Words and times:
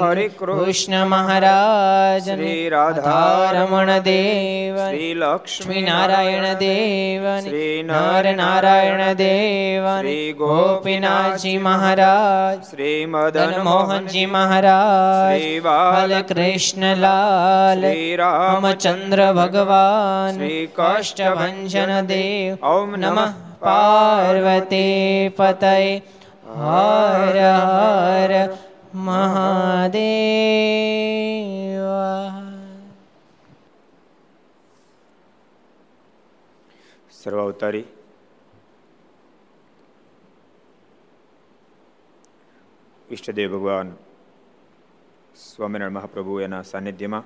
હરે 0.03 0.27
કૃષ્ણ 0.27 1.05
મહારાજ 1.05 2.25
શ્રી 2.25 2.69
રાધારમણ 2.69 3.99
દેવ 3.99 4.77
શ્રી 4.77 5.13
લક્ષ્મી 5.13 5.81
નારાયણ 5.81 6.53
દેવ 6.53 7.39
શ્રી 7.39 7.83
નર 7.83 8.35
નારાયણ 8.35 9.13
દેવ 9.13 9.99
શ્રી 9.99 10.33
ગોપીનાથજી 10.33 11.57
મહારાજ. 11.57 12.63
શ્રી 12.63 13.05
મદન 13.05 13.45
મદન 13.45 13.61
મોહનજી 13.61 14.25
મહારાજ. 14.25 15.39
શ્રી 15.39 15.59
બાલ 15.59 16.21
કૃષ્ણલાલ 16.21 17.79
શ્રી 17.79 18.15
રામચંદ્ર 18.15 19.33
ભગવાન. 19.33 20.35
શ્રી 20.35 20.69
કષ્ટભંજન 20.75 22.01
દેવ. 22.01 22.65
ઓમ 22.65 22.95
નમઃ 22.95 23.33
પાર્વતી 23.59 25.29
પતય. 25.37 26.01
હર 26.47 27.37
હર 27.37 28.57
મહાદેવ. 28.93 29.97
સર્વાવતારી. 37.11 37.83
ઈષ્ટદેવ 43.11 43.51
ભગવાન 43.51 43.95
સ્વામિનારાયણ 45.35 45.91
મહાપ્રભુ 45.91 46.39
એના 46.39 46.61
સાનિધ્યમાં 46.61 47.23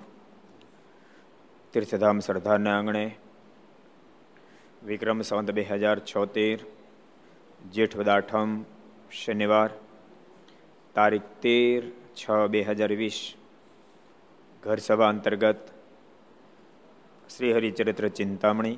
તીર્થધામ 1.73 2.19
સરદારના 2.19 2.77
આંગણે 2.77 3.15
વિક્રમ 4.85 5.21
સંવત 5.21 5.51
બે 5.51 5.61
હજાર 5.61 5.99
છોતેર 5.99 6.59
જેઠ 7.71 7.95
વદાઠમ 7.95 8.63
શનિવાર, 9.11 9.71
તારીખ 10.95 11.27
તેર 11.41 11.81
છ 12.15 12.23
બે 12.49 12.63
હજાર 12.63 12.91
વીસ 12.93 13.17
ઘર 14.63 14.79
સભા 14.79 15.09
અંતર્ગત 15.13 15.63
શ્રી 17.29 17.53
હરિચરિત્ર 17.53 18.07
ચિંતામણી, 18.09 18.77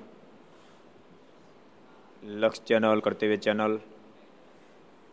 લક્ષ 2.24 2.66
ચેનલ, 2.66 3.00
કર્તવ્ય 3.00 3.38
ચેનલ, 3.38 3.78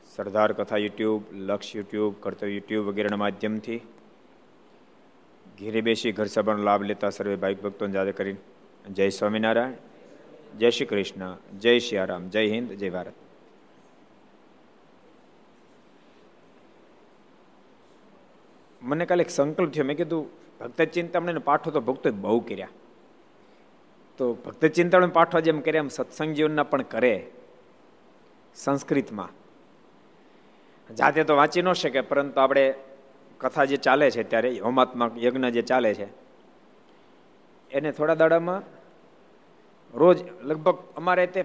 સરદાર 0.06 0.50
કથા 0.52 0.82
યુટ્યુબ, 0.86 1.22
લક્ષ 1.48 1.74
યુટ્યુબ, 1.74 2.12
કર્તવ્ય 2.20 2.54
યુટ્યુબ 2.56 2.84
વગેરેના 2.88 3.22
માધ્યમથી 3.24 3.80
ઘેરે 5.58 5.80
બેસી 5.82 6.12
ઘર 6.12 6.28
સભાનો 6.28 6.64
લાભ 6.64 6.82
લેતા 6.82 7.10
સર્વે 7.10 7.36
ભાઈક 7.36 7.60
ભક્તોને 7.62 7.92
જાદે 7.92 8.12
કરીને 8.12 8.40
જય 8.90 9.10
સ્વામિનારાયણ, 9.10 9.76
જય 10.58 10.70
શ્રી 10.70 10.86
કૃષ્ણ, 10.86 11.34
જય 11.58 11.78
શ્રી 11.78 11.98
આરામ 11.98 12.22
જય 12.28 12.48
હિન્દ, 12.48 12.72
જય 12.72 12.90
ભારત. 12.90 13.29
મને 18.82 19.04
કાલે 19.06 19.22
એક 19.24 19.30
સંકલ્પ 19.30 19.70
થયો. 19.72 19.84
મેં 19.84 19.96
કીધું, 19.96 20.24
ભક્ત 20.60 20.82
ચિંતામણી 20.94 21.38
પાઠો 21.44 21.70
તો 21.70 21.80
ભક્તો 21.80 22.10
બહુ 22.12 22.40
કર્યા. 22.40 22.68
તો 24.18 24.24
ભક્ત 24.44 24.64
ચિંતામણી 24.66 25.16
પાઠો 25.18 25.40
જેમ 25.40 25.60
કર્યા 25.60 25.84
એમ 25.84 25.88
સત્સંગ 25.88 26.32
જીવનના 26.34 26.62
પણ 26.62 26.82
કરે 26.82 27.14
સંસ્કૃતમાં. 28.56 29.30
જાતે 30.90 31.24
તો 31.24 31.36
વાંચી 31.36 31.62
ન 31.62 31.72
શકે, 31.72 32.00
પરંતુ 32.00 32.40
આપણે 32.40 32.64
કથા 33.40 33.64
જે 33.64 33.76
ચાલે 33.76 34.06
છે 34.10 34.22
ત્યારે 34.22 34.58
હોમાત્મા 34.58 35.10
યજ્ઞ 35.16 35.48
જે 35.50 35.62
ચાલે 35.62 35.90
છે, 35.94 36.08
એને 37.70 37.90
થોડા 37.92 38.14
દાડામાં 38.14 38.62
રોજ 39.94 40.18
લગભગ 40.42 40.76
અમારે 40.96 41.26
તે 41.26 41.44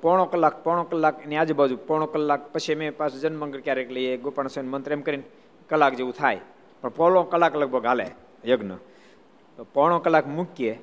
પોણો 0.00 0.24
કલાક 0.24 0.64
પોણો 0.64 0.82
કલાક 0.84 1.16
એની 1.24 1.36
આજુબાજુ, 1.36 1.76
પોણો 1.88 2.06
કલાક 2.06 2.42
પછી 2.52 2.74
મેં 2.74 2.96
પાછું 2.96 3.20
જન્મંગળ 3.20 3.60
ક્યારેક 3.60 3.90
લઈએ 3.90 4.16
સ્વામી 4.48 4.68
મંત્ર 4.68 4.92
એમ 4.92 5.02
કરીને 5.02 5.24
કલાક 5.68 5.94
જેવું 5.94 6.12
થાય. 6.12 6.40
પણ 6.80 6.88
પોણો 6.88 7.22
કલાક 7.22 7.56
લગભગ 7.56 7.86
હાલે 7.86 8.06
યજ્ઞ. 8.46 8.72
તો 9.56 9.64
પોણો 9.64 9.98
કલાક 9.98 10.26
મૂકીએ 10.26 10.74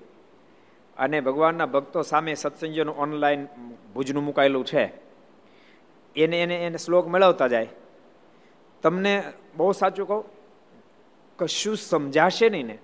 અને 0.97 1.21
ભગવાનના 1.21 1.65
ભક્તો 1.65 2.01
સામે 2.01 2.33
સત્સંગીઓનું 2.33 2.97
ઓનલાઈન 2.97 3.45
ભુજનું 3.93 4.23
મુકાયેલું 4.23 4.65
છે. 4.65 4.85
એને 6.15 6.41
એને 6.43 6.65
એને 6.65 6.77
શ્લોક 6.77 7.07
મેળવતા 7.07 7.47
જાય. 7.47 7.67
તમને 8.81 9.23
બહુ 9.57 9.71
સાચું 9.71 10.07
કહું, 10.07 10.25
કશું 11.37 11.77
સમજાશે 11.77 12.49
નહીં 12.49 12.65
ને, 12.65 12.77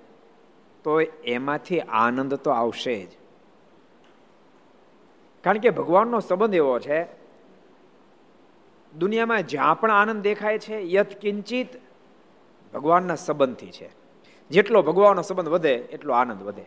તો 0.83 1.01
એમાંથી 1.23 1.79
આનંદ 1.79 2.33
તો 2.33 2.51
આવશે 2.51 3.05
જ. 3.05 3.09
કારણ 5.43 5.57
કે 5.57 5.69
ભગવાનનો 5.69 6.19
સંબંધ 6.19 6.55
એવો 6.55 6.79
છે, 6.79 7.03
દુનિયામાં 8.97 9.43
જ્યાં 9.43 9.79
પણ 9.79 9.91
આનંદ 9.91 10.23
દેખાય 10.23 10.59
છે 10.59 10.81
યથ 10.81 11.17
કિંચિત 11.17 11.84
ભગવાનના 12.75 13.15
સંબંધથી 13.15 13.71
છે. 13.71 13.89
જેટલો 14.49 14.81
ભગવાનનો 14.81 15.21
સંબંધ 15.21 15.49
વધે, 15.49 15.73
એટલો 15.73 16.13
આનંદ 16.13 16.43
વધે. 16.43 16.65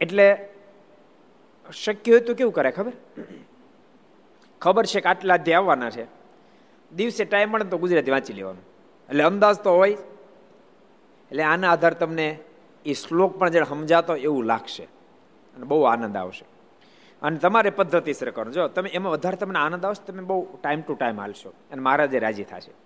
એટલે 0.00 0.48
શક્ય 1.72 2.12
હોય 2.12 2.20
તો 2.20 2.34
કેવું 2.34 2.52
કરે 2.52 2.70
ખબર? 2.70 2.92
ખબર 4.60 4.86
છે 4.86 5.00
કે 5.00 5.08
આટલા 5.08 5.34
અધ્યાય 5.34 5.56
આવવાના 5.56 5.90
છે. 5.90 6.04
દિવસે 6.92 7.24
ટાઈમ 7.24 7.50
મળે 7.50 7.64
તો 7.64 7.78
ગુજરાતી 7.78 8.10
વાંચી 8.10 8.32
લેવાનું. 8.32 8.62
એટલે 9.08 9.24
અંદાજ 9.24 9.56
તો 9.56 9.70
હોય. 9.70 9.90
એટલે 11.30 11.42
આના 11.42 11.70
આધાર 11.70 11.94
તમને 11.94 12.38
એ 12.86 12.92
શ્લોક 12.92 13.38
પણ 13.38 13.48
જે 13.48 13.62
સમજાતો 13.68 14.16
એવું 14.16 14.44
લાગશે. 14.44 14.82
અને 15.56 15.64
બહુ 15.64 15.82
આનંદ 15.82 16.16
આવશે. 16.16 16.44
અને 17.22 17.36
તમારે 17.36 17.70
પદ્ધતિસર 17.70 18.30
કરો 18.30 18.52
જો 18.52 18.68
તમે 18.68 18.88
એમાં 18.88 19.12
વધારે 19.12 19.36
તમને 19.36 19.58
આનંદ 19.58 19.84
આવશે, 19.84 20.06
તમે 20.06 20.22
બહુ 20.22 20.58
ટાઈમ 20.62 20.80
ટુ 20.80 20.94
ટાઈમ 20.94 21.20
હાલશો. 21.20 21.48
અને 21.48 21.82
મહારાજે 21.82 22.18
રાજી 22.18 22.44
થશે. 22.44 22.85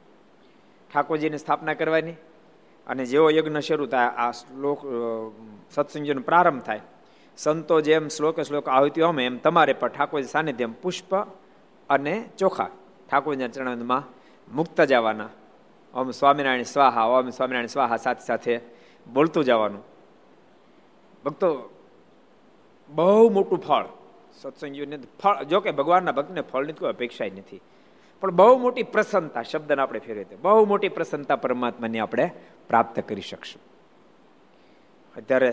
ઠાકોરજીની 0.90 1.38
સ્થાપના 1.38 1.74
કરવાની 1.74 2.16
અને 2.86 3.04
જેવો 3.06 3.30
યજ્ઞ 3.30 3.60
શરૂ 3.60 3.86
થાય, 3.86 4.08
આ 4.16 4.32
શ્લોક 4.32 4.80
સત્સંગનો 5.70 6.22
પ્રારંભ 6.22 6.62
થાય, 6.62 6.82
સંતો 7.36 7.80
જેમ 7.80 8.08
શ્લોકે 8.08 8.42
શ્લોક 8.44 8.68
આવતી 8.68 9.02
હોય 9.02 9.24
એમ 9.24 9.38
તમારે 9.38 9.72
પણ 9.72 9.88
ઠાકોરજી 9.88 10.28
સાનિધ્યમ 10.28 10.72
પુષ્પ 10.72 11.14
અને 11.90 12.14
ચોખા 12.38 12.70
ઠાકોરજીના 13.10 13.48
ચરણમાં 13.48 14.02
મુક્ત 14.48 14.80
જવાના. 14.80 15.30
ઓમ 15.94 16.10
સ્વામિનારાયણ 16.10 16.62
સ્વાહા, 16.62 17.04
ઓમ 17.04 17.30
સ્વામિનારાયણ 17.30 17.66
સ્વાહા 17.66 17.96
સાથે 17.96 18.22
સાથે 18.22 18.60
બોલતું 19.06 19.44
જવાનું. 19.44 19.82
ભક્તો, 21.24 21.48
બહુ 22.90 23.30
મોટું 23.30 23.58
ફળ. 23.58 23.86
સત્સંગીઓને 24.40 24.96
ફળ, 25.22 25.42
જો 25.42 25.60
કે 25.60 25.70
ભગવાનના 25.70 26.12
ભક્તને 26.12 26.40
ફળની 26.40 26.72
કોઈ 26.72 26.88
અપેક્ષા 26.88 27.24
નથી. 27.24 27.60
પણ 28.20 28.30
બહુ 28.30 28.58
મોટી 28.58 28.82
પ્રસન્નતા, 28.82 29.42
શબ્દને 29.42 29.82
આપણે 29.82 29.98
ફેરવીએ 29.98 30.36
બહુ 30.36 30.64
મોટી 30.64 30.88
પ્રસન્નતા 30.88 31.36
પરમાત્માની 31.36 31.98
આપણે 31.98 32.30
પ્રાપ્ત 32.68 33.00
કરી 33.00 33.20
શકશું. 33.20 33.62
અત્યારે 35.16 35.50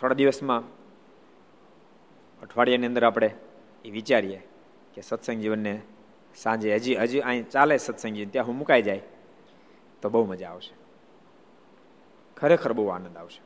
થોડા 0.00 0.14
દિવસમાં 0.14 0.62
અઠવાડિયાની 2.42 2.86
અંદર 2.86 3.04
આપણે 3.04 3.34
એ 3.84 3.90
વિચારીએ 3.90 4.40
કે 4.94 5.00
સત્સંગ 5.00 5.40
જીવનને 5.40 5.82
સાંજે 6.36 6.74
હજી 6.74 6.94
હજી 6.94 7.20
અહીં 7.20 7.48
ચાલે 7.48 7.76
સત્સંગ 7.76 8.14
જીવન, 8.14 8.30
ત્યાં 8.30 8.46
હું 8.46 8.56
મુકાઈ 8.56 8.82
જાય, 8.82 9.02
તો 10.02 10.08
બહુ 10.08 10.24
મજા 10.24 10.48
આવશે. 10.48 10.74
ખરેખર 12.36 12.72
બહુ 12.72 12.86
આનંદ 12.86 13.16
આવશે. 13.16 13.42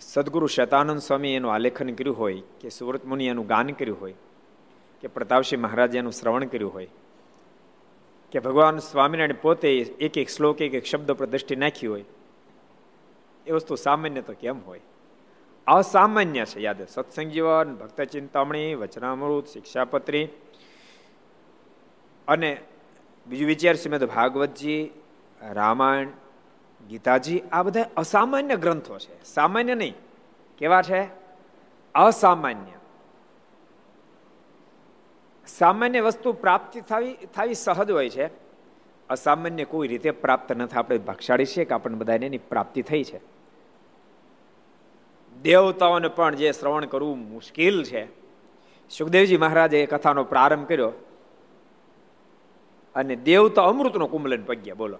સદગુરુ 0.00 0.46
શતાનંદ 0.46 0.98
સ્વામી 0.98 1.34
એનું 1.34 1.54
આલેખન 1.54 1.94
કર્યું 1.94 2.18
હોય 2.18 2.42
કે 2.60 2.68
સુરત 2.68 3.04
મુનિ 3.04 3.26
એનું 3.26 3.46
ગાન 3.46 3.68
કર્યું 3.70 4.00
હોય 4.00 4.14
કે 5.02 5.08
પ્રતાપસિંહ 5.08 5.62
મહારાજે 5.62 5.98
એનું 5.98 6.12
શ્રવણ 6.12 6.44
કર્યું 6.44 6.74
હોય. 6.74 6.88
કે 8.32 8.38
ભગવાન 8.38 8.78
સ્વામિનારાયણ 8.78 9.32
પોતે 9.42 9.76
એક 9.78 10.18
એક 10.18 10.28
શ્લોક, 10.28 10.62
એક 10.62 10.74
એક 10.74 10.84
શબ્દ 10.84 11.12
પર 11.12 11.26
દ્રષ્ટિ 11.26 11.56
નાખી 11.56 11.86
હોય. 11.86 12.04
એ 13.46 13.50
વસ્તુ 13.50 13.74
સામાન્ય 13.74 14.22
તો 14.22 14.32
કેમ 14.32 14.60
હોય? 14.60 14.80
અસામાન્ય 15.66 16.44
છે, 16.44 16.60
યાદ 16.60 16.86
સત્સંગ 16.88 17.30
જીવન, 17.30 17.76
ભક્ત 17.76 18.00
ચિંતામણી, 18.00 18.74
વચનામૃત, 18.74 19.46
શિક્ષાપત્રી. 19.46 20.28
અને 22.28 22.60
બીજું 23.26 23.46
વિચાર 23.46 23.98
તો 23.98 24.06
ભાગવતજી, 24.06 24.90
રામાયણ, 25.52 26.08
ગીતાજી, 26.88 27.42
આ 27.52 27.62
બધા 27.62 27.86
અસામાન્ય 27.96 28.56
ગ્રંથો 28.56 28.98
છે. 28.98 29.24
સામાન્ય 29.24 29.74
નહીં. 29.74 29.94
કેવા 30.58 30.82
છે? 30.82 31.08
અસામાન્ય. 31.94 32.81
સામાન્ય 35.46 36.00
વસ્તુ 36.00 36.32
પ્રાપ્તિ 36.32 36.80
થવી 36.80 37.12
થવી 37.12 37.54
સહજ 37.54 37.90
હોય 37.90 38.08
છે. 38.08 38.30
અસામાન્ય 39.08 39.64
કોઈ 39.64 39.88
રીતે 39.88 40.10
પ્રાપ્ત 40.10 40.52
ન 40.52 40.66
થાય. 40.66 40.78
આપણે 40.78 40.98
ભાગશાળી 40.98 41.46
છીએ 41.46 41.64
કે 41.64 41.74
આપણને 41.74 41.98
બધાને 41.98 42.26
એની 42.26 42.38
પ્રાપ્તિ 42.38 42.82
થઈ 42.82 43.04
છે. 43.04 43.20
દેવતાઓને 45.42 46.08
પણ 46.08 46.34
જે 46.34 46.52
શ્રવણ 46.52 46.84
કરવું 46.84 47.30
મુશ્કેલ 47.30 47.84
છે. 47.84 48.06
સુખદેવજી 48.90 49.36
મહારાજે 49.36 49.82
એ 49.82 49.86
કથાનો 49.86 50.24
પ્રારંભ 50.24 50.68
કર્યો. 50.68 50.92
અને 52.94 53.16
દેવતા 53.16 53.62
અમૃતનો 53.62 54.06
કુંભલન 54.06 54.42
પગ્યા, 54.42 54.74
બોલો. 54.74 54.98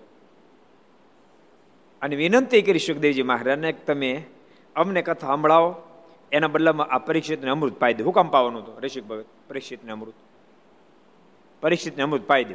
અને 2.03 2.17
વિનંતી 2.17 2.63
કરી 2.63 2.79
સુખદેવજી 2.79 3.23
મહારાજને 3.23 3.73
તમે 3.73 4.25
અમને 4.77 5.03
કથા 5.03 5.27
સંભળાવો. 5.27 5.75
એના 6.33 6.49
બદલામાં 6.49 6.87
આ 6.87 6.99
પરીક્ષિતને 6.99 7.51
અમૃત 7.51 7.81
પાઈ 7.81 7.95
દે. 7.95 8.03
હુકમ 8.03 8.29
પાવાનું 8.29 8.63
હતું 8.63 8.81
ઋષિક 8.81 9.05
ભગત 9.05 9.25
પરીક્ષિતને 9.49 9.93
અમૃત. 9.93 10.15
પરીક્ષિતને 11.63 12.03
અમૃત 12.03 12.27
પાઈ 12.27 12.45
દો. 12.45 12.55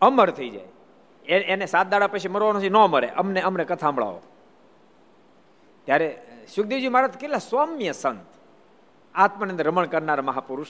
અમર 0.00 0.30
થઈ 0.30 0.50
જાય. 0.50 0.68
એને 1.24 1.66
સાત 1.66 1.88
દાડા 1.88 2.06
પછી 2.06 2.28
મરવાનો 2.28 2.60
છે 2.60 2.68
ન 2.68 2.76
મરે. 2.76 3.08
અમને 3.08 3.40
અમને 3.40 3.64
કથા 3.64 3.90
સંભળાવો. 3.90 4.20
ત્યારે 5.84 6.22
સુખદેવજી 6.54 6.88
મહારાજ 6.88 7.12
કેટલા 7.12 7.38
સૌમ્ય 7.38 7.92
સંત. 7.92 8.26
આત્માની 9.14 9.50
અંદર 9.50 9.66
રમણ 9.66 9.86
કરનાર 9.86 10.22
મહાપુરુષ. 10.22 10.66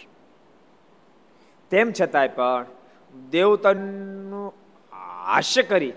તેમ 1.71 1.93
છતાંય 2.01 2.29
પણ 2.29 2.67
દેવતનનું 3.31 4.55
હાસ્ય 5.25 5.63
કરી 5.63 5.93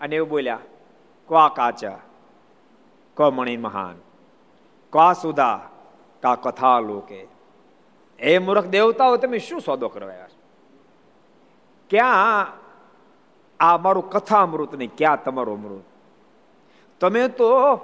અને 0.00 0.16
એવું 0.16 0.28
બોલ્યા 0.28 0.58
ક્વા 1.28 1.48
કાચા? 1.48 1.98
ક 3.14 3.20
મણી 3.20 3.56
મહાન? 3.56 3.94
ક્વા 4.92 5.12
સુધા? 5.12 5.68
કા 6.22 6.34
કથા 6.34 6.78
લોકે? 6.78 7.26
એ 8.22 8.38
મૂર્ખ 8.38 8.66
દેવતાઓ 8.66 9.16
તમે 9.16 9.38
શું 9.38 9.60
સોદો 9.60 9.88
કરવા 9.88 10.12
ક્યાં 11.90 12.46
આ 13.60 13.76
મારું 13.76 14.10
કથા 14.10 14.42
અમૃત 14.42 14.74
નહીં 14.74 14.90
ક્યાં 14.96 15.24
તમારું 15.24 15.58
અમૃત? 15.58 15.82
તમે 17.00 17.28
તો 17.28 17.76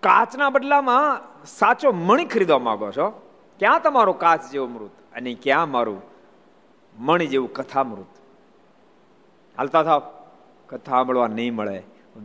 કાચના 0.00 0.50
બદલામાં 0.50 1.20
સાચો 1.44 1.92
મણી 1.92 2.24
ખરીદવા 2.24 2.58
માંગો 2.58 2.90
છો. 2.90 3.28
ક્યાં 3.58 3.80
તમારું 3.80 4.18
કાચ 4.18 4.50
જેવું 4.50 4.72
મૃત 4.72 4.90
અને 5.14 5.34
ક્યાં 5.34 5.70
મારું 5.70 6.02
મણી 6.98 7.26
જેવું 7.26 7.52
કથામૃત? 7.52 8.06
હાલતા 9.58 9.82
થાવ. 9.82 10.02
કથા 10.66 10.92
સાંભળવા 10.92 11.26
નહીં 11.26 11.54
મળે. 11.54 11.82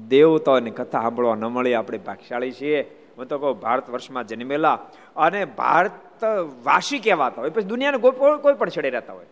દેવતાઓની 0.07 0.71
કથા 0.71 1.01
સાંભળવા 1.01 1.35
ન 1.35 1.45
મળે. 1.45 1.75
આપણે 1.75 1.97
ભાગશાળી 1.97 2.51
છીએ. 2.51 3.06
હું 3.17 3.27
તો 3.27 3.39
કહું 3.39 3.59
ભારત 3.59 3.89
વર્ષમાં 3.89 4.27
જન્મેલા 4.27 4.77
અને 5.15 5.45
ભારત 5.45 6.23
વાસી 6.63 6.99
કહેવાતા 6.99 7.41
હોય. 7.41 7.49
પછી 7.49 7.63
દુનિયાને 7.63 7.97
કોઈ 7.97 8.39
કોઈ 8.41 8.53
પણ 8.53 8.69
છેડે 8.69 8.89
રહેતા 8.89 9.13
હોય. 9.13 9.25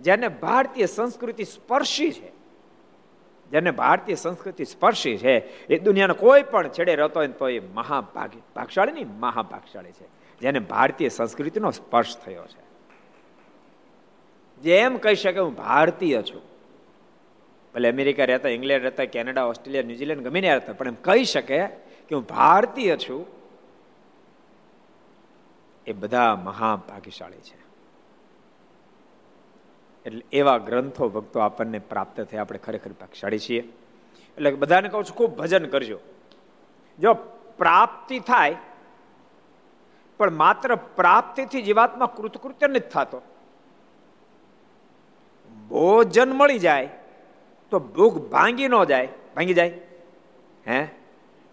જેને 0.00 0.28
ભારતીય 0.28 0.86
સંસ્કૃતિ 0.86 1.44
સ્પર્શી 1.44 2.12
છે, 2.12 2.30
જેને 3.50 3.70
ભારતીય 3.70 4.14
સંસ્કૃતિ 4.14 4.64
સ્પર્શી 4.64 5.16
છે, 5.16 5.34
એ 5.66 5.78
દુનિયાના 5.78 6.14
કોઈ 6.14 6.42
પણ 6.42 6.68
છેડે 6.68 6.94
રહેતો 6.94 7.20
હોય 7.20 7.28
તો 7.28 7.48
એ 7.48 7.60
મહાભાગી 7.60 8.42
ભાગશાળી 8.56 8.92
નહીં 8.92 9.10
મહાભાગશાળી 9.20 9.92
છે, 9.92 10.06
જેને 10.40 10.58
ભારતીય 10.58 11.08
સંસ્કૃતિનો 11.08 11.70
સ્પર્શ 11.70 12.16
થયો 12.16 12.46
છે. 12.46 12.62
જેમ 14.62 14.96
કહી 14.96 15.14
શકે 15.14 15.40
હું 15.40 15.54
ભારતીય 15.54 16.22
છું. 16.22 16.51
ભલે 17.74 17.90
અમેરિકા 17.90 18.24
રહેતા, 18.24 18.48
ઇંગ્લેન્ડ 18.48 18.82
રહેતા, 18.82 19.04
કેનેડા, 19.04 19.44
ઓસ્ટ્રેલિયા, 19.44 19.82
ન્યુઝીલેન્ડ 19.82 20.22
ગમે 20.22 20.40
ત્યાં 20.40 20.56
રહેતા, 20.58 20.72
પણ 20.72 20.88
એમ 20.88 20.94
કહી 20.94 21.24
શકે 21.24 21.66
કે 22.08 22.14
હું 22.14 22.24
ભારતીય 22.24 22.96
છું. 22.96 23.26
એ 25.86 25.92
બધા 25.92 26.36
મહાભાગ્યશાળી 26.36 27.36
છે. 27.36 27.62
એટલે 30.06 30.24
એવા 30.32 30.58
ગ્રંથો 30.58 31.08
ભક્તો 31.08 31.40
આપણને 31.40 31.78
પ્રાપ્ત 31.78 32.20
થયા. 32.20 32.40
આપણે 32.40 32.58
ખરેખર 32.58 32.90
ભાગશાળી 32.90 33.38
છીએ. 33.38 33.60
એટલે 34.36 34.50
બધાને 34.50 34.88
કહું 34.88 35.04
છું, 35.04 35.16
ખૂબ 35.16 35.36
ભજન 35.36 35.66
કરજો. 35.66 35.98
જો 37.00 37.14
પ્રાપ્તિ 37.58 38.20
થાય, 38.20 38.56
પણ 40.18 40.30
માત્ર 40.30 40.74
પ્રાપ્તિથી 40.74 41.62
જીવાત્મા 41.62 42.06
કૃતકૃત્ય 42.06 42.66
નથી 42.66 42.78
થતો. 42.78 43.22
ભોજન 45.68 46.32
મળી 46.32 46.58
જાય 46.58 46.88
તો 47.72 47.78
ભૂખ 47.78 48.14
ભાંગી 48.14 48.68
ન 48.68 48.84
જાય. 48.84 49.06
ભાંગી 49.06 49.54
જાય. 49.54 49.80
હે? 50.68 50.86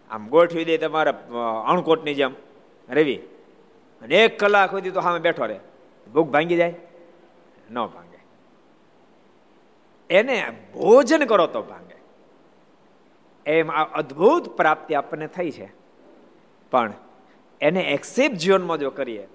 આમ 0.10 0.28
ગોઠવી 0.28 0.66
દે 0.66 0.78
તમારા 0.78 1.12
અણકોટની 1.68 2.14
જેમ. 2.14 2.36
રવિ, 2.90 3.16
અને 4.02 4.16
એક 4.16 4.40
કલાક 4.40 4.72
સુધી 4.72 4.92
તો 4.92 5.02
સામે 5.02 5.20
બેઠો 5.20 5.46
રહે. 5.46 5.60
ભૂખ 6.14 6.28
ભાંગી 6.28 6.58
જાય? 6.58 6.76
ન 7.72 7.86
ભાંગે. 7.86 8.20
એને 10.10 10.58
ભોજન 10.74 11.26
કરો 11.26 11.48
તો 11.48 11.62
ભાંગે. 11.62 11.96
એમ 13.52 13.72
આ 13.72 13.84
અદ્ભુત 13.84 14.58
પ્રાપ્તિ 14.58 14.94
આપણને 14.94 15.28
થઈ 15.28 15.52
છે. 15.52 15.72
પણ 16.72 16.94
એને 17.62 17.80
એક્સેપ્ટ 17.80 18.36
જીવનમાં 18.36 18.78
જો 18.78 18.90
કરીએ, 18.90 19.28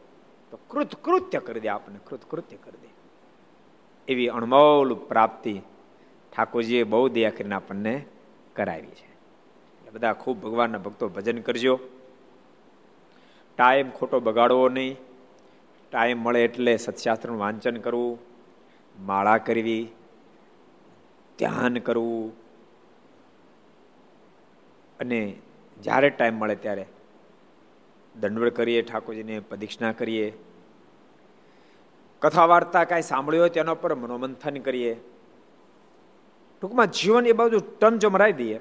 તો 0.50 0.58
કૃતકૃત્ય 0.68 1.38
કરી 1.38 1.60
દે 1.60 1.68
આપણને, 1.68 1.98
કૃતકૃત્ય 2.04 2.56
કરી 2.56 2.78
દે. 2.82 2.88
એવી 4.08 4.28
અણમોલ 4.28 4.94
પ્રાપ્તિ 4.94 5.62
ઠાકોરજીએ 6.36 6.82
બહુ 6.82 7.08
દયા 7.08 7.30
કરીને 7.30 7.54
આપણને 7.54 8.04
કરાવી 8.56 8.86
છે. 8.86 9.14
એટલે 9.78 9.90
બધા 9.90 10.12
ખૂબ 10.12 10.40
ભગવાનના 10.40 10.78
ભક્તો 10.78 11.08
ભજન 11.08 11.38
કરજો. 11.38 11.80
ટાઈમ 13.58 13.90
ખોટો 13.90 14.20
બગાડવો 14.20 14.68
નહીં. 14.68 14.96
ટાઈમ 15.92 16.18
મળે 16.18 16.44
એટલે 16.44 16.76
સત્શાસ્ત્રનું 16.76 17.40
વાંચન 17.40 17.76
કરવું, 17.76 18.18
માળા 18.98 19.38
કરવી, 19.38 19.88
ધ્યાન 21.38 21.74
કરવું. 21.74 22.32
અને 25.00 25.36
જ્યારે 25.82 26.10
ટાઈમ 26.10 26.34
મળે 26.34 26.54
ત્યારે 26.54 26.86
દંડવડ 28.20 28.48
કરીએ, 28.48 28.82
ઠાકોરજીને 28.82 29.40
પ્રદિક્ષિણા 29.40 29.92
કરીએ. 29.92 30.32
કથા 32.20 32.44
વાર્તા 32.44 32.84
કાંઈ 32.84 33.02
સાંભળ્યો 33.02 33.48
તેના 33.48 33.74
પર 33.74 33.94
મનોમંથન 33.94 34.56
કરીએ. 34.56 35.00
ટૂંકમાં 36.64 36.86
જીવન 36.86 37.26
એ 37.26 37.32
બાજુ 37.32 37.58
ટન 37.80 37.98
જો 37.98 38.10
દઈએ, 38.36 38.60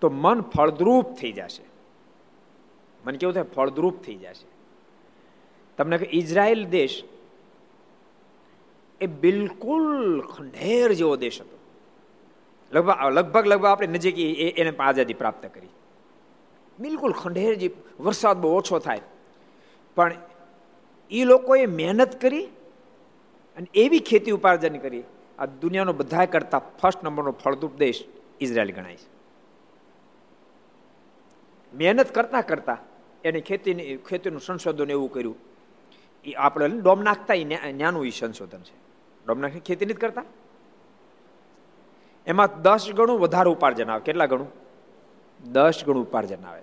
તો 0.00 0.10
મન 0.10 0.40
ફળદ્રુપ 0.40 1.12
થઈ 1.14 1.32
જશે. 1.32 1.62
મન 3.04 3.16
કેવું 3.16 3.34
થાય? 3.34 3.42
ફળદ્રુપ 3.42 4.02
થઈ 4.02 4.14
જશે. 4.14 4.46
તમને 5.76 5.96
ઇઝરાયલ 6.12 6.64
દેશ 6.64 7.04
એ 9.00 9.06
બિલકુલ 9.06 10.20
ખંડેર 10.20 10.92
જેવો 10.92 11.16
દેશ 11.16 11.40
હતો. 11.40 11.58
લગભગ 12.72 12.94
લગભગ 13.12 13.46
લગભગ 13.46 13.66
આપણે 13.66 13.86
નજીક 13.86 14.18
એને 14.58 14.76
આઝાદી 14.76 15.14
પ્રાપ્ત 15.14 15.46
કરી. 15.54 15.68
બિલકુલ 16.78 17.12
ખંડેર 17.12 17.54
જે 17.54 17.70
વરસાદ 18.00 18.36
બહુ 18.38 18.56
ઓછો 18.56 18.78
થાય. 18.78 19.00
પણ 19.96 20.12
એ 21.10 21.24
લોકોએ 21.24 21.66
મહેનત 21.66 22.20
કરી 22.20 22.44
અને 23.56 23.66
એવી 23.74 23.98
ખેતી 23.98 24.30
ઉપાર્જન 24.30 24.78
કરી 24.78 25.02
આ 25.40 25.46
દુનિયાનો 25.46 25.92
બધા 25.92 26.24
કરતા 26.24 26.58
ફર્સ્ટ 26.58 27.04
નંબરનો 27.04 27.32
ફળદ્રુપ 27.32 27.78
દેશ 27.78 28.04
ઇઝરાયલ 28.40 28.72
ગણાય 28.72 28.96
છે. 28.96 29.08
મહેનત 31.74 32.14
કરતા 32.14 32.40
કરતા 32.40 32.78
એને 33.24 33.40
ખેતીની, 33.40 33.96
ખેતીનું 33.96 34.40
સંશોધન 34.40 34.90
એવું 34.90 35.12
કર્યું. 35.12 35.36
એ 36.24 36.32
આપણે 36.32 36.68
ડોમ 36.68 37.02
નાખતા 37.02 37.34
એ 37.34 37.44
ન્યાનું 37.72 38.06
એ 38.06 38.10
સંશોધન 38.10 38.58
છે. 38.58 38.76
ડોમ 39.26 39.38
નાખી 39.38 39.60
ખેતી 39.60 39.86
નથી 39.86 39.94
કરતા? 39.94 40.24
એમાં 42.26 42.62
દસ 42.62 42.86
ગણું 42.94 43.20
વધારે 43.20 43.50
ઉપાર્જન 43.50 43.90
આવે. 43.90 44.02
કેટલા 44.04 44.26
ગણું? 44.26 44.50
દસ 45.52 45.82
ગણું 45.86 46.08
ઉપાર્જન 46.08 46.44
આવે. 46.46 46.62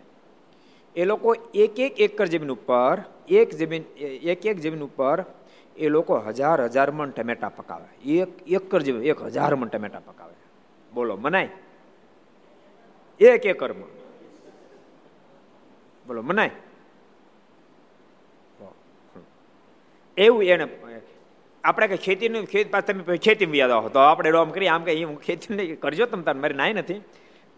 એ 0.95 1.05
લોકો 1.05 1.35
એક 1.53 1.79
એક 1.79 1.99
એકર 1.99 2.25
જમીન 2.25 2.51
ઉપર, 2.51 3.01
એક 3.29 3.49
જમીન 3.55 3.83
એક 4.31 4.45
એક 4.45 4.59
જમીન 4.59 4.83
ઉપર 4.83 5.23
એ 5.77 5.89
લોકો 5.89 6.13
હજાર 6.27 6.59
હજાર 6.67 6.89
મણ 6.91 7.11
ટમેટા 7.17 7.51
પકાવે. 7.57 7.89
એક 8.17 8.31
એકર 8.57 8.81
જેવું 8.87 9.03
એક 9.03 9.19
હજાર 9.27 9.53
મણ 9.55 9.69
ટમેટા 9.73 10.03
પકાવે. 10.07 10.35
બોલો, 10.91 11.13
મનાય? 11.17 11.49
એક 13.19 13.45
એકરમાં 13.45 13.91
બોલો, 16.05 16.21
મનાય? 16.21 16.53
એવું 20.17 20.43
એને, 20.43 20.65
આપણે 21.63 21.87
કે 21.87 21.97
ખેતીનું, 22.05 22.45
ખેત 22.51 22.75
તમે 22.87 23.17
ખેતી 23.25 23.57
યાદ 23.57 23.73
આવો 23.75 23.89
તો 23.95 23.99
આપણે 24.01 24.29
આમ 24.41 24.51
કરીએ, 24.55 24.69
આમ 24.73 24.83
કે 24.87 24.93
હું 25.03 25.17
ખેતી 25.27 25.55
નહીં 25.55 25.79
કરજો, 25.83 26.05
તમે 26.05 26.23
તાર 26.23 26.37
મારે 26.43 26.55
નાય 26.61 26.73
નથી. 26.73 27.01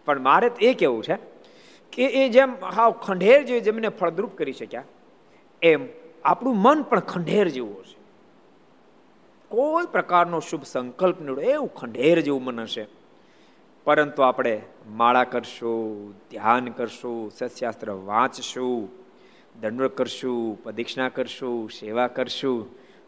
પણ 0.06 0.20
મારે 0.28 0.48
એ 0.60 0.74
કેવું 0.74 1.02
છે 1.08 1.16
કે 1.92 2.04
એ 2.20 2.28
જેમ 2.34 2.50
હાવ 2.76 2.90
ખંડેર 3.06 3.40
જેવી 3.48 3.64
જમીને 3.66 3.90
ફળદ્રુપ 4.00 4.32
કરી 4.38 4.56
શક્યા, 4.60 4.88
એમ 5.62 5.80
આપણું 6.24 6.56
મન 6.64 6.78
પણ 6.90 7.06
ખંડેર 7.12 7.46
જેવું 7.56 7.80
હશે. 7.80 7.99
કોઈ 9.50 9.86
પ્રકારનો 9.92 10.40
શુભ 10.40 10.64
સંકલ્પ 10.64 11.20
નીવડે 11.20 11.42
એવું 11.42 11.74
ખંડેર 11.74 12.20
જેવું 12.20 12.44
મન 12.44 12.60
હશે. 12.60 12.86
પરંતુ 13.84 14.22
આપણે 14.22 14.62
માળા 14.86 15.24
કરશું, 15.24 16.10
ધ્યાન 16.30 16.64
કરશું 16.64 17.30
સત્શાસ્ત્ર 17.30 17.90
વાંચશું, 17.90 18.88
દંડ 19.60 19.86
કરશું 19.86 20.62
પ્રદક્ષિણા 20.62 21.08
કરશું, 21.08 21.70
સેવા 21.70 22.06
કરશું, 22.06 22.58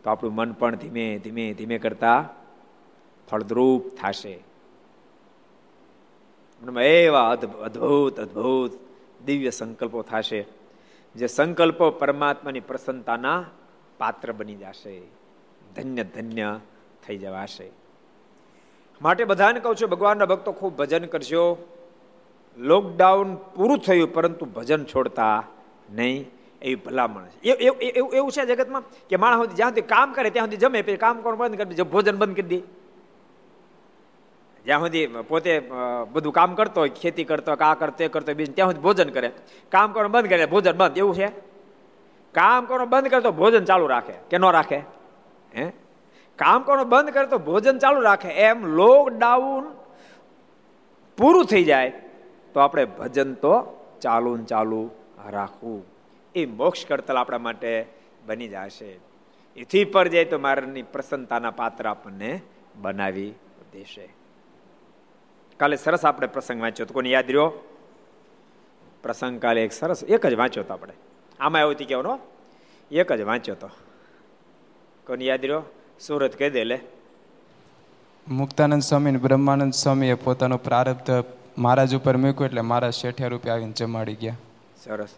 તો 0.02 0.10
આપણું 0.10 0.34
મન 0.34 0.52
પણ 0.52 0.74
ધીમે 0.74 1.18
ધીમે 1.18 1.54
ધીમે 1.54 1.78
કરતા 1.78 2.28
ફળદ્રુપ 3.30 3.88
થશે. 3.88 4.34
એવા 6.82 7.30
અદ્ભુત 7.30 8.20
અદ્ભુત 8.20 8.72
દિવ્ય 9.24 9.50
સંકલ્પો 9.50 10.02
થશે, 10.02 10.46
જે 11.16 11.26
સંકલ્પો 11.26 11.90
પરમાત્માની 11.90 12.60
પ્રસન્નતાના 12.60 13.44
પાત્ર 13.98 14.32
બની 14.32 14.54
જશે. 14.54 15.21
ધન્ય 15.76 16.04
ધન્ય 16.04 16.48
થઈ 17.06 17.18
જવાશે. 17.18 17.70
માટે 19.02 19.24
બધાને 19.24 19.60
કહું 19.60 19.76
છું, 19.76 19.88
ભગવાનના 19.88 20.26
ભક્તો 20.26 20.52
ખૂબ 20.52 20.76
ભજન 20.76 21.04
કરજો. 21.04 21.44
લોકડાઉન 22.56 23.34
પૂરું 23.54 23.78
થયું, 23.78 24.12
પરંતુ 24.14 24.46
ભજન 24.46 24.84
છોડતા 24.84 25.44
નહીં. 25.90 26.30
એવી 26.62 26.74
ભલામણ 26.74 27.24
છે. 27.24 27.38
એવું 27.48 27.78
એવું 28.12 28.30
છે 28.32 28.46
જગતમાં 28.46 28.82
કે 29.10 29.16
માણસ 29.16 29.48
જ્યાં 29.48 29.70
સુધી 29.70 29.80
કામ 29.82 30.12
કરે, 30.12 30.30
ત્યાં 30.30 30.46
સુધી 30.46 30.56
જમે, 30.56 30.82
પછી 30.82 30.96
કામ 30.96 31.16
કરવાનું 31.18 31.38
બંધ 31.38 31.56
કરી 31.58 31.74
દે? 31.74 31.82
ભોજન 31.82 32.16
બંધ 32.16 32.36
કરી 32.36 32.50
દે. 32.52 32.60
જ્યાં 34.64 34.80
સુધી 34.80 35.06
પોતે 35.28 35.52
બધું 36.12 36.32
કામ 36.32 36.54
કરતો 36.54 36.80
હોય, 36.80 36.90
ખેતી 37.00 37.24
કરતો 37.24 37.52
હોય 37.52 37.64
આ 37.66 37.74
કરતો 37.74 38.04
એ 38.04 38.08
કરતો 38.08 38.34
બીજું 38.34 38.54
ત્યાં 38.54 38.68
સુધી 38.68 38.80
ભોજન 38.80 39.08
કરે. 39.08 39.32
કામ 39.72 39.88
કરવાનું 39.92 40.12
બંધ 40.12 40.28
કરે, 40.28 40.46
ભોજન 40.46 40.72
બંધ. 40.72 40.98
એવું 40.98 41.14
છે? 41.14 41.28
કામ 42.34 42.64
કરવાનું 42.64 42.90
બંધ 42.90 43.08
કરે 43.08 43.20
તો 43.20 43.32
ભોજન 43.32 43.64
ચાલુ 43.64 43.86
રાખે 43.86 44.14
કે 44.30 44.38
ન 44.38 44.44
રાખે? 44.50 44.80
હે? 45.56 45.72
કામ 46.36 46.62
કરવાનું 46.62 46.88
બંધ 46.88 47.10
કરે 47.10 47.26
તો 47.26 47.38
ભોજન 47.38 47.78
ચાલુ 47.78 48.00
રાખે. 48.00 48.28
એમ 48.28 48.66
લોકડાઉન 48.66 49.64
પૂરું 51.16 51.44
થઈ 51.44 51.64
જાય 51.64 51.92
તો 52.54 52.60
આપણે 52.60 52.84
ભજન 52.84 53.34
તો 53.34 53.78
ચાલુ 54.00 54.36
ચાલુ 54.36 54.90
રાખવું. 55.30 55.86
એ 56.34 56.46
મોક્ષ 56.46 56.86
કરતલ 56.86 57.16
આપણા 57.16 57.38
માટે 57.38 57.86
બની 58.26 58.48
જશે. 58.48 59.00
એથી 59.56 59.84
પર 59.84 60.08
જાય 60.08 60.24
તો 60.24 60.38
મારાની 60.38 60.82
પ્રસન્નતાના 60.82 61.50
પાત્ર 61.50 61.88
આપણને 61.88 62.40
બનાવી 62.80 63.34
દેશે. 63.72 64.08
કાલે 65.56 65.76
સરસ 65.76 66.04
આપણે 66.04 66.26
પ્રસંગ 66.26 66.60
વાંચ્યો 66.60 66.86
તો 66.86 66.94
કોને 66.94 67.10
યાદ 67.10 67.24
રહ્યો? 67.24 67.52
પ્રસંગ 69.02 69.40
કાલે 69.40 69.64
એક 69.64 69.72
સરસ, 69.72 70.04
એક 70.04 70.26
જ 70.26 70.34
વાંચ્યો 70.34 70.64
હતો 70.64 70.72
આપણે. 70.72 70.92
આમાં 71.40 71.60
એવું 71.60 71.74
કહેવાનો, 71.74 72.18
એક 72.90 73.12
જ 73.12 73.20
વાંચ્યો 73.20 73.54
હતો. 73.54 73.70
કોને 75.12 75.24
યાદ 75.24 75.40
રહ્યો 75.40 75.62
સુરત 76.06 76.36
કહી 76.36 76.50
દે 76.50 76.64
લે. 76.64 76.78
મુક્તાનંદ 78.28 78.82
સ્વામી 78.82 79.10
બ્રહ્માનંદ 79.16 79.72
સ્વામીએ 79.72 80.14
પોતાનો 80.14 80.56
પ્રારબ્ધ 80.56 81.24
મહારાજ 81.58 81.94
ઉપર 81.94 82.16
મૂક્યો 82.16 82.44
એટલે 82.44 82.60
મારા 82.60 82.90
શેઠિયા 82.90 83.28
રૂપિયા 83.28 83.54
આવીને 83.54 83.72
જમાડી 83.72 84.14
ગયા. 84.14 84.36
સરસ. 84.84 85.08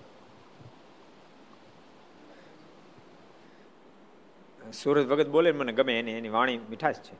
સુરત 4.82 5.06
ભગત 5.06 5.28
બોલે 5.28 5.52
મને 5.52 5.72
ગમે 5.72 5.98
એની 5.98 6.10
એની 6.10 6.28
વાણી 6.28 6.58
મીઠાશ 6.58 6.96
છે. 6.96 7.14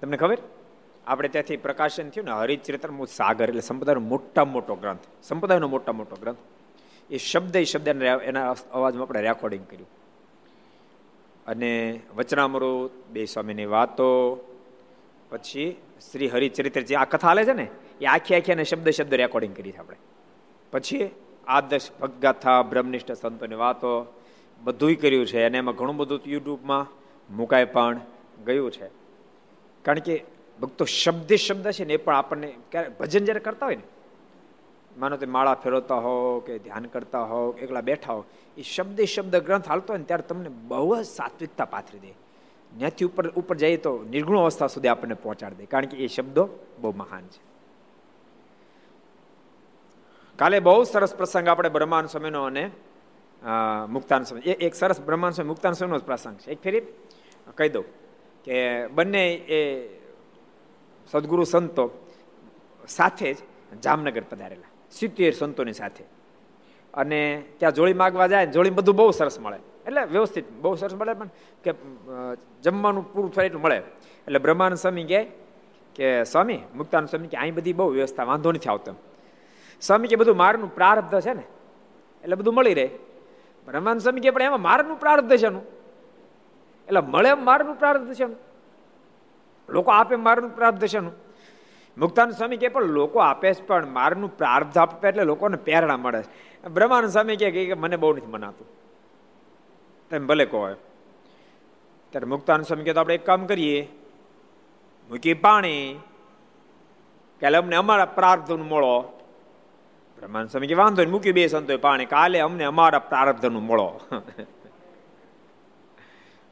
તમને 0.00 0.16
ખબર? 0.16 0.38
આપણે 1.06 1.28
ત્યાંથી 1.28 1.56
પ્રકાશન 1.56 2.10
થયું 2.10 2.24
ને 2.24 2.32
હરિચરિત્ર 2.32 2.90
સાગર 3.04 3.48
એટલે 3.48 3.60
સંપ્રદાયનો 3.60 4.00
મોટા 4.00 4.44
મોટો 4.44 4.74
ગ્રંથ. 4.74 4.98
સંપ્રદાયનો 5.22 5.68
મોટા 5.68 5.92
મોટો 5.92 6.16
ગ્રંથ. 6.20 6.36
એ 7.10 7.16
શબ્દ 7.16 7.56
એ 7.56 7.64
શબ્દ 7.64 7.88
એના 7.88 8.54
અવાજમાં 8.72 9.02
આપણે 9.02 9.22
રેકોર્ડિંગ 9.22 9.66
કર્યું. 9.66 10.01
અને 11.46 12.00
વચનામૃત, 12.16 12.90
બે 13.10 13.24
સ્વામીની 13.24 13.64
વાતો, 13.64 14.36
પછી 15.30 15.76
શ્રી 16.12 16.28
હરિચરિત્ર 16.28 16.80
જે 16.80 16.94
આ 16.94 17.04
કથા 17.04 17.28
હાલે 17.28 17.44
છે 17.44 17.52
ને, 17.52 17.68
એ 18.00 18.06
આખી 18.06 18.34
આખી 18.34 18.52
અને 18.52 18.64
શબ્દ 18.64 18.90
શબ્દ 18.90 19.14
રેકોર્ડિંગ 19.14 19.56
કરી 19.56 19.72
છે 19.72 19.76
આપણે. 19.76 19.96
પછી 20.70 21.10
આદર્શ 21.46 21.90
ભગગાથા, 22.00 22.62
બ્રહ્મનિષ્ઠ 22.62 23.12
સંતોની 23.12 23.54
વાતો, 23.54 24.06
બધુંય 24.62 24.94
કર્યું 24.94 25.26
છે 25.26 25.42
અને 25.42 25.58
એમાં 25.58 25.74
ઘણું 25.74 25.96
બધું 25.96 26.20
યુટ્યુબમાં 26.26 26.86
મુકાય 27.36 27.64
પણ 27.64 28.00
ગયું 28.46 28.70
છે. 28.70 28.88
કારણ 29.84 29.98
કે 29.98 30.24
ભક્તો 30.60 30.84
શબ્દ 30.84 31.34
શબ્દ 31.34 31.70
છે 31.70 31.84
ને 31.84 31.94
એ 31.94 31.96
પણ 31.96 32.16
આપણને 32.16 32.54
ક્યારે 32.70 32.88
ભજન 32.88 33.24
જ્યારે 33.24 33.40
કરતા 33.40 33.66
હોય 33.66 33.76
ને 33.76 33.82
માનો 34.96 35.16
તે 35.16 35.26
માળા 35.26 35.60
ફેરવતા 35.62 36.00
હો 36.04 36.14
કે 36.46 36.58
ધ્યાન 36.58 36.86
કરતા 36.94 37.24
હો 37.24 37.38
એકલા 37.58 37.80
બેઠા 37.80 38.12
હો 38.12 38.24
એ 38.56 38.62
શબ્દ 38.64 39.00
શબ્દ 39.04 39.36
ગ્રંથ 39.46 39.68
હાલતો 39.68 39.92
હોય 39.92 40.00
ને 40.00 40.08
ત્યારે 40.10 40.26
તમને 40.28 40.50
બહુ 40.68 40.90
જ 40.96 41.06
સાત્વિકતા 41.08 41.64
પાથરી 41.64 42.00
દે. 42.00 42.12
ત્યાંથી 42.72 43.08
ઉપર 43.10 43.24
ઉપર 43.40 43.56
જઈએ 43.56 43.78
તો 43.86 43.92
નિર્ગુણ 44.10 44.38
અવસ્થા 44.38 44.68
સુધી 44.74 44.92
આપણને 44.92 45.16
પહોંચાડી 45.24 45.60
દે, 45.60 45.66
કારણ 45.66 45.90
કે 45.90 45.96
એ 45.96 46.06
શબ્દો 46.08 46.44
બહુ 46.80 46.92
મહાન 46.96 47.24
છે. 47.32 47.40
કાલે 50.38 50.58
બહુ 50.60 50.84
સરસ 50.84 51.12
પ્રસંગ 51.14 51.48
આપણે 51.48 51.70
બ્રહ્માંડ 51.76 52.12
સમયનો 52.14 52.42
અને 52.50 52.64
મુક્તાન 53.94 54.22
સમય 54.24 54.56
એક 54.66 54.74
સરસ 54.74 55.00
બ્રહ્માંડ 55.08 55.36
સમય 55.36 55.50
મુક્તાન 55.52 55.74
સમયનો 55.78 55.98
જ 56.00 56.04
પ્રસંગ 56.10 56.36
છે. 56.42 56.48
એક 56.52 56.60
ફેરી 56.64 56.82
કહી 57.58 57.70
દઉં 57.74 57.86
કે 58.44 58.56
બંને 58.96 59.24
એ 59.58 59.60
સદગુરુ 61.10 61.44
સંતો 61.44 61.84
સાથે 62.88 63.28
જ 63.34 63.38
જામનગર 63.84 64.24
પધારેલા. 64.30 64.71
સિત્તેર 64.92 65.32
સંતોની 65.32 65.72
સાથે. 65.72 66.04
અને 66.94 67.20
ત્યાં 67.58 67.74
જોડી 67.74 67.94
માગવા 67.94 68.26
જાય 68.26 68.46
જોડી 68.46 68.70
બધું 68.70 68.96
બહુ 68.96 69.10
સરસ 69.10 69.38
મળે. 69.40 69.58
એટલે 69.86 70.02
વ્યવસ્થિત 70.04 70.50
બહુ 70.52 70.74
સરસ 70.76 70.94
મળે 70.94 71.14
પણ 71.14 71.30
કે 71.64 71.70
જમવાનું 72.62 73.04
પૂરું 73.12 73.30
થાય 73.32 73.46
એટલું 73.46 73.62
મળે. 73.62 73.78
એટલે 74.26 74.38
બ્રહ્માનંદ 74.38 74.78
સ્વામી 74.78 75.04
કહે 75.04 75.22
કે, 75.94 76.24
સ્વામી, 76.24 76.60
મુક્તાનંદ 76.74 77.08
સ્વામી 77.08 77.28
કે 77.28 77.36
અહીં 77.36 77.54
બધી 77.54 77.72
બહુ 77.72 77.88
વ્યવસ્થા, 77.88 78.24
વાંધો 78.24 78.52
નથી 78.52 78.70
આવતો. 78.70 78.94
સ્વામી 79.80 80.08
કે, 80.08 80.16
બધું 80.16 80.36
મારનું 80.36 80.74
પ્રારબ્ધ 80.74 81.20
છે 81.20 81.32
ને? 81.32 81.44
એટલે 82.24 82.36
બધું 82.36 82.54
મળી 82.54 82.74
રહે. 82.74 82.88
બ્રહ્માનંદ 83.66 84.00
સ્વામી 84.00 84.20
કે 84.20 84.30
પણ 84.30 84.42
એમાં 84.42 84.62
મારનું 84.62 85.00
પ્રારબ્ધ 85.00 85.36
છે 85.36 85.50
એટલે 86.88 87.00
મળે 87.00 87.34
મારનું 87.34 87.74
પ્રારબ્ધ 87.78 88.14
છે 88.14 88.26
લોકો 89.68 89.90
આપે 89.90 90.16
મારનું 90.16 90.54
પ્રારબ્ધ 90.56 90.86
છે 90.86 91.00
મુક્તાનંદ 91.98 92.34
સ્વામી 92.34 92.56
કે 92.56 92.68
પણ 92.68 92.84
લોકો 92.84 93.18
આપે 93.18 93.54
છે, 93.54 93.66
પણ 93.66 93.86
મારનું 93.86 94.36
પ્રાર્થ 94.36 94.78
આપે 94.78 95.08
એટલે 95.08 95.24
લોકોને 95.24 95.56
પ્રેરણા 95.56 95.96
મળે 95.96 96.22
છે. 96.22 96.68
બ્રહ્માનંદ 96.68 97.10
સ્વામી 97.10 97.36
કે 97.36 97.74
મને 97.74 97.96
બહુ 97.96 98.12
નથી 98.12 98.26
મનાતું. 98.26 98.66
તમે 100.10 100.26
ભલે 100.26 100.44
કહો. 100.44 100.68
ત્યારે 102.10 102.26
મુક્તાનંદ 102.26 102.66
સ્વામી 102.66 102.84
કે 102.84 102.92
તો 102.92 103.00
આપણે 103.00 103.14
એક 103.14 103.26
કામ 103.26 103.46
કરીએ. 103.46 103.88
મૂકી 105.10 105.34
પાણી. 105.34 106.00
કે 107.40 107.46
અમને 107.46 107.76
અમારા 107.76 108.04
પ્રાર્થનું 108.04 108.68
મળો. 108.68 109.00
બ્રહ્માંડ 110.18 110.48
સ્વામી 110.48 110.66
કે 110.66 110.74
વાંધો 110.74 111.04
મૂકી 111.04 111.32
બે 111.32 111.46
સંતો 111.46 111.78
પાણી. 111.78 112.06
કાલે 112.06 112.40
અમને 112.40 112.64
અમારા 112.64 112.98
પ્રાર્થનું 112.98 113.66
મળો. 113.66 114.00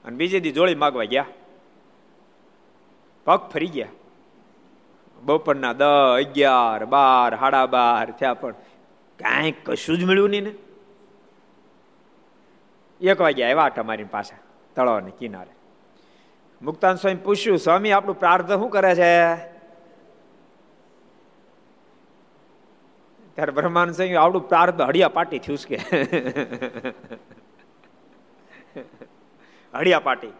અને 0.04 0.16
બીજે 0.16 0.40
દી 0.40 0.50
જોડી 0.50 0.74
માગવા 0.74 1.04
ગયા. 1.04 1.26
પગ 3.24 3.38
ફરી 3.38 3.66
ગયા. 3.66 3.86
બપોરના 5.22 5.72
દ 5.72 5.82
અગિયાર, 5.82 6.84
બાર, 6.84 7.36
સાડા 7.36 7.66
બાર 7.66 8.10
થયા 8.10 8.34
પણ 8.34 8.54
કાંઈ 9.18 9.52
કશું 9.64 9.98
જ 9.98 10.04
મળ્યું 10.04 10.30
નહીં 10.30 10.44
ને. 10.44 10.52
એક 13.00 13.20
વાગ્યા 13.20 13.48
આવ્યા 13.48 13.68
તમારી 13.68 14.04
પાસે, 14.04 14.34
તળાવની 14.76 15.10
કિનારે. 15.10 15.52
મુક્તાન 16.62 16.96
સ્વામી 16.96 17.16
પૂછ્યું, 17.16 17.58
સ્વામી, 17.58 17.92
આપણું 17.92 18.18
પ્રાર્થ 18.18 18.52
શું 18.52 18.70
કરે 18.70 18.92
છે? 18.94 19.14
ત્યારે 23.34 23.52
બ્રહ્માંડ 23.52 23.92
સ્વામી 23.92 24.14
આવડું 24.14 24.48
પ્રાર્થ 24.48 24.80
હળિયા 24.80 25.08
પાટી 25.08 25.38
થયું 25.38 25.58
કે? 25.68 25.78
હળિયા 29.74 29.98
પાટી. 30.00 30.32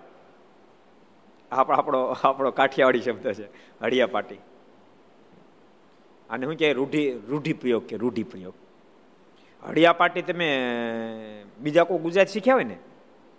આપણો 1.52 2.00
આપણો 2.24 2.50
કાઠિયાવાડી 2.50 3.00
શબ્દ 3.00 3.32
છે, 3.32 3.46
હળિયા 3.80 4.06
પાટી. 4.06 4.38
અને 6.30 6.46
શું 6.46 6.56
કહેવાય 6.56 6.76
રૂઢિ 6.80 7.02
રૂઢિપ્રયોગ 7.30 7.84
કે 7.90 7.96
રૂઢિપ્રયોગ 7.96 8.56
હળિયા 9.62 9.98
પાટી 10.00 10.22
તમે, 10.22 10.48
બીજા 11.60 11.84
કોઈ 11.84 12.02
ગુજરાત 12.06 12.28
શીખ્યા 12.34 12.58
હોય 12.58 12.68
ને? 12.72 12.76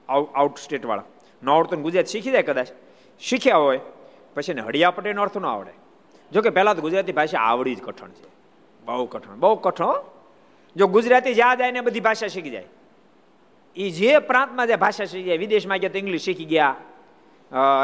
આઉટ 0.10 0.58
સ્ટેટવાળા 0.66 1.08
નો 1.42 1.54
આવડતું 1.54 1.82
ગુજરાત 1.82 2.08
શીખી 2.14 2.34
જાય 2.36 2.48
કદાચ. 2.50 2.70
શીખ્યા 3.22 3.62
હોય, 3.66 3.80
પછી 4.36 4.54
ને 4.54 4.62
હળિયા 4.68 4.96
પાટીનો 4.98 5.22
અર્થ 5.22 5.38
ન 5.38 5.46
આવડે. 5.46 5.74
જો 6.32 6.42
કે 6.42 6.50
પહેલાં 6.50 6.76
તો 6.76 6.82
ગુજરાતી 6.82 7.16
ભાષા 7.20 7.42
આવડી 7.50 7.76
જ 7.76 7.82
કઠણ 7.88 8.12
છે. 8.20 8.30
બહુ 8.86 9.06
કઠણ 9.14 9.40
બહુ 9.40 9.56
કઠણ 9.66 9.98
જો 10.76 10.88
ગુજરાતી 10.88 11.34
જ્યાં 11.40 11.58
જાય 11.58 11.72
ને 11.72 11.82
બધી 11.82 12.06
ભાષા 12.08 12.32
શીખી 12.36 12.54
જાય. 12.56 12.70
એ 13.76 13.90
જે 13.98 14.20
પ્રાંતમાં 14.30 14.68
જે 14.68 14.76
ભાષા 14.84 15.06
શીખી 15.06 15.28
જાય. 15.30 15.42
વિદેશમાં 15.44 15.80
ગયા 15.80 15.94
તો 15.96 16.00
ઇંગ્લિશ 16.04 16.24
શીખી 16.30 16.50
ગયા. 16.54 16.76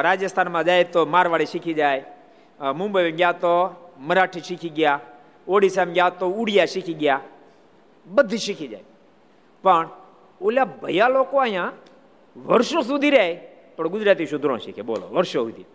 રાજસ્થાનમાં 0.05 0.63
જાય 0.69 0.83
તો 0.95 1.05
મારવાડી 1.15 1.51
શીખી 1.53 1.77
જાય. 1.81 2.03
મુંબઈ 2.79 3.11
ગયા 3.19 3.31
તો 3.43 3.53
મરાઠી 3.99 4.41
શીખી 4.41 4.69
ગયા, 4.69 4.99
ઓડિશામાં 5.47 5.93
ગયા 5.93 6.09
તો 6.09 6.27
ઉડિયા 6.29 6.65
શીખી 6.65 6.93
ગયા, 6.93 7.21
બધી 8.07 8.37
શીખી 8.37 8.67
જાય. 8.67 8.85
પણ 9.63 9.89
ઓલા 10.41 10.65
ભયા 10.65 11.09
લોકો 11.09 11.39
અહીંયા 11.39 11.71
વર્ષો 12.37 12.81
સુધી 12.81 13.09
રહે, 13.09 13.27
પણ 13.75 13.87
ગુજરાતી 13.87 14.25
શુદ્રો 14.25 14.57
શીખે. 14.57 14.81
બોલો, 14.81 15.07
વર્ષો 15.07 15.43
સુધી. 15.43 15.65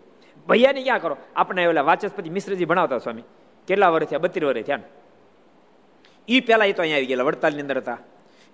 ભૈયાને 0.47 0.83
ક્યાં 0.83 1.01
કરો? 1.01 1.17
આપણે 1.35 1.67
ઓલા 1.67 1.81
વાચસ્પતિ 1.81 2.29
મિશ્રજી 2.29 2.65
ભણાવતા 2.65 2.97
સ્વામી. 2.97 3.23
કેટલા 3.67 3.89
વર્ષ 3.89 4.07
થયા? 4.07 4.19
બત્રીસ 4.19 4.47
વર્ષ 4.47 4.65
થયા 4.65 4.79
એ 6.27 6.39
પહેલા 6.39 6.65
એ 6.65 6.73
તો 6.73 6.81
અહીંયા 6.81 6.97
આવી 6.97 7.05
ગયેલા, 7.05 7.23
વડતાલની 7.23 7.61
અંદર 7.61 7.77
હતા. 7.77 7.99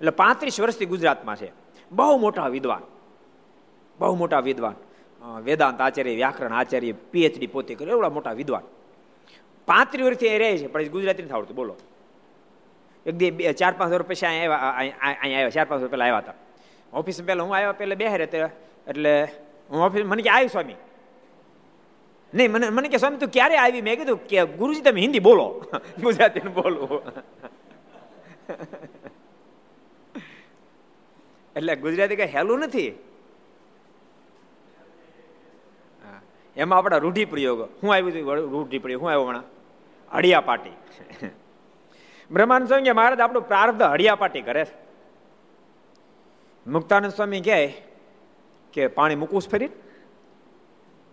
એટલે 0.02 0.12
પાંત્રીસ 0.12 0.62
વર્ષથી 0.62 0.86
ગુજરાતમાં 0.86 1.36
છે. 1.36 1.52
બહુ 1.92 2.18
મોટા 2.18 2.48
વિદ્વાન. 2.48 2.84
બહુ 4.00 4.16
મોટા 4.16 4.40
વિદ્વાન. 4.40 4.76
વેદાંત 5.44 5.82
આચાર્ય, 5.82 6.16
વ્યાકરણ 6.16 6.54
આચાર્ય, 6.54 6.92
પીએચડી 6.92 7.48
પોતે 7.48 7.76
કર્યો. 7.76 7.96
એવડા 7.96 8.10
મોટા 8.10 8.32
વિદ્વાન. 8.32 8.64
પાંત્રીસ 9.72 10.06
વર્ષથી 10.06 10.34
એ 10.34 10.38
રહે 10.42 10.50
છે, 10.58 10.68
પણ 10.74 10.92
ગુજરાતી 10.96 11.24
નથી 11.24 11.36
આવડતું. 11.38 11.56
બોલો. 11.56 11.76
એક 13.06 13.16
બે 13.16 13.54
ચાર, 13.54 13.74
પાંચ 13.78 13.92
વર્ષ 13.94 14.08
પછી 14.08 14.28
અહીંયા 14.28 14.58
આવ્યા 14.58 14.96
અહીંયા 15.00 15.40
આવ્યા, 15.40 15.56
ચાર, 15.56 15.68
પાંચ 15.70 15.82
વર્ષ 15.82 15.92
પહેલાં 15.92 16.08
આવ્યા 16.08 16.24
હતા. 16.26 16.38
ઓફિસ 16.94 17.18
પહેલાં 17.24 17.48
હું 17.48 17.56
આવ્યા 17.56 17.80
પહેલાં 17.80 18.00
બે 18.02 18.08
રહેતે 18.18 18.38
એટલે 18.88 19.12
હું 19.72 19.80
ઓફિસ, 19.88 20.06
મને 20.06 20.22
કે 20.24 20.30
આવી 20.30 20.50
સ્વામી. 20.50 20.80
નહીં, 22.34 22.50
મને 22.52 22.66
મને 22.70 22.88
કે 22.90 22.98
સ્વામી, 22.98 23.18
તું 23.18 23.30
ક્યારે 23.30 23.56
આવી? 23.58 23.82
મેં 23.82 23.96
કીધું 23.98 24.20
કે 24.28 24.46
ગુરુજી, 24.60 24.82
તમે 24.82 25.02
હિન્દી 25.02 25.24
બોલો. 25.30 25.48
ગુજરાતી 26.06 26.50
બોલો 26.58 27.04
એટલે 31.56 31.76
ગુજરાતી 31.76 32.16
કઈ 32.16 32.32
હેલું 32.36 32.60
નથી? 32.60 32.90
એમાં 36.58 36.80
આપણા 36.80 36.98
રૂઢિપ્રયોગ. 36.98 37.60
હું 37.84 37.90
આવ્યું 37.94 38.12
હતું 38.12 38.52
રૂઢિપ્રયોગ. 38.52 39.02
હું 39.02 39.10
આવ્યો 39.12 39.28
હમણાં? 39.28 39.59
હડિયા 40.14 40.42
પાટી 40.42 40.76
બ્રહ્માંડ 42.32 42.68
સ્વામી 42.68 42.92
મહારાજ, 42.92 43.20
આપણું 43.20 43.48
પ્રાર્થ 43.48 43.82
હડિયા 43.84 44.16
પાટી 44.16 44.42
કરે 44.42 44.66
છે. 44.66 44.76
મુક્તાનંદ 46.66 47.12
સ્વામી 47.12 47.42
કહે 47.42 47.60
કે 48.74 48.88
પાણી 48.88 49.16
મૂકવું 49.16 49.42
ફરી 49.52 49.70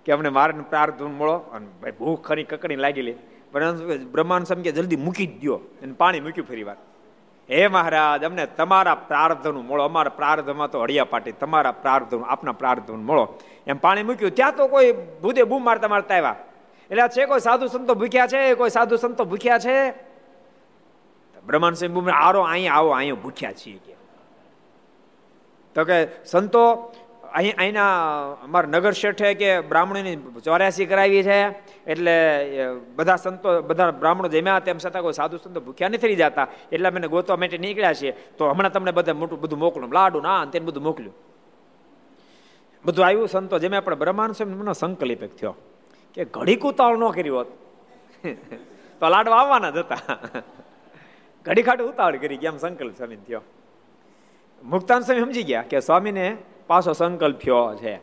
કે 0.07 0.13
અમને 0.13 0.29
મારે 0.29 0.65
પ્રાર્થ 0.71 1.03
મળો. 1.03 1.37
અને 1.55 1.67
ભાઈ 1.83 1.95
ભૂખ 1.99 2.23
ખરી 2.29 2.45
કકડી 2.45 2.77
લાગેલી 2.77 3.17
બ્રહ્માનંદ 4.13 4.47
સ્વામી 4.47 4.63
કે 4.63 4.73
જલ્દી 4.73 4.97
મૂકી 4.97 5.27
જ 5.27 5.45
દો 5.45 5.57
અને 5.83 5.93
પાણી 5.93 6.21
મૂક્યું 6.21 6.49
ફરી 6.49 6.63
વાર. 6.63 6.77
હે 7.49 7.69
મહારાજ, 7.69 8.25
અમને 8.25 8.47
તમારા 8.47 8.95
પ્રાર્થનું 8.95 9.65
મળો. 9.67 9.83
અમારા 9.85 10.11
પ્રાર્થમાં 10.11 10.71
તો 10.71 10.83
હળિયા 10.83 11.05
પાટી 11.05 11.33
તમારા 11.33 11.73
પ્રાર્થનું 11.73 12.27
આપના 12.27 12.53
પ્રાર્થનું 12.53 13.05
મળો. 13.05 13.25
એમ 13.67 13.79
પાણી 13.79 14.03
મૂક્યું. 14.03 14.35
ત્યાં 14.35 14.57
તો 14.57 14.69
કોઈ 14.69 14.93
ભૂદે 15.23 15.43
બૂમ 15.43 15.65
મારતા 15.65 15.89
મારતા 15.89 16.15
આવ્યા. 16.15 16.37
એટલે 16.91 17.09
છે, 17.09 17.27
કોઈ 17.27 17.41
સાધુ 17.41 17.67
સંતો 17.67 17.95
ભૂખ્યા 17.95 18.27
છે, 18.27 18.55
કોઈ 18.55 18.71
સાધુ 18.71 18.97
સંતો 18.97 19.25
ભૂખ્યા 19.25 19.59
છે? 19.59 19.91
બ્રહ્માંડ 21.47 21.77
સિંહ 21.77 22.11
આરો 22.11 22.41
અહીંયા 22.41 22.75
આવો 22.75 22.91
અહીંયા 22.91 23.15
ભૂખ્યા 23.15 23.53
છીએ 23.53 23.79
કે. 23.87 23.95
તો 25.75 25.85
કે, 25.85 26.09
સંતો, 26.25 26.93
અહીં, 27.35 27.55
અહીંના 27.59 28.33
અમારા 28.33 28.69
નગર 28.69 28.93
શેઠે 28.93 29.35
કે 29.35 29.61
બ્રાહ્મણોની 29.61 30.17
ચોર્યાસી 30.17 30.87
કરાવી 30.87 31.23
છે, 31.23 31.49
એટલે 31.87 32.15
બધા 32.97 33.17
સંતો, 33.17 33.63
બધા 33.63 33.91
બ્રાહ્મણો 33.91 34.29
જમ્યા, 34.29 34.59
તેમ 34.59 34.79
છતાં 34.79 35.03
કોઈ 35.03 35.13
સાધુ 35.13 35.37
સંતો 35.37 35.61
ભૂખ્યા 35.61 35.89
નથી 35.89 35.99
થઈ 35.99 36.15
જતા. 36.15 36.47
એટલે 36.73 36.91
મને 36.91 37.09
ગોતવા 37.09 37.37
માટે 37.37 37.59
નીકળ્યા 37.59 37.95
છે 37.95 38.11
તો 38.11 38.51
હમણાં 38.51 38.73
તમને 38.73 38.91
બધા 38.91 39.15
મોટું, 39.15 39.41
બધું 39.41 39.59
મોકલું, 39.59 39.93
લાડુ, 39.93 40.21
ના 40.21 40.45
તેને 40.45 40.67
બધું 40.67 40.83
મોકલ્યું. 40.83 41.15
બધું 42.85 43.07
આવ્યું, 43.07 43.29
સંતો 43.29 43.59
જેમ 43.59 43.75
આપણે 43.75 43.97
બ્રહ્માંડ 43.97 44.33
સ્વામી 44.33 44.55
મને 44.55 44.73
સંકલ્પ 44.73 45.25
થયો. 45.39 45.55
કે 46.17 46.25
ઘડીક 46.25 46.65
ઉતાવળ 46.65 46.97
ન 46.99 47.05
કરી 47.11 47.29
હોત. 47.29 47.49
તો 49.01 49.09
લાડવા 49.09 49.39
આવવાના 49.39 49.71
જ 49.71 49.79
હતા. 49.79 50.19
ઘડી 51.47 51.63
ખાટું 51.63 51.91
ઉતાવળ 51.93 52.17
કરી 52.17 52.41
ગયા 52.43 52.53
એમ 52.53 52.59
સંકલ્પ 52.59 52.95
સ્વામી 52.97 53.21
થયો. 53.27 53.43
મુક્તાન 54.63 55.01
સ્વામી 55.01 55.23
સમજી 55.23 55.43
ગયા 55.43 55.69
કે 55.71 55.81
સ્વામીને 55.81 56.27
પાછો 56.67 56.93
સંકલ્પ 56.93 57.39
થયો 57.39 57.77
છે. 57.77 57.95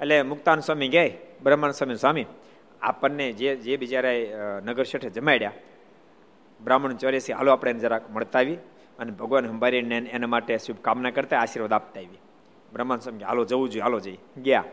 એટલે 0.00 0.16
મુક્તાન 0.22 0.60
સ્વામી 0.60 0.88
ગયા 0.88 1.42
બ્રહ્માંડ 1.42 1.74
સ્વામી 1.74 1.96
સ્વામી, 1.96 2.26
આપણને 2.82 3.26
જે 3.32 3.56
જે 3.56 3.76
બિચારા 3.76 4.60
નગર 4.64 4.84
શેઠે 4.84 5.10
જમાડ્યા, 5.10 5.52
બ્રાહ્મણ 6.60 6.96
ચોર્યાસી, 6.96 7.32
હાલો 7.32 7.52
આપણે 7.52 7.70
એને 7.70 7.80
જરાક 7.80 8.04
મળતા 8.10 8.40
આવી 8.40 8.58
અને 8.98 9.10
ભગવાન 9.10 9.46
હંભારીને 9.46 9.98
એના 10.16 10.26
માટે 10.26 10.58
શુભકામના 10.58 11.12
કરતા 11.16 11.38
આશીર્વાદ 11.40 11.72
આપતા 11.72 12.00
આવી 12.00 12.20
બ્રહ્માન 12.72 13.00
સ્વામી 13.04 13.24
હાલો 13.24 13.44
જવું 13.44 13.68
જોઈએ, 13.70 13.82
હાલો 13.82 14.00
જઈ. 14.00 14.18
ગયા. 14.42 14.64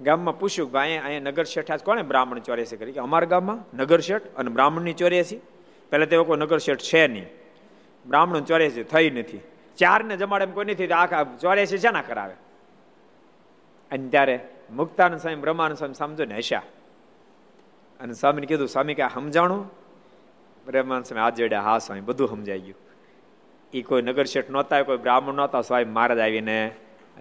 ગામમાં 0.00 0.38
પૂછ્યું 0.38 0.72
કે 0.72 0.78
અહીંયા 0.78 1.04
અહીંયા 1.04 1.20
નગર 1.20 1.44
શેઠ 1.44 1.72
કોને 1.72 2.02
બ્રાહ્મણ 2.02 2.38
ચોર્યાસી 2.38 2.76
કરી? 2.76 2.92
કે 2.92 3.00
અમારા 3.00 3.26
ગામમાં 3.26 3.76
નગર 3.76 4.00
શેઠ 4.00 4.22
અને 4.36 4.50
બ્રાહ્મણની 4.50 4.92
ચોર્યાસી. 4.92 5.40
પહેલાં 5.90 6.08
તેઓ 6.08 6.24
કોઈ 6.24 6.36
નગર 6.36 6.58
શેઠ 6.58 6.78
છે 6.78 7.06
નહીં. 7.06 7.26
બ્રાહ્મણ 8.06 8.40
ચોર્યાસી 8.40 8.82
થઈ 8.82 9.10
નથી. 9.10 9.40
ચારને 9.78 10.16
જમાડે 10.16 10.44
એમ 10.44 10.50
કોઈ 10.50 10.64
નથી 10.64 10.86
આખા 10.86 11.24
ચોર્યાસી 11.24 11.78
છે 11.78 11.90
ના 11.90 12.02
કરાવે? 12.02 12.34
અને 13.90 14.08
ત્યારે 14.08 14.48
મુક્તાન 14.70 15.16
સ્વામી, 15.16 15.36
બ્રહ્માનંદ 15.36 15.78
સ્વામી 15.78 15.94
સમજો 15.94 16.24
ને 16.24 16.36
હસ્યા. 16.36 16.62
અને 18.00 18.12
સ્વામીને 18.12 18.46
કીધું, 18.46 18.68
સ્વામી 18.68 18.94
કે 18.94 19.02
સમજાણું? 19.14 19.70
બ્રહ્માનંદ 20.66 21.04
સ્વામી, 21.04 21.20
હાથ 21.20 21.34
જોડ્યા, 21.34 21.60
હા 21.60 21.78
સ્વામી, 21.78 22.00
બધું 22.00 22.28
સમજાઈ 22.28 22.60
ગયું. 22.60 22.76
એ 23.74 23.82
કોઈ 23.82 24.02
નગર 24.02 24.24
શેઠ 24.24 24.50
નહોતા, 24.50 24.82
કોઈ 24.82 24.96
બ્રાહ્મણ 24.96 25.34
નહોતા, 25.34 25.60
સ્વામી 25.60 25.84
મહારાજ 25.84 26.18
આવીને 26.18 26.70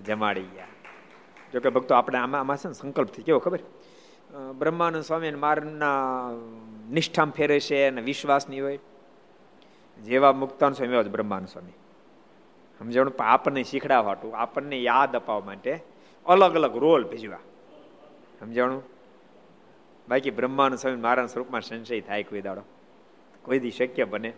જમાડી 0.05 0.41
ગયા. 0.41 0.67
જોકે 1.53 1.69
ભક્તો 1.69 1.95
આપણે 1.95 2.17
આમાં 2.17 2.41
આમાં 2.41 2.57
છે 2.57 2.67
ને 2.67 2.73
સંકલ્પથી, 2.73 3.21
કેવો 3.21 3.39
ખબર? 3.39 3.59
બ્રહ્માનંદ 4.57 5.03
સ્વામી 5.03 5.31
મારના 5.31 6.29
નિષ્ઠામ 6.91 7.31
ફેરે 7.31 7.59
છે 7.59 7.87
અને 7.87 8.01
વિશ્વાસની 8.01 8.61
હોય. 8.61 8.79
જેવા 10.03 10.31
મુક્તાન 10.31 10.73
સ્વામી, 10.73 10.93
એવા 10.93 11.01
જ 11.01 11.09
બ્રહ્માનંદ 11.09 11.47
સ્વામી. 11.47 11.71
સમજાણું 12.79 13.13
આપણને 13.19 13.63
શીખડાવવા 13.63 14.11
હતું 14.11 14.37
આપણને 14.37 14.81
યાદ 14.81 15.15
અપાવવા 15.15 15.45
માટે 15.45 15.79
અલગ 16.25 16.55
અલગ 16.55 16.77
રોલ 16.77 17.03
ભેજવા. 17.03 17.37
સમજાણું 18.39 18.83
બાકી 20.09 20.31
બ્રહ્માનંદ 20.31 20.79
સ્વામી 20.79 20.97
મારા 20.97 21.25
સ્વરૂપમાં 21.25 21.61
સંશય 21.61 22.01
થાય 22.01 22.23
કોઈ 22.23 22.41
દાડો. 22.41 22.61
કોઈ 23.41 23.59
દી 23.59 23.71
શક્ય 23.71 24.03
બને. 24.03 24.33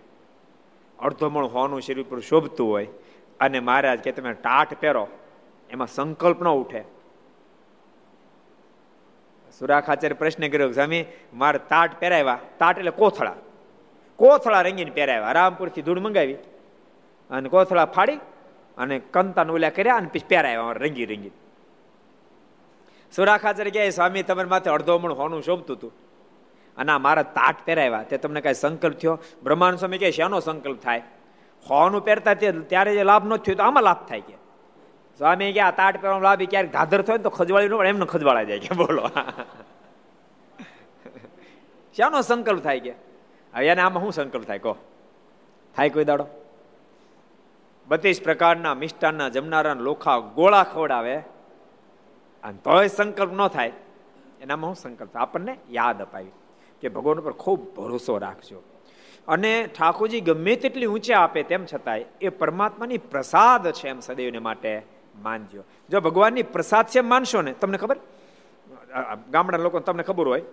અડધોમણ 1.00 1.44
હોવાનું 1.44 1.82
શરીર 1.82 2.06
પર 2.10 2.20
શોભતું 2.20 2.70
હોય 2.70 2.88
અને 3.40 3.60
મહારાજ 3.60 4.00
કે 4.00 4.12
તમે 4.12 4.34
ટાટ 4.34 4.80
પહેરો. 4.80 5.08
એમાં 5.70 5.88
સંકલ્પ 5.88 6.42
ન 6.42 6.48
ઉઠે. 6.48 6.84
સુરાખાચાર્ય 9.60 10.16
પ્રશ્ન 10.16 10.48
કર્યો 10.48 10.72
સ્વામી, 10.72 11.06
મારે 11.34 11.60
તાટ 11.60 12.00
પહેરાવ્યા. 12.00 12.40
તાટ 12.60 12.78
એટલે 12.78 12.92
કોથળા. 12.92 13.36
કોથળા 14.16 14.62
રંગીને 14.62 14.92
પહેરાવ્યા. 14.92 15.32
રામપુરથી 15.32 15.82
ધૂળ 15.82 16.00
મંગાવી 16.00 16.34
અને 17.30 17.50
કોથળા 17.50 17.86
ફાડી 17.86 18.16
અને 18.78 19.00
કંતાન 19.00 19.52
ઓલા 19.52 19.70
કર્યા 19.70 19.96
અને 19.96 20.08
પછી 20.08 20.26
પહેરાવ્યા 20.30 20.72
રંગી 20.72 21.06
રંગી 21.06 21.32
સુરાખાચર 23.16 23.70
કહે, 23.70 23.90
સ્વામી, 23.90 24.24
તમારી 24.24 24.50
માથે 24.50 24.70
અડધો 24.70 25.00
મણ 25.00 25.14
હોનું 25.14 25.44
શોભતું 25.44 25.76
હતું. 25.76 25.94
અને 26.78 26.92
આ 26.92 26.98
મારા 26.98 27.24
તાટ 27.24 27.56
પહેરાવ્યા. 27.66 28.04
તે 28.04 28.18
તમને 28.18 28.42
કઈ 28.42 28.54
સંકલ્પ 28.54 28.98
થયો? 28.98 29.20
બ્રહ્માંડ 29.44 29.78
સ્વામી 29.78 29.98
કહે, 29.98 30.12
શેનો 30.12 30.40
સંકલ્પ 30.40 30.82
થાય? 30.82 31.02
હોનું 31.70 32.06
પહેરતા 32.06 32.34
તે 32.34 32.52
ત્યારે 32.52 32.94
જે 32.94 33.04
લાભ 33.04 33.28
ન 33.28 33.36
થયો 33.36 33.56
તો 33.56 33.64
આમાં 33.64 33.84
લાભ 33.84 34.08
થાય 34.08 34.22
કે? 34.22 34.43
સ્વામી 35.18 35.54
કે 35.54 35.60
આ 35.60 35.72
તાટ 35.72 36.02
પહેરવા 36.02 36.20
લાભ 36.20 36.42
ક્યારેક 36.42 36.72
ધાધર 36.72 37.02
થાય 37.02 37.18
તો 37.18 37.30
ખજવાળી 37.30 37.68
નું 37.68 37.80
પણ 37.80 37.88
એમને 37.88 38.06
ખજવાળા 38.06 38.44
જાય 38.44 38.60
કે 38.60 38.76
બોલો. 38.76 39.10
શાનો 41.98 42.22
સંકલ્પ 42.22 42.64
થાય 42.64 42.80
કે? 42.80 42.92
હવે 43.54 43.68
એને 43.68 43.82
આમાં 43.82 44.04
શું 44.04 44.14
સંકલ્પ 44.14 44.44
થાય? 44.44 44.60
કહો. 44.60 44.78
થાય 45.76 45.90
કોઈ 45.90 46.06
દાડો? 46.06 46.28
બત્રીસ 47.88 48.22
પ્રકારના 48.22 48.74
મિષ્ટાનના 48.74 49.30
જમનારા 49.30 49.74
લોખા 49.74 50.18
ગોળા 50.18 50.64
ખવડાવે 50.64 51.18
અને 52.44 52.58
તોય 52.64 52.88
સંકલ્પ 52.88 53.34
ન 53.34 53.48
થાય. 53.48 53.72
એનામાં 54.42 54.68
હું 54.68 54.76
સંકલ્પ 54.76 55.18
આપણને 55.18 55.58
યાદ 55.70 56.02
અપાવી 56.02 56.32
કે 56.82 56.90
ભગવાન 56.90 57.20
ઉપર 57.20 57.32
ખૂબ 57.32 57.76
ભરોસો 57.76 58.18
રાખજો. 58.18 58.64
અને 59.28 59.68
ઠાકોરજી 59.80 60.22
ગમે 60.22 60.56
તેટલી 60.56 60.86
ઊંચે 60.86 61.14
આપે 61.14 61.44
તેમ 61.44 61.66
છતાંય 61.66 62.06
એ 62.22 62.30
પરમાત્માની 62.30 62.98
પ્રસાદ 62.98 63.72
છે 63.72 63.90
એમ 63.90 64.00
સદૈવને 64.00 64.40
માટે. 64.40 64.94
માનજો 65.16 65.64
જો 65.90 66.02
ભગવાનની 66.02 66.44
પ્રસાદ 66.44 66.86
છે 66.88 67.02
માનશો 67.02 67.42
ને, 67.42 67.54
તમને 67.54 67.78
ખબર? 67.78 67.98
ગામડા 69.30 69.58
લોકો 69.58 69.80
તમને 69.80 70.04
ખબર 70.04 70.28
હોય, 70.28 70.44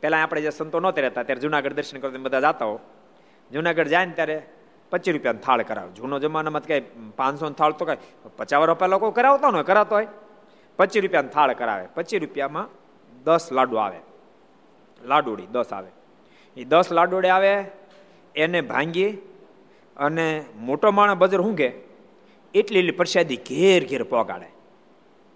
પહેલાં 0.00 0.22
આપણે 0.22 0.40
જે 0.40 0.50
સંતો 0.50 0.80
નહોતા 0.80 1.02
રહેતા, 1.02 1.22
ત્યારે 1.22 1.40
જુનાગઢ 1.40 1.72
દર્શન 1.72 1.98
કરતા 1.98 2.18
બધા 2.18 2.40
જતા 2.40 2.64
હો. 2.64 2.80
જુનાગઢ 3.52 3.86
જાય 3.86 4.06
ને 4.06 4.12
ત્યારે 4.12 4.36
પચીસ 4.90 5.12
રૂપિયાનો 5.14 5.38
થાળ 5.38 5.62
કરાવે. 5.62 5.90
જૂનો 5.92 6.18
જમાનામાં 6.18 6.62
કઈ 6.62 6.82
પાંચસો 7.16 7.50
થાળ 7.50 7.72
તો 7.72 7.84
કઈ 7.84 7.96
પચાસ 8.36 8.62
રૂપિયા 8.64 8.88
લોકો 8.88 9.10
કરાવતા 9.10 9.48
હોય 9.48 9.62
કરાતો 9.62 9.94
હોય. 9.94 10.08
પચીસ 10.76 11.02
રૂપિયાનો 11.02 11.28
થાળ 11.28 11.52
કરાવે. 11.52 11.86
પચીસ 11.94 12.20
રૂપિયામાં 12.20 12.68
દસ 13.24 13.52
લાડુ 13.52 13.76
આવે. 13.76 14.00
લાડુડી 15.02 15.46
દસ 15.46 15.72
આવે. 15.72 15.90
એ 16.56 16.64
દસ 16.64 16.92
લાડુડી 16.92 17.28
આવે, 17.28 17.52
એને 18.34 18.60
ભાંગી 18.60 19.10
અને 19.96 20.44
મોટો 20.56 20.90
માણસ 20.90 21.16
બજર 21.16 21.40
શું 21.40 21.54
એટલી 22.54 22.78
એટલી 22.78 22.90
પ્રસાદી 22.90 23.36
ઘેર 23.36 23.88
ઘેર 23.88 24.02
પોગાડે. 24.02 24.46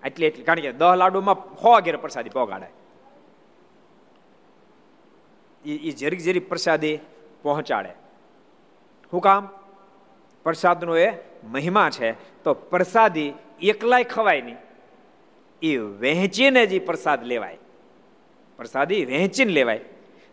એટલી 0.07 0.27
એટલી, 0.27 0.45
કારણ 0.45 0.61
કે 0.61 0.73
દહ 0.73 0.97
લાડુમાં 0.97 1.35
હો 1.35 1.81
ઘેર 1.81 1.97
પ્રસાદી 1.97 2.31
પોગાડે. 2.31 2.67
એ 5.71 5.91
જરીક 5.91 6.21
જરીક 6.21 6.49
પ્રસાદી 6.49 6.99
પહોંચાડે. 7.43 7.89
શું 9.11 9.21
કામ? 9.21 9.49
પ્રસાદનો 10.45 10.97
એ 10.97 11.13
મહિમા 11.45 11.91
છે. 11.91 12.13
તો 12.45 12.55
પ્રસાદી 12.55 13.33
એકલાય 13.63 14.05
ખવાય 14.05 14.43
નહીં. 14.43 14.57
એ 15.63 15.77
વહેંચીને 15.77 16.67
જ 16.67 16.87
પ્રસાદ 16.87 17.25
લેવાય. 17.25 17.59
પ્રસાદી 18.57 19.05
વહેંચીને 19.05 19.53
લેવાય. 19.53 19.81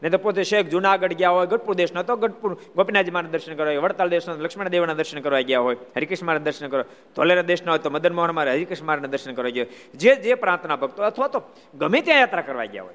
નહીં 0.02 0.12
તો 0.12 0.18
પોતે 0.18 0.44
શેખ 0.44 0.68
જુનાગઢ 0.68 1.14
ગયા 1.14 1.30
હોય, 1.30 1.48
ગઢપુર 1.48 1.76
દેશના 1.76 2.04
તો 2.04 2.16
ગઢપુર. 2.16 2.54
ગોપીનાથજી 2.76 3.12
મારા 3.12 3.30
દર્શન 3.32 3.56
કરવા 3.56 3.72
હોય 3.72 3.78
વડતાલ 3.78 4.10
દેશના 4.10 4.34
લક્ષ્મણ 4.34 4.70
દેવના 4.70 4.94
દર્શન 4.94 5.20
કરવા 5.20 5.42
ગયા 5.42 5.60
હોય, 5.60 5.76
હરિકૃષ્ણ 5.96 6.26
મારા 6.26 6.40
દર્શન 6.40 6.68
કરવા. 6.68 6.84
ધોલેરા 7.16 7.42
દેશના 7.42 7.72
હોય 7.72 7.80
તો 7.80 7.90
મદન 7.90 8.14
મોહન 8.14 8.32
મારા, 8.32 8.52
હરિકૃષ્ણ 8.52 8.86
મારના 8.86 9.08
દર્શન 9.08 9.34
કરવા 9.34 9.50
ગયા 9.50 9.66
જે 9.96 10.16
જે 10.16 10.34
પ્રાંતના 10.36 10.76
ભક્તો, 10.76 11.04
અથવા 11.04 11.28
તો 11.28 11.44
ગમે 11.78 12.02
ત્યાં 12.02 12.20
યાત્રા 12.20 12.42
કરવા 12.42 12.66
ગયા 12.66 12.84
હોય. 12.84 12.94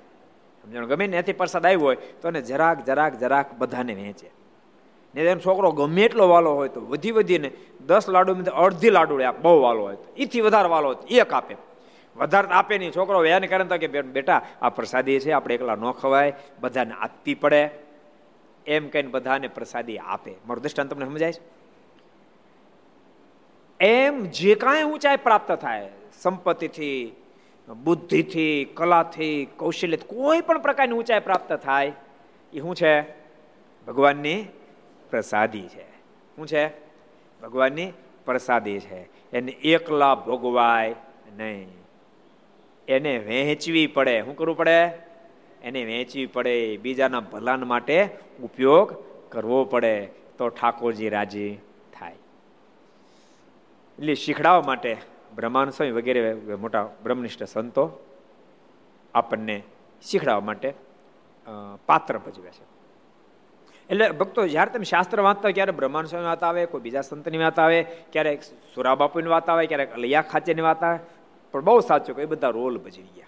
સમજણ 0.65 0.87
ગમે 0.87 1.09
ત્યાંથી 1.09 1.33
પ્રસાદ 1.33 1.67
આવ્યો 1.67 1.81
હોય, 1.81 1.97
તો 1.97 2.29
એને 2.29 2.41
જરાક 2.43 2.85
જરાક 2.85 3.19
જરાક 3.19 3.55
બધાને 3.59 3.95
વહેંચે. 3.95 4.31
ને 5.15 5.21
એમ 5.21 5.39
છોકરો 5.39 5.73
ગમે 5.73 6.03
એટલો 6.03 6.29
વાલો 6.29 6.55
હોય 6.55 6.69
તો 6.69 6.81
વધી 6.81 7.11
વધીને 7.11 7.51
દસ 7.87 8.09
લાડુ 8.09 8.35
અડધી 8.51 8.91
લાડુ 8.91 9.21
બહુ 9.43 9.63
વાલો 9.63 9.83
હોય 9.83 9.97
તો. 9.97 10.15
એથી 10.17 10.41
વધારે 10.41 10.69
વાલો 10.69 10.89
હોય 10.89 11.17
એક 11.17 11.33
આપે. 11.33 11.57
વધારે 12.17 12.49
આપે 12.49 12.79
નહીં 12.79 12.93
છોકરો 12.97 13.21
વ્યાન 13.21 13.47
કરે 13.47 13.65
તો 13.65 13.79
કે 13.79 14.03
બેટા, 14.03 14.43
આ 14.63 14.69
પ્રસાદી 14.69 15.21
છે, 15.21 15.33
આપણે 15.33 15.55
એકલા 15.55 15.75
ન 15.75 15.91
ખવાય, 15.91 16.33
બધાને 16.61 16.95
આપવી 16.95 17.35
પડે. 17.35 17.71
એમ 18.67 18.89
કહીને 18.89 19.09
બધાને 19.09 19.49
પ્રસાદી 19.49 19.99
આપે. 19.99 20.35
મારું 20.47 20.63
દ્રષ્ટાંત 20.63 20.91
તમને 20.91 21.05
સમજાય 21.05 21.33
છે? 21.33 21.65
એમ 23.81 24.25
જે 24.25 24.55
કાંઈ 24.55 24.83
ઊંચાઈ 24.83 25.17
પ્રાપ્ત 25.17 25.53
થાય, 25.53 25.89
સંપત્તિથી, 26.21 27.17
બુદ્ધિથી, 27.85 28.65
કલાથી 28.75 29.49
કૌશલ્ય 29.57 29.97
કોઈ 29.97 30.41
પણ 30.41 30.59
પ્રકારની 30.59 30.95
ઊંચાઈ 30.95 31.21
પ્રાપ્ત 31.21 31.53
થાય, 31.53 31.93
એ 32.53 32.61
શું 32.61 32.77
છે? 32.77 33.01
ભગવાનની 33.87 34.47
પ્રસાદી 35.11 35.69
છે. 35.69 35.91
શું 36.37 36.47
છે? 36.47 36.69
ભગવાનની 37.43 37.93
પ્રસાદી 38.25 38.81
છે. 38.81 39.31
એને 39.37 39.53
એકલા 39.53 40.15
ભોગવાય 40.15 40.95
નહીં. 41.37 41.84
એને 42.89 43.19
વહેંચવી 43.19 43.87
પડે. 43.87 44.23
શું 44.23 44.37
કરવું 44.37 44.57
પડે? 44.57 44.81
એને 45.63 45.85
વહેંચવી 45.85 46.27
પડે. 46.27 46.77
બીજાના 46.77 47.21
ભલાન 47.21 47.63
માટે 47.63 48.09
ઉપયોગ 48.43 48.95
કરવો 49.33 49.65
પડે. 49.65 49.95
તો 50.39 50.49
ઠાકોરજી 50.49 51.09
રાજી 51.09 51.59
થાય. 51.93 52.13
એટલે 53.99 54.15
શીખડાવવા 54.15 54.63
માટે 54.67 54.97
બ્રહ્માન 55.35 55.71
સ્વામી 55.71 55.93
વગેરે 55.93 56.35
મોટા 56.61 56.89
બ્રહ્મનિષ્ઠ 57.03 57.43
સંતો 57.45 57.85
આપણને 59.15 59.63
શીખડાવવા 60.03 60.41
માટે 60.41 60.75
પાત્ર 61.87 62.19
ભજવે 62.19 62.51
છે. 62.51 62.65
એટલે 63.91 64.11
ભક્તો, 64.11 64.47
જ્યારે 64.47 64.71
તમે 64.71 64.85
શાસ્ત્ર 64.85 65.21
વાંચતા 65.21 65.47
હોય 65.47 65.53
ક્યારે 65.53 65.73
બ્રહ્માન 65.73 66.05
સ્વામી 66.05 66.27
વાત 66.27 66.45
આવે, 66.45 66.67
કોઈ 66.67 66.81
બીજા 66.81 67.01
સંતની 67.01 67.39
વાત 67.39 67.59
આવે, 67.59 67.83
ક્યારેક 68.13 68.43
સુરા 68.43 68.95
બાપુની 68.95 69.29
વાત 69.29 69.51
આવે, 69.51 69.67
ક્યારેક 69.67 69.93
અલૈયા 69.93 70.23
ખાચેની 70.23 70.63
વાત 70.63 70.85
આવે 70.85 70.99
પણ 71.55 71.61
બહુ 71.61 71.81
સાચું 71.81 72.21
એ 72.21 72.25
બધા 72.25 72.49
રોલ 72.49 72.79
ભજવી 72.79 73.05
ગયા. 73.05 73.27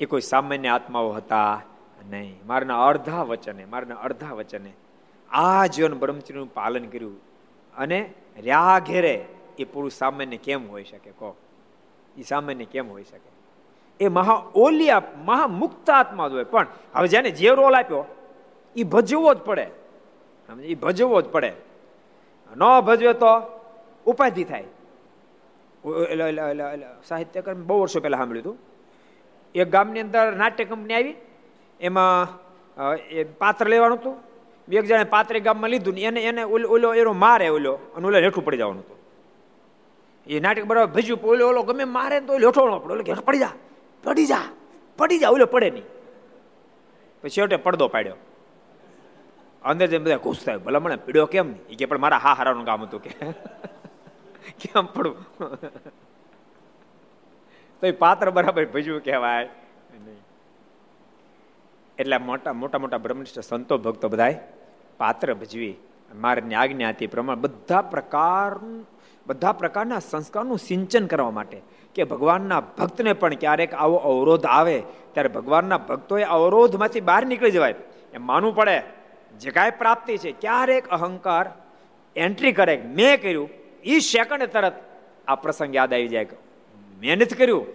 એ 0.00 0.04
કોઈ 0.04 0.20
સામાન્ય 0.20 0.68
આત્માઓ 0.68 1.10
હતા 1.10 1.62
નહીં. 2.10 2.40
મારના 2.46 2.86
અડધા 2.86 3.22
વચને, 3.22 3.64
મારના 3.64 3.94
અડધા 3.94 4.32
વચને 4.32 4.72
આ 5.30 5.66
જીવન 5.66 5.94
બ્રહ્મચર્યનું 5.94 6.54
પાલન 6.54 6.84
કર્યું. 6.84 7.20
અને 7.76 8.14
રહ્યા 8.36 8.78
ઘેરે 8.78 9.24
એ 9.58 9.64
પુરુષ 9.64 9.92
સામાન્ય 9.92 10.36
કેમ 10.36 10.70
હોઈ 10.70 10.84
શકે? 10.84 11.10
કહો. 11.10 11.36
એ 12.16 12.22
સામાન્ય 12.22 12.64
કેમ 12.64 12.90
હોઈ 12.90 13.04
શકે? 13.04 13.30
એ 14.04 14.08
મહા 14.08 14.42
ઓલિયા 14.54 15.02
મહા 15.24 15.46
મુક્ત 15.46 15.90
આત્મા 15.90 16.28
જ 16.28 16.32
હોય. 16.32 16.44
પણ 16.44 16.66
હવે 16.94 17.08
જેને 17.08 17.30
જે 17.30 17.50
રોલ 17.50 17.74
આપ્યો 17.74 18.04
એ 18.76 18.82
ભજવો 18.82 19.34
જ 19.34 19.38
પડે. 19.38 19.70
એ 20.62 20.74
ભજવો 20.74 21.20
જ 21.20 21.24
પડે. 21.24 21.52
ન 22.56 22.80
ભજવે 22.80 23.12
તો 23.12 23.60
ઉપાધિ 24.06 24.44
થાય. 24.44 24.64
સાહિત્યકર 27.08 27.54
બહુ 27.54 27.80
વર્ષો 27.80 28.00
પહેલાં 28.00 28.20
સાંભળ્યું 28.20 28.44
હતું. 28.44 28.56
એક 29.54 29.68
ગામની 29.70 30.00
અંદર 30.00 30.32
નાટ્ય 30.32 30.64
કંપની 30.64 30.94
આવી. 30.94 31.14
એમાં 31.80 32.28
એ 33.10 33.24
પાત્ર 33.24 33.66
લેવાનું 33.66 33.98
હતું. 33.98 34.16
એક 34.68 34.84
જણે 34.84 35.04
પાત્ર 35.04 35.38
ગામમાં 35.38 35.70
લીધું 35.70 35.94
ને 35.94 36.00
એને 36.00 36.20
એને 36.20 36.42
ઓલો 36.42 36.94
એનો 36.94 37.12
મારે 37.12 37.48
ઓલો, 37.48 37.74
અને 37.96 38.06
ઓલો 38.06 38.18
હેઠું 38.18 38.44
પડી 38.44 38.56
જવાનું 38.56 38.82
હતું. 38.82 38.98
એ 40.26 40.40
નાટક 40.40 40.64
બરાબર 40.64 40.90
ભજ્યું 40.92 41.20
ઓલો 41.22 41.48
ઓલો 41.48 41.62
ગમે 41.62 41.84
મારે 41.84 42.20
તો 42.20 42.32
હેઠો 42.34 42.78
પડે. 42.78 42.92
ઓલો 42.94 43.02
હેઠ 43.08 43.20
પડી 43.20 43.38
જા 43.38 43.52
પડી 44.04 44.26
જા 44.26 44.44
પડી 44.98 45.18
જા. 45.18 45.30
ઓલો 45.30 45.46
પડે 45.46 45.70
નહીં. 45.70 45.86
પછી 47.22 47.30
છેવટે 47.30 47.56
પડદો 47.56 47.88
પાડ્યો. 47.88 48.16
અંદર 49.62 49.86
જેમ 49.86 50.04
બધા 50.04 50.16
ઘૂસ 50.16 50.44
થાય. 50.44 50.58
ભલા 50.58 50.80
મને 50.80 50.96
પીડ્યો 50.96 51.26
કેમ 51.26 51.46
નહીં? 51.46 51.78
કે, 51.78 51.84
પણ 51.86 51.98
મારા 51.98 52.18
હા 52.18 52.34
હારાનું 52.34 52.64
કામ 52.64 52.82
હતું 52.82 53.02
કે. 53.02 53.10
કેમ 54.60 54.86
પડવું 54.86 55.22
તો 57.82 57.92
પાત્ર 57.98 58.30
બરાબર 58.30 58.64
ભજવું 58.66 59.04
કહેવાય. 59.04 59.48
એટલે 61.98 62.18
મોટા 62.18 62.52
મોટા 62.52 62.78
મોટા 62.78 62.98
બ્રહ્મનિષ્ઠ 62.98 63.40
સંતો, 63.40 63.78
ભક્તો 63.78 64.08
બધા 64.08 64.30
પાત્ર 64.98 65.34
ભજવી. 65.34 65.76
મારની 66.14 66.54
આજ્ઞા 66.54 66.88
હતી 66.88 67.06
પ્રમાણે 67.06 67.40
બધા 67.40 67.80
પ્રકાર 67.82 68.52
બધા 69.26 69.52
પ્રકારના 69.52 69.98
સંસ્કારનું 69.98 70.58
સિંચન 70.58 71.06
કરવા 71.06 71.30
માટે 71.30 71.60
કે 71.94 72.04
ભગવાનના 72.04 72.60
ભક્તને 72.60 73.12
પણ 73.12 73.34
ક્યારેક 73.34 73.74
આવો 73.74 73.96
અવરોધ 73.96 74.46
આવે, 74.46 74.82
ત્યારે 75.12 75.28
ભગવાનના 75.28 75.78
ભક્તોએ 75.78 76.22
અવરોધમાંથી 76.22 77.00
બહાર 77.00 77.26
નીકળી 77.26 77.50
જવાય. 77.50 77.74
એમ 78.14 78.26
માનવું 78.26 78.54
પડે. 78.54 78.82
જે 79.40 79.50
કાંઈ 79.50 79.70
પ્રાપ્તિ 79.70 80.18
છે, 80.18 80.32
ક્યારેક 80.32 80.88
અહંકાર 80.88 81.50
એન્ટ્રી 82.16 82.52
કરે 82.52 82.76
મેં 82.86 83.22
કર્યું 83.22 83.48
એ 83.86 83.98
સેકન્ડ 83.98 84.44
તરત 84.44 84.76
આ 85.28 85.34
પ્રસંગ 85.34 85.74
યાદ 85.76 85.92
આવી 85.94 86.08
જાય 86.08 86.28
મહેનત 87.00 87.34
કર્યું. 87.34 87.66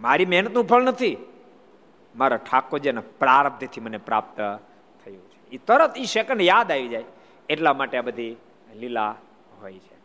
મારી 0.00 0.26
મહેનતનું 0.26 0.66
ફળ 0.66 0.82
નથી. 0.82 1.16
મારા 2.16 2.36
ઠાકોરજીના 2.36 3.02
પ્રારબ્ધથી 3.18 3.80
મને 3.80 3.98
પ્રાપ્ત 3.98 4.38
થયું 5.04 5.24
છે. 5.30 5.50
એ 5.50 5.58
તરત 5.66 5.96
એ 5.96 6.04
સેકન્ડ 6.04 6.40
યાદ 6.42 6.70
આવી 6.72 6.88
જાય 6.88 7.04
એટલા 7.48 7.72
માટે 7.72 7.98
આ 7.98 8.02
બધી 8.02 8.36
લીલા 8.76 9.10
હોય 9.60 9.78
છે. 9.78 9.96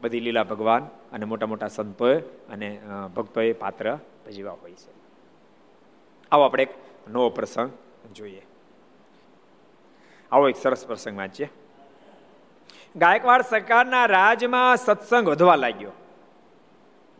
બધી 0.00 0.20
લીલા 0.20 0.44
ભગવાન 0.44 0.84
અને 1.12 1.24
મોટા 1.24 1.46
મોટા 1.46 1.68
સંતોએ 1.68 2.18
અને 2.52 2.68
ભક્તોએ 3.16 3.52
પાત્ર 3.52 3.98
ભજવા 4.26 4.52
હોય 4.52 4.72
છે. 4.72 4.92
આવો 6.32 6.42
આપણે 6.42 6.62
એક 6.62 6.74
નવો 7.08 7.28
પ્રસંગ 7.30 7.70
જોઈએ. 8.14 8.42
આવો 10.32 10.48
એક 10.48 10.56
સરસ 10.56 10.86
પ્રસંગ 10.86 11.16
વાંચીએ. 11.18 11.48
ગાયકવાડ 12.96 13.42
સરકારના 13.42 14.06
રાજમાં 14.06 14.76
સત્સંગ 14.76 15.28
વધવા 15.28 15.56
લાગ્યો. 15.56 15.90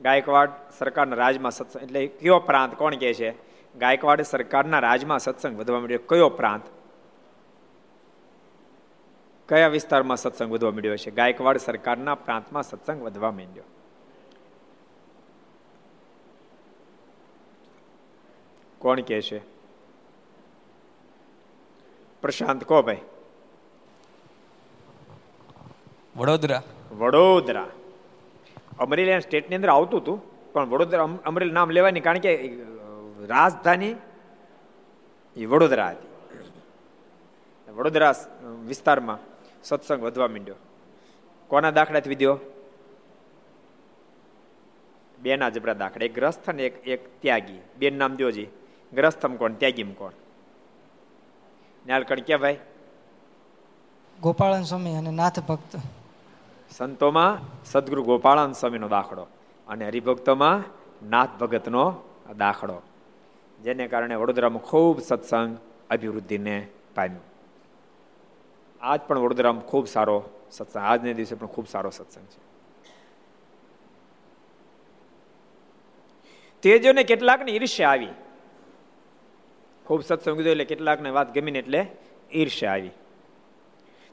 ગાયકવાડ 0.02 0.50
સરકારના 0.78 1.16
રાજમાં 1.16 1.52
સત્સંગ, 1.52 1.82
એટલે 1.82 2.06
કયો 2.06 2.38
પ્રાંત 2.38 2.74
કોણ 2.74 2.94
કહે 2.94 3.14
છે? 3.14 3.34
ગાયકવાડ 3.78 4.20
સરકારના 4.22 4.78
રાજમાં 4.78 5.18
સત્સંગ 5.18 5.58
વધવા 5.58 5.80
મળ્યો. 5.80 5.98
કયો 5.98 6.28
પ્રાંત? 6.28 6.62
કયા 9.48 9.68
વિસ્તારમાં 9.68 10.16
સત્સંગ 10.16 10.52
વધવા 10.52 10.70
મળ્યો 10.70 10.96
છે? 10.96 11.10
ગાયકવાડ 11.10 11.56
સરકારના 11.56 12.14
પ્રાંતમાં 12.14 12.62
સત્સંગ 12.62 13.02
વધવા 13.02 13.30
માંડ્યો. 13.30 13.64
કોણ 18.78 19.00
કહે 19.00 19.22
છે? 19.22 19.38
પ્રશાંત 22.22 22.64
કો 22.64 22.82
ભાઈ. 22.82 22.96
વડોદરા. 26.18 26.62
વડોદરા. 27.00 27.68
અમરેલી 28.82 29.20
સ્ટેટની 29.20 29.56
અંદર 29.58 29.70
આવતું 29.76 30.00
હતું 30.00 30.18
પણ 30.52 30.68
વડોદરા 30.72 31.08
અમરેલી 31.28 31.56
નામ 31.58 31.70
લેવાની 31.76 32.04
કારણ 32.06 32.24
કે 32.26 32.32
રાજધાની 33.32 33.94
એ 35.36 35.46
વડોદરા 35.52 35.90
હતી. 35.90 36.10
વડોદરા 37.68 38.12
વિસ્તારમાં 38.70 39.18
સત્સંગ 39.68 40.00
વધવા 40.06 40.28
માંડ્યો. 40.34 40.58
કોના 41.50 41.74
દાખલાથી 41.78 42.12
વિદ્યો 42.14 42.36
બેના 45.22 45.50
જબરા 45.54 45.76
દાખલા. 45.82 46.06
એક 46.08 46.14
ગ્રસ્થ 46.18 46.48
ને 46.56 46.62
એક 46.68 46.76
એક 46.94 47.02
ત્યાગી. 47.22 47.60
બેન 47.78 47.94
નામ 47.98 48.16
દોજી 48.16 48.48
ગ્રસ્થમ 48.96 49.32
કોણ? 49.40 49.52
ત્યાગીમ 49.60 49.92
કોણ? 50.00 50.14
નાલકણ 51.86 52.20
કે 52.28 52.36
ભાઈ? 52.42 52.58
ગોપાળન 54.18 54.66
સ્વામી 54.70 54.96
અને 55.00 55.10
નાથ 55.20 55.40
ભક્ત. 55.48 55.72
સંતોમાં 56.70 57.64
સદગુરુ 57.64 58.02
ગોપાળાન 58.02 58.52
સ્વામીનો 58.52 58.88
દાખલો 58.88 59.26
અને 59.68 59.86
હરિભક્તોમાં 59.86 60.64
નાથ 61.08 61.30
ભગતનો 61.40 62.02
દાખલો, 62.38 62.82
જેને 63.62 63.88
કારણે 63.88 64.14
વડોદરામાં 64.14 64.62
ખૂબ 64.62 65.00
સત્સંગ 65.00 65.58
અભિવૃદ્ધિને 65.90 66.68
પામ્યું. 66.94 67.22
આજ 68.80 69.00
પણ 69.00 69.18
વડોદરામાં 69.18 69.66
ખૂબ 69.66 69.86
સારો 69.86 70.30
સત્સંગ, 70.50 70.84
આજને 70.84 71.14
દિવસે 71.14 71.34
પણ 71.34 71.46
ખૂબ 71.46 71.68
સારો 71.68 71.90
સત્સંગ 71.90 72.24
છે. 72.24 72.48
તેજોને 76.62 77.02
કેટલાકને 77.02 77.52
ઈર્ષ્યા 77.52 77.90
આવી. 77.90 78.08
ખૂબ 79.86 80.02
સત્સંગ 80.02 80.40
એટલે 80.40 80.64
કેટલાકને 80.64 81.10
વાત 81.10 81.34
ગમીને 81.34 81.58
એટલે 81.58 81.86
ઈર્ષ્યા 82.32 82.72
આવી. 82.72 82.90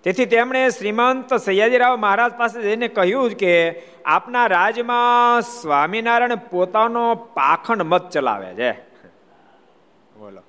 તેથી 0.05 0.25
તેમણે 0.25 0.69
શ્રીમંત 0.69 1.33
સયાજીરાવ 1.33 1.97
મહારાજ 1.97 2.33
પાસે 2.33 2.61
જઈને 2.61 2.87
કહ્યું 2.87 3.29
કે 3.29 3.83
આપના 4.05 4.45
રાજમાં 4.45 5.41
સ્વામિનારાયણ 5.41 6.35
પોતાનો 6.35 7.15
પાખંડ 7.15 7.81
મત 7.81 8.09
ચલાવે 8.09 8.53
છે. 8.53 8.71
બોલો. 10.17 10.41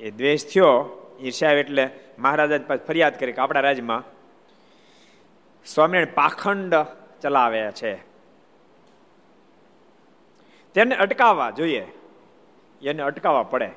એ 0.00 0.10
દ્વેષ 0.10 0.44
થયો, 0.44 0.96
ઈર્ષ્યા 1.20 1.50
એટલે 1.50 1.90
મહારાજા 2.18 2.58
પાસે 2.58 2.84
ફરિયાદ 2.84 3.20
કરી 3.20 3.32
કે 3.32 3.42
આપણા 3.42 3.60
રાજમાં 3.60 4.04
સ્વામિનારાયણ 5.66 6.14
પાખંડ 6.14 6.74
ચલાવે 7.22 7.72
છે. 7.72 7.94
તેને 10.74 10.94
અટકાવવા 10.94 11.50
જોઈએ. 11.50 11.86
એને 12.82 13.02
અટકાવવા 13.02 13.42
પડે. 13.42 13.70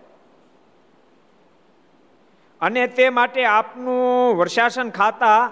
અને 2.64 2.88
તે 2.88 3.10
માટે 3.10 3.46
આપનું 3.46 4.38
વર્ષાસન 4.38 4.90
ખાતા 4.90 5.52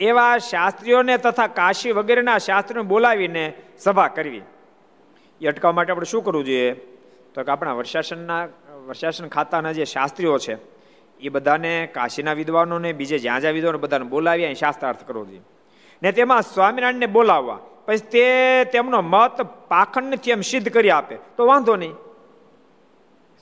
એવા 0.00 0.38
શાસ્ત્રીઓને 0.38 1.16
તથા 1.16 1.46
કાશી 1.46 1.92
વગેરેના 1.92 2.38
શાસ્ત્રીઓને 2.38 2.88
બોલાવીને 2.88 3.52
સભા 3.78 4.08
કરવી. 4.08 4.42
એ 5.40 5.46
અટકાવવા 5.46 5.72
માટે 5.72 5.92
આપણે 5.92 6.04
શું 6.04 6.24
કરવું 6.24 6.44
જોઈએ? 6.44 6.74
તો 7.34 7.42
કે 7.42 7.52
આપણા 7.52 7.72
વર્ષાસનના 7.72 8.44
વર્ષાસન 8.86 9.28
ખાતાના 9.28 9.72
જે 9.72 9.84
શાસ્ત્રીઓ 9.84 10.38
છે, 10.38 10.56
એ 11.20 11.28
બધાને 11.28 11.88
કાશીના 11.92 12.32
વિદ્વાનોને, 12.32 12.92
બીજે 12.92 13.18
જ્યાં 13.18 13.40
જ્યાં 13.40 13.54
વિદ્વાનો 13.54 13.78
બધાને 13.78 14.04
બોલાવી 14.04 14.44
અહીં 14.44 14.54
શાસ્ત્રાર્થ 14.54 15.06
કરવો 15.06 15.24
જોઈએ. 15.24 15.40
ને 16.02 16.12
તેમાં 16.12 16.42
સ્વામિનારાયણને 16.42 17.06
બોલાવવા. 17.06 17.58
પછી 17.86 17.96
તે 17.96 18.64
તેમનો 18.64 19.02
મત 19.02 19.42
પાખંડથી 19.42 20.30
એમ 20.30 20.40
સિદ્ધ 20.40 20.68
કરી 20.68 20.90
આપે. 20.90 21.16
તો 21.36 21.46
વાંધો 21.46 21.76
નહીં. 21.76 21.94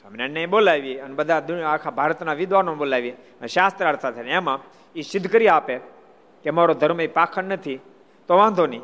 સ્વામિનારાયણને 0.06 0.46
બોલાવી 0.46 0.98
અને 0.98 1.14
બધા 1.14 1.42
આખા 1.68 1.90
ભારતના 1.90 2.32
વિદ્વાનો 2.32 2.74
બોલાવી 2.74 3.12
શાસ્ત્રાર્થ 3.54 4.06
થાય 4.06 4.24
એમાં 4.24 4.60
એ 4.96 5.02
સિદ્ધ 5.02 5.26
કરી 5.26 5.48
આપે 5.48 5.78
કે 6.42 6.50
મારો 6.50 6.74
ધર્મ 6.74 7.00
એ 7.00 7.06
પાખંડ 7.06 7.52
નથી, 7.52 7.80
તો 8.28 8.36
વાંધો 8.36 8.66
નહીં. 8.66 8.80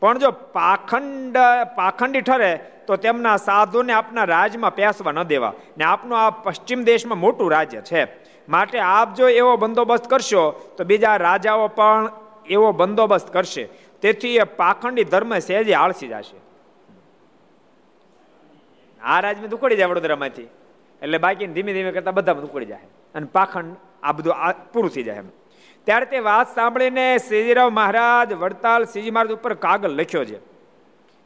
પણ 0.00 0.18
જો 0.18 0.30
પાખંડ, 0.30 1.36
પાખંડી 1.74 2.20
ઠરે, 2.20 2.52
તો 2.86 2.96
તેમના 2.96 3.36
સાધુને 3.36 3.92
આપના 3.92 4.24
રાજમાં 4.24 4.74
પેસવા 4.74 5.12
ન 5.12 5.22
દેવા. 5.22 5.52
ને 5.78 5.84
આપનું 5.84 6.18
આ 6.18 6.30
પશ્ચિમ 6.30 6.84
દેશમાં 6.84 7.18
મોટું 7.18 7.50
રાજ્ય 7.50 7.80
છે. 7.80 8.06
માટે 8.48 8.78
આપ 8.78 9.14
જો 9.14 9.28
એવો 9.28 9.56
બંદોબસ્ત 9.56 10.06
કરશો, 10.10 10.50
તો 10.78 10.84
બીજા 10.84 11.16
રાજાઓ 11.16 11.68
પણ 11.68 12.10
એવો 12.46 12.72
બંદોબસ્ત 12.72 13.32
કરશે. 13.32 13.68
તેથી 14.00 14.36
એ 14.36 14.42
પાખંડી 14.42 15.04
ધર્મ 15.04 15.38
સહેજે 15.38 15.74
આળસી 15.74 16.08
જશે. 16.08 16.49
આ 19.02 19.20
રાજમાં 19.20 19.48
ઉકળી 19.48 19.76
જાય 19.76 19.86
વડોદરામાંથી. 19.86 20.42
એટલે 21.02 21.18
બાકી 21.18 21.46
ધીમે 21.46 21.72
ધીમે 21.72 21.92
કરતા 21.92 22.10
બધા 22.10 22.32
ઉકળી 22.32 22.66
જાય. 22.66 22.80
અને 23.14 23.26
પાખંડ 23.32 23.76
આ 24.02 24.12
બધું 24.12 24.34
પૂરું 24.72 24.90
થઈ 24.90 25.02
જાય 25.02 25.16
એમ. 25.16 25.28
ત્યારે 25.84 26.06
તે 26.06 26.18
વાત 26.18 26.54
સાંભળીને 26.54 27.18
શ્રીજીરાવ 27.18 27.70
મહારાજ 27.70 28.32
વડતાલ 28.32 28.84
શ્રીજી 28.84 29.10
મહારાજ 29.10 29.32
ઉપર 29.32 29.54
કાગળ 29.54 29.88
લખ્યો 29.88 30.24
છે. 30.24 30.38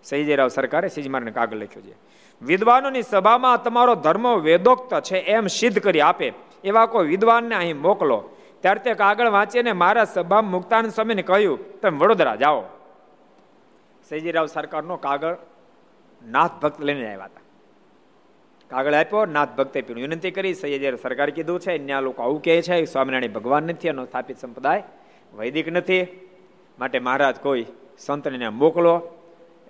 સહીજીરાવ 0.04 0.48
સરકારે 0.48 0.88
શ્રીજી 0.88 1.08
મહારાજને 1.08 1.30
કાગળ 1.30 1.56
લખ્યો 1.56 1.82
છે. 1.82 1.94
વિદ્વાનોની 2.42 3.02
સભામાં 3.02 3.62
તમારો 3.62 3.94
ધર્મ 3.94 4.38
વેદોક્ત 4.38 5.00
છે 5.00 5.18
એમ 5.18 5.46
સિદ્ધ 5.46 5.78
કરી 5.78 6.00
આપે. 6.00 6.32
એવા 6.64 6.86
કોઈ 6.86 7.08
વિદ્વાનને 7.08 7.54
અહીં 7.54 7.80
મોકલો. 7.80 8.36
ત્યારે 8.60 8.80
તે 8.80 8.94
કાગળ 8.94 9.28
વાંચીને 9.28 9.72
મારા 9.72 10.04
સભા 10.04 10.42
મુક્તાનંદ 10.42 10.92
સ્વામીને 10.92 11.22
કહ્યું, 11.22 11.80
તમે 11.80 11.98
વડોદરા 11.98 12.36
જાઓ. 12.36 12.62
સહીજીરાવ 14.08 14.46
સરકારનો 14.46 14.96
કાગળ 14.96 15.36
નાથ 16.26 16.52
ભક્ત 16.52 16.80
લઈને 16.80 17.12
આવ્યા 17.12 17.24
હતા. 17.24 17.43
કાગળ 18.70 18.94
આપ્યો, 18.94 19.26
નાથ 19.26 19.48
ભક્તે 19.48 19.80
પીણું 19.80 20.00
વિનંતી 20.00 20.30
કરી, 20.30 20.54
સૈયદ 20.54 20.94
સરકાર 20.94 21.30
કીધું 21.30 21.60
છે 21.60 21.86
ત્યાં 21.86 22.02
લોકો 22.02 22.22
આવું 22.22 22.42
કહે 22.42 22.62
છે, 22.62 22.84
સ્વામિનારાયણ 22.84 23.32
ભગવાન 23.32 23.62
નથી, 23.62 23.88
એનો 23.88 24.04
સ્થાપિત 24.04 24.38
સંપ્રદાય 24.38 24.82
વૈદિક 25.34 25.68
નથી. 25.68 26.30
માટે 26.78 26.98
મહારાજ 26.98 27.36
કોઈ 27.36 27.66
સંતને 27.98 28.48
મોકલો, 28.48 29.02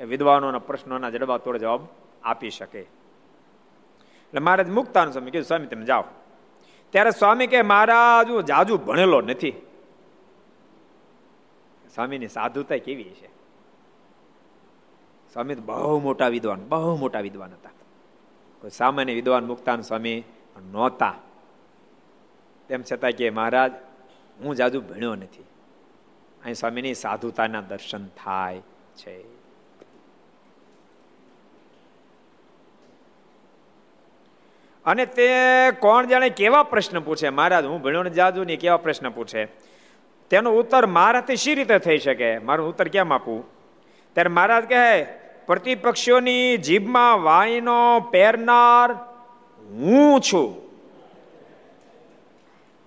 એ 0.00 0.04
વિદ્વાનોના 0.04 0.58
પ્રશ્નોના 0.58 1.10
જડબા 1.10 1.38
તોડ 1.38 1.56
જવાબ 1.56 1.80
આપી 2.22 2.50
શકે. 2.50 2.80
એટલે 2.80 4.40
મહારાજ 4.40 4.70
મુક્તાન 4.70 5.10
સ્વામી 5.10 5.30
કીધું, 5.30 5.46
સ્વામી, 5.46 5.66
તમે 5.66 5.84
જાઓ. 5.84 6.04
ત્યારે 6.90 7.10
સ્વામી 7.10 7.46
કે 7.46 7.62
મહારાજ, 7.62 8.30
હું 8.30 8.44
જાજુ 8.44 8.78
ભણેલો 8.78 9.20
નથી. 9.20 9.50
સ્વામીની 11.94 12.28
સાધુતા 12.28 12.76
કેવી 12.76 13.04
છે 13.04 13.34
સ્વામી 15.32 15.54
બહુ 15.54 16.00
મોટા 16.00 16.28
વિદ્વાન, 16.28 16.68
બહુ 16.68 16.96
મોટા 16.96 17.20
વિદ્વાન 17.20 17.50
હતા. 17.50 17.70
કોઈ 18.64 18.70
સામાન્ય 18.70 19.14
વિદ્વાન 19.14 19.44
મુક્તાન 19.44 19.80
સ્વામી 19.80 20.24
નહોતા. 20.72 21.14
તેમ 22.68 22.82
છતાં 22.92 23.10
કે 23.10 23.30
મહારાજ, 23.30 23.72
હું 24.40 24.54
જાજુ 24.54 24.80
ભણ્યો 24.80 25.14
નથી. 25.14 25.42
અહીં 26.42 26.54
સ્વામીની 26.54 26.94
સાધુતાના 26.94 27.60
દર્શન 27.60 28.06
થાય 28.06 28.60
છે. 28.96 29.20
અને 34.84 35.06
તે 35.06 35.28
કોણ 35.78 36.06
જાણે 36.06 36.30
કેવા 36.30 36.62
પ્રશ્ન 36.62 37.00
પૂછે? 37.00 37.28
મહારાજ, 37.28 37.64
હું 37.64 37.82
ભણ્યો 37.82 38.04
જાજુ 38.04 38.44
ને 38.44 38.56
કેવા 38.56 38.76
પ્રશ્ન 38.76 39.10
પૂછે? 39.10 39.44
તેનો 40.30 40.50
ઉત્તર 40.50 40.86
મારાથી 40.86 41.36
શી 41.36 41.54
રીતે 41.54 41.78
થઈ 41.78 41.98
શકે? 41.98 42.38
મારું 42.38 42.68
ઉત્તર 42.68 42.88
કેમ 42.88 43.12
આપું? 43.12 43.44
ત્યારે 44.14 44.28
મહારાજ 44.28 44.68
કહે 44.68 45.23
પ્રતિપક્ષીઓની 45.46 46.56
જીભમાં 46.58 47.22
વાણીનો 47.22 48.00
પહેરનાર 48.12 48.88
હું 49.70 50.20
છું. 50.20 50.48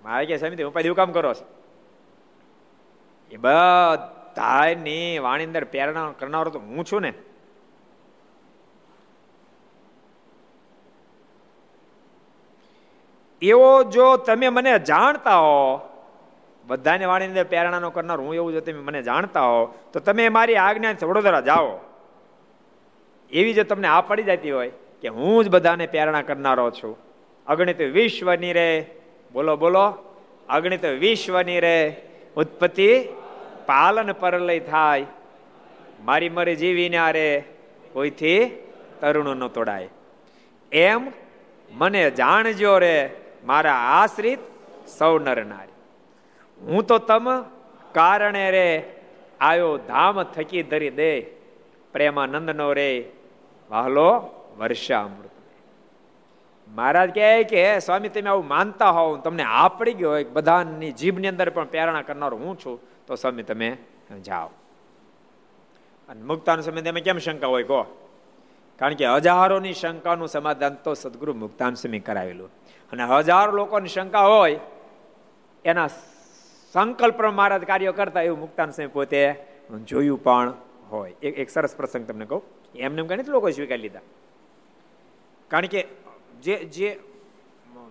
મારે 0.04 0.26
કે 0.26 0.36
સમિતિ 0.36 0.62
ઉપાધિ 0.62 0.94
કામ 0.94 1.12
કરો 1.12 1.32
એ 3.30 3.36
બધાની 3.36 5.18
વાણી 5.18 5.44
અંદર 5.44 5.64
પ્રેરણા 5.64 6.10
કરનારો 6.18 6.50
તો 6.50 6.58
હું 6.58 6.84
છું 6.84 7.02
ને. 7.02 7.12
એવો 13.42 13.84
જો 13.84 14.16
તમે 14.16 14.48
મને 14.48 14.78
જાણતા 14.78 15.38
હો 15.38 15.58
બધાને 16.66 17.04
વાણી 17.04 17.26
અંદર 17.26 17.44
પ્રેરણાનો 17.44 17.90
કરનાર 17.90 18.18
હું 18.20 18.34
એવું 18.34 18.52
જો 18.52 18.60
તમે 18.60 18.80
મને 18.80 19.02
જાણતા 19.02 19.40
હો, 19.40 19.60
તો 19.92 20.00
તમે 20.00 20.28
મારી 20.28 20.56
આજ્ઞાથી 20.56 21.06
વડોદરા 21.06 21.40
જાઓ. 21.40 21.70
એવી 23.32 23.54
જો 23.54 23.62
તમને 23.62 23.88
આ 23.88 24.00
પડી 24.00 24.22
જતી 24.22 24.50
હોય 24.50 24.72
કે 25.02 25.08
હું 25.08 25.44
જ 25.44 25.48
બધાને 25.48 25.86
પ્રેરણા 25.86 26.22
કરનારો 26.22 26.70
છું. 26.70 26.96
અગણિત 27.46 27.80
વિશ્વની 27.80 28.52
રે. 28.52 28.86
બોલો 29.32 29.56
બોલો. 29.56 29.94
અગણિત 30.48 30.84
વિશ્વની 30.84 31.60
રે. 31.60 31.96
ઉત્પત્તિ 32.36 33.04
પાલન 33.66 34.12
પરલય 34.12 34.60
થાય. 34.60 35.06
મારી 36.04 36.28
મરી 36.28 36.56
જીવીને 36.56 37.12
રે. 37.12 37.44
કોઈથી? 37.92 38.44
તરુણ 39.00 39.36
ન 39.36 39.46
તોડાય. 39.46 39.88
એમ 40.72 41.08
મને 41.70 42.10
જાણજો 42.10 42.78
રે, 42.78 43.10
મારા 43.44 43.72
આશ્રિત 43.72 44.38
સૌ 44.98 45.18
નર 45.18 45.44
હું 46.60 46.86
તો 46.86 46.98
તમ 46.98 47.42
કારણે 47.92 48.50
રે. 48.50 48.82
આયો 49.40 49.76
ધામ 49.76 50.22
થકી 50.22 50.62
ધરી 50.62 50.90
દે. 50.90 51.20
પ્રેમાનંદ 51.92 52.50
નો 52.50 52.72
રે. 52.72 53.04
વાહલો 53.70 54.30
વર્ષા 54.58 55.00
અમૃત 55.00 55.30
મહારાજ 56.68 57.14
કહે 57.14 57.44
કે, 57.44 57.78
સ્વામી, 57.78 58.08
તમે 58.08 58.30
આવું 58.30 58.48
માનતા 58.48 58.90
હોવ, 58.90 59.20
તમને 59.20 59.42
આપડી 59.42 59.92
ગયો 59.92 60.10
હોય 60.10 60.24
બધાની 60.24 60.92
જીભની 60.92 61.28
અંદર 61.28 61.50
પણ 61.50 61.64
પ્રેરણા 61.64 62.02
કરનારો 62.02 62.36
હું 62.36 62.58
છું, 62.58 62.80
તો 63.06 63.14
સ્વામી, 63.14 63.42
તમે 63.42 63.76
જાઓ. 64.24 64.46
અને 66.08 66.22
મુક્તાનું 66.22 66.62
સમય 66.62 66.82
તમે 66.82 67.00
કેમ 67.00 67.18
શંકા 67.18 67.46
હોય, 67.46 67.62
કહો? 67.62 67.82
કારણ 68.78 68.94
કે 68.94 69.06
હજારોની 69.06 69.72
શંકાનું 69.72 70.28
સમાધાન 70.28 70.74
તો 70.74 70.94
સદગુરુ 70.94 71.34
મુક્તાન 71.34 71.74
સ્વામી 71.74 72.00
કરાવેલું. 72.00 72.50
અને 72.92 73.04
હજારો 73.04 73.52
લોકોની 73.52 73.88
શંકા 73.88 74.20
હોય, 74.20 74.60
એના 75.64 75.88
સંકલ્પ 76.72 77.20
મહારાજ 77.20 77.64
કાર્ય 77.64 77.92
કરતા, 77.92 78.22
એવું 78.22 78.40
મુક્તાન 78.40 78.70
સ્વામી 78.70 78.88
પોતે 78.88 79.44
જોયું 79.84 80.22
પણ 80.22 80.52
હોય. 80.90 81.10
એક 81.10 81.50
સરસ 81.50 81.76
પ્રસંગ 81.76 82.06
તમને 82.06 82.26
કહું. 82.26 82.57
એમને 82.74 83.02
એમ 83.02 83.06
ગણિત 83.06 83.28
લોકો 83.28 83.50
સ્વીકારી 83.50 83.82
લીધા. 83.82 84.00
કારણ 85.48 85.66
કે 85.66 85.86
જે 86.42 86.56
જે 86.56 87.00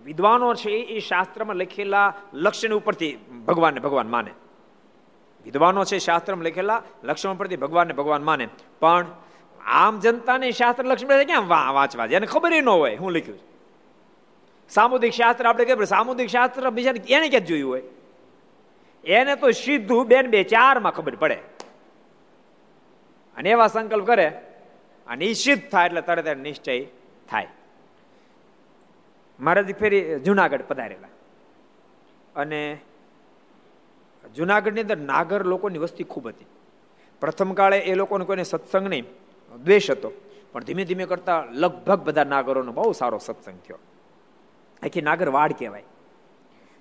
વિદ્વાનો 0.04 0.54
છે 0.54 0.70
એ 0.70 1.00
શાસ્ત્રમાં 1.00 1.56
લખેલા 1.56 2.14
લક્ષણ 2.34 2.74
ઉપરથી 2.74 3.16
ભગવાનને 3.46 3.80
ભગવાન 3.80 4.08
માને. 4.08 4.30
વિદ્વાનો 5.44 5.84
છે 5.84 5.98
શાસ્ત્રમાં 5.98 6.44
લખેલા 6.44 6.82
લક્ષણ 7.04 7.34
ઉપરથી 7.34 7.56
ભગવાનને 7.56 7.92
ભગવાન 7.92 8.24
માને. 8.24 8.48
પણ 8.80 9.06
આમ 9.64 10.00
જનતાને 10.00 10.50
શાસ્ત્ર 10.50 10.84
લક્ષ્મી 10.84 11.24
ક્યાં? 11.24 11.48
વાંચવા 11.48 12.06
એને 12.06 12.26
ખબર 12.26 12.52
ન 12.62 12.68
હોય. 12.68 12.96
હું 12.96 13.12
લખ્યું 13.12 13.38
સામુદિક 14.68 15.12
શાસ્ત્ર 15.12 15.46
આપણે 15.46 15.64
કહે 15.64 15.84
સામુદિક 15.84 16.28
શાસ્ત્ર 16.28 16.70
બીજાને 16.70 17.00
એને 17.08 17.28
ક્યાં 17.28 17.46
જોયું 17.46 17.70
હોય? 17.70 17.82
એને 19.04 19.36
તો 19.36 19.50
સીધું 19.50 20.06
બેન 20.06 20.26
બે 20.26 20.42
ચારમાં 20.44 20.92
ખબર 20.92 21.16
પડે. 21.16 21.34
અને 23.36 23.50
એવા 23.50 23.66
સંકલ્પ 23.66 24.06
કરે 24.06 24.47
અને 25.08 25.24
એ 25.24 25.32
સિદ્ધ 25.32 25.70
થાય 25.70 25.86
એટલે 25.86 26.00
તરત 26.00 26.36
નિશ્ચય 26.36 26.84
થાય. 27.30 27.46
મહારાજ 29.40 29.74
ફેરી 29.74 30.20
જુનાગઢ 30.20 30.62
પધારેલા. 30.62 31.08
અને 32.36 32.78
જુનાગઢની 34.36 34.80
અંદર 34.80 34.96
નાગર 34.96 35.44
લોકોની 35.44 35.78
વસ્તી 35.78 36.04
ખૂબ 36.04 36.28
હતી. 36.28 36.46
પ્રથમ 37.20 37.52
કાળે 37.52 37.78
એ 37.78 37.94
લોકોને 37.94 38.24
કોઈને 38.24 38.42
સત્સંગ 38.42 38.88
નહીં, 38.88 39.04
દ્વેષ 39.64 39.90
હતો. 39.90 40.12
પણ 40.52 40.64
ધીમે 40.64 40.84
ધીમે 40.84 41.06
કરતા 41.06 41.44
લગભગ 41.50 42.00
બધા 42.00 42.24
નાગરોનો 42.24 42.72
બહુ 42.72 42.92
સારો 42.92 43.18
સત્સંગ 43.18 43.58
થયો. 43.58 43.78
આખી 44.82 45.02
નાગર 45.02 45.28
વાડ 45.28 45.52
કહેવાય. 45.52 45.84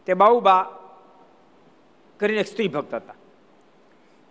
તે 0.05 0.13
બાઉબા 0.13 0.79
કરીને 2.17 2.39
એક 2.39 2.47
સ્ત્રી 2.47 2.67
ભક્ત 2.67 2.93
હતા. 2.93 3.13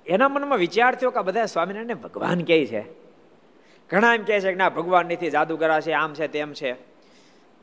એના 0.07 0.29
મનમાં 0.29 0.59
વિચાર 0.59 0.95
થયો 0.95 1.11
કે 1.11 1.21
બધા 1.21 1.47
સ્વામિનારાયણને 1.47 1.95
ભગવાન 1.95 2.41
કહે 2.41 2.67
છે. 2.67 3.06
ઘણા 3.91 4.15
એમ 4.15 4.25
કહે 4.25 4.41
છે 4.41 4.51
કે 4.51 4.55
ના, 4.55 4.69
ભગવાન 4.69 5.07
નથી 5.07 5.31
જાદુગરા 5.31 5.81
છે, 5.81 5.93
આમ 5.93 6.15
છે, 6.15 6.29
તેમ 6.29 6.53
છે. 6.53 6.75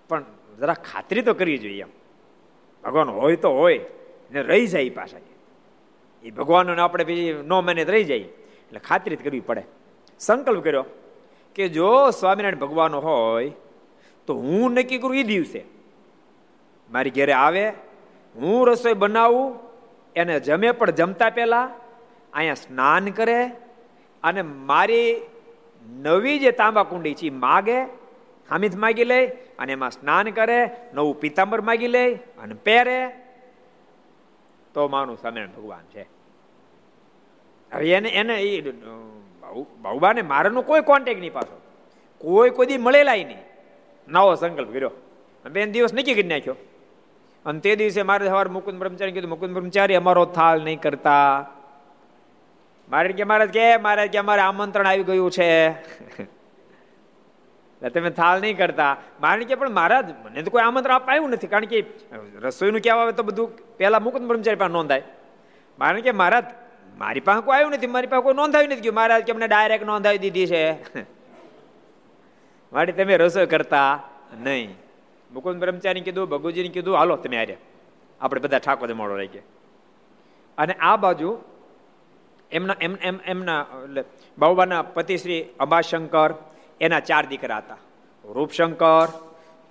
પણ 0.09 0.23
જરા 0.59 0.73
ખાતરી 0.73 1.21
તો 1.21 1.33
કરવી 1.33 1.57
જોઈએ 1.57 1.81
એમ. 1.81 1.87
ભગવાન 2.83 3.09
હોય 3.09 3.35
તો 3.35 3.49
હોય, 3.49 3.79
ને 4.31 4.41
રહી 4.41 4.67
જાય 4.67 4.89
પાછા. 4.89 5.17
એ 6.23 6.31
ભગવાનને 6.31 6.81
આપણે 6.81 7.03
બીજી 7.03 7.33
નો 7.33 7.61
મહિને 7.61 7.83
રહી 7.83 8.03
જાય. 8.03 8.17
એટલે 8.17 8.79
ખાતરી 8.79 9.15
કરવી 9.15 9.39
પડે. 9.39 9.63
સંકલ્પ 10.19 10.63
કર્યો 10.63 10.85
કે 11.55 11.69
જો 11.69 12.09
સ્વામિનારાયણ 12.09 12.55
ભગવાન 12.55 12.95
હોય, 12.95 13.51
તો 14.27 14.35
હું 14.35 14.71
નક્કી 14.71 14.97
કરું 14.97 15.15
એ 15.15 15.23
દિવસે. 15.23 15.63
મારી 16.91 17.09
ઘેરે 17.09 17.33
આવે, 17.33 17.69
હું 18.35 18.67
રસોઈ 18.67 18.93
બનાવું, 18.93 19.59
એને 20.15 20.39
જમે 20.39 20.71
પણ 20.71 20.91
જમતા 20.91 21.29
પહેલા 21.29 21.71
અહીંયા 22.33 22.53
સ્નાન 22.53 23.05
કરે, 23.05 23.45
અને 24.23 24.41
મારી 24.41 25.21
નવી 25.87 26.39
જે 26.39 26.51
તાંબા 26.51 26.83
કુંડી 26.83 27.13
છે 27.13 27.29
માગે, 27.29 27.81
હામીદ 28.49 28.75
માગી 28.75 29.03
લે 29.03 29.27
અને 29.27 29.71
એમાં 29.71 29.91
સ્નાન 29.91 30.29
કરે, 30.29 30.69
નવું 30.93 31.19
પિતાંબર 31.19 31.61
માગી 31.61 31.87
લે 31.87 32.13
અને 32.13 32.53
પહેરે. 32.53 33.09
તો 34.73 34.87
માનું 34.87 35.17
સ્વામિનારાયણ 35.17 35.61
ભગવાન 35.61 35.83
છે. 35.95 36.01
હવે 37.73 37.91
એને 37.91 38.09
એને 38.09 38.41
એ 38.41 38.71
બાઉબાને 39.81 40.21
મારાનો 40.21 40.61
કોઈ 40.61 40.81
કોન્ટેક 40.81 41.19
નહીં 41.19 41.33
પાછો. 41.33 41.61
કોઈ 42.17 42.49
કોઈ 42.49 42.77
મળેલા 42.77 43.13
નહીં. 43.13 43.37
નવો 44.07 44.35
સંકલ્પ 44.35 44.73
કર્યો. 44.73 44.91
બેન 45.51 45.71
દિવસ 45.71 45.93
નક્કી 45.93 46.13
કરી 46.13 46.23
નાખ્યો. 46.23 46.55
અને 47.45 47.59
તે 47.59 47.75
દિવસે 47.75 48.01
મારે 48.01 48.27
સવાર 48.27 48.49
મુકુંદ 48.49 48.79
બ્રહ્મચારી 48.79 49.11
કીધું, 49.11 49.29
મુકુંદ 49.29 49.53
બ્રહ્મચારી, 49.53 49.95
અમારો 49.95 50.25
થાલ 50.25 50.63
નહીં 50.63 50.81
કરતા. 50.81 51.49
મારે 52.87 53.13
કે 53.13 53.23
મહારાજ 53.23 53.51
કે, 53.51 53.65
મારે 53.77 54.07
કે 54.07 54.17
અમારે 54.17 54.41
આમંત્રણ 54.41 54.87
આવી 54.87 55.03
ગયું 55.03 55.31
છે. 55.31 55.49
તમે 57.81 58.09
થાળ 58.09 58.41
નહીં 58.41 58.57
કરતા. 58.57 58.91
મારે 59.21 59.45
કે, 59.45 59.55
પણ 59.55 59.71
મહારાજ 59.77 60.11
મને 60.25 60.43
તો 60.43 60.51
કોઈ 60.51 60.63
આમંત્રણ 60.63 60.95
આવ્યું 60.99 61.31
નથી. 61.35 61.51
કારણ 61.53 61.71
કે 61.71 61.79
રસોઈનું 62.43 62.81
કહેવા 62.81 63.05
આવે 63.05 63.13
તો 63.13 63.23
બધું 63.23 63.47
પહેલા 63.77 63.99
મુકુદ 63.99 64.27
બ્રહ્મચારી 64.27 64.61
પાસે 64.61 64.73
નોંધાય. 64.73 65.03
મારે 65.79 66.01
કે 66.01 66.11
મહારાજ 66.11 66.45
મારી 66.97 67.25
પાસે 67.27 67.41
કોઈ 67.41 67.55
આવ્યું 67.55 67.73
નથી. 67.73 67.91
મારી 67.95 68.11
પાસે 68.11 68.23
કોઈ 68.23 68.37
નોંધાવી 68.39 68.67
નથી 68.67 68.85
ગયું 68.85 68.95
મહારાજ 68.95 69.21
કે 69.25 69.31
અમને 69.35 69.47
ડાયરેક્ટ 69.47 69.85
નોંધાવી 69.85 70.21
દીધી 70.25 70.47
છે. 70.47 70.63
મારી 72.71 72.95
તમે 72.97 73.17
રસોઈ 73.17 73.51
કરતા 73.53 73.91
નહીં. 74.43 74.69
મુકુદ 75.31 75.55
બ્રહ્મચારી 75.57 76.03
કીધું, 76.07 76.29
ભગુજીને 76.29 76.69
કીધું, 76.69 76.95
હાલો, 76.97 77.15
તમે 77.17 77.37
આર્યા 77.37 77.61
આપણે 78.21 78.39
બધા 78.41 78.59
ઠાકોર 78.59 78.93
મોડો 78.93 79.15
રહી 79.17 79.31
ગયા 79.33 79.47
અને 80.57 80.73
આ 80.79 80.97
બાજુ 80.97 81.29
એમના, 82.53 82.75
એમ 82.81 82.95
એમ, 83.01 83.17
એમના 83.25 83.65
બાબાના 84.37 84.81
પતિ 84.81 84.93
પતિશ્રી 84.93 85.41
અંબાશંકર, 85.59 86.33
એના 86.81 86.99
ચાર 86.99 87.25
દીકરા 87.25 87.57
હતા. 87.57 87.77
રૂપશંકર, 88.25 89.07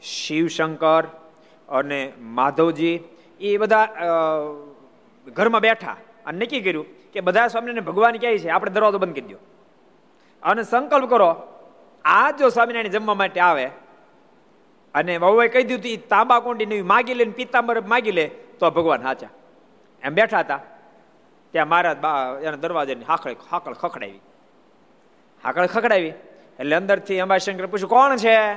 શિવશંકર 0.03 1.05
અને 1.69 2.13
માધવજી, 2.39 2.95
એ 3.41 3.57
બધા 3.57 3.89
ઘરમાં 5.27 5.61
બેઠા 5.61 5.97
અને 6.27 6.39
નક્કી 6.39 6.61
કર્યું 6.61 6.87
કે 7.13 7.21
બધા 7.21 7.49
સ્વામિનારાયણ 7.49 7.85
ભગવાન 7.85 8.17
કહે 8.17 8.39
છે? 8.39 8.49
આપણે 8.49 8.71
દરવાજો 8.71 8.99
બંધ 8.99 9.15
કરી 9.15 9.35
દો. 9.35 9.39
અને 10.43 10.63
સંકલ્પ 10.63 11.09
કરો, 11.11 11.31
આ 12.05 12.31
જો 12.31 12.49
સ્વામિનારાયણ 12.49 12.89
જમવા 12.89 13.15
માટે 13.15 13.41
આવે 13.41 13.67
અને 14.95 15.17
વહુએ 15.17 15.49
કહી 15.49 15.63
દીધું 15.63 16.09
તાંબા 16.09 16.41
કોંડી 16.41 16.67
નવી 16.67 16.83
માગી 16.83 17.15
લે 17.15 17.25
પિત્તાંબર 17.25 17.81
માગી 17.81 18.13
લે, 18.13 18.27
તો 18.59 18.71
ભગવાન 18.71 19.03
હાચા. 19.03 19.29
એમ 20.03 20.15
બેઠા 20.15 20.41
હતા. 20.41 20.61
ત્યાં 21.53 21.69
મહારાજ 21.69 21.99
બા, 21.99 22.39
એના 22.43 22.57
દરવાજાની 22.57 23.05
હાકળ 23.05 23.35
હાકળ 23.53 23.73
ખખડાવી. 23.73 24.21
હાકળ 25.45 25.67
ખખડાવી. 25.67 26.13
એટલે 26.59 26.77
અંદરથી 26.77 27.21
અંબાશંકર 27.21 27.67
પૂછ્યું, 27.67 27.91
કોણ 27.91 28.17
છે? 28.17 28.57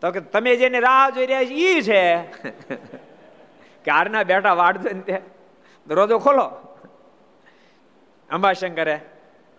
તો 0.00 0.10
કે, 0.10 0.20
તમે 0.20 0.56
જેને 0.56 0.80
રાહ 0.80 1.10
જોઈ 1.10 1.26
રહ્યા 1.26 1.44
છે, 1.44 1.54
ઈ 1.54 1.82
છે. 1.82 2.22
કે 3.84 3.90
આરના 3.90 4.22
બેઠા 4.22 4.52
વાળજો 4.52 4.90
ને 4.92 5.00
ત્યાં 5.00 5.20
દરવાજો 5.86 6.18
ખોલો. 6.18 6.46
અંબાશંકરે 8.30 9.00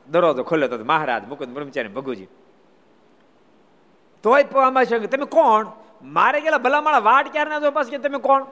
દરવાજો 0.07 0.43
ખોલ્યો 0.43 0.67
તો 0.67 0.77
મહારાજ 0.77 1.27
મુકુંદ 1.27 1.53
બ્રહ્મચારી 1.53 1.87
ભગુજી, 1.87 2.27
તોય 4.23 4.43
અંબાશંકર, 4.43 5.05
તમે 5.05 5.25
કોણ? 5.25 5.67
મારે 6.03 6.41
ગયેલા 6.41 6.57
ભલામાળા 6.57 6.99
વાડ 6.99 7.27
ક્યારે 7.27 7.49
ના 7.49 7.59
જો 7.59 7.71
પાસ 7.71 7.87
તમે 7.87 8.17
કોણ? 8.17 8.45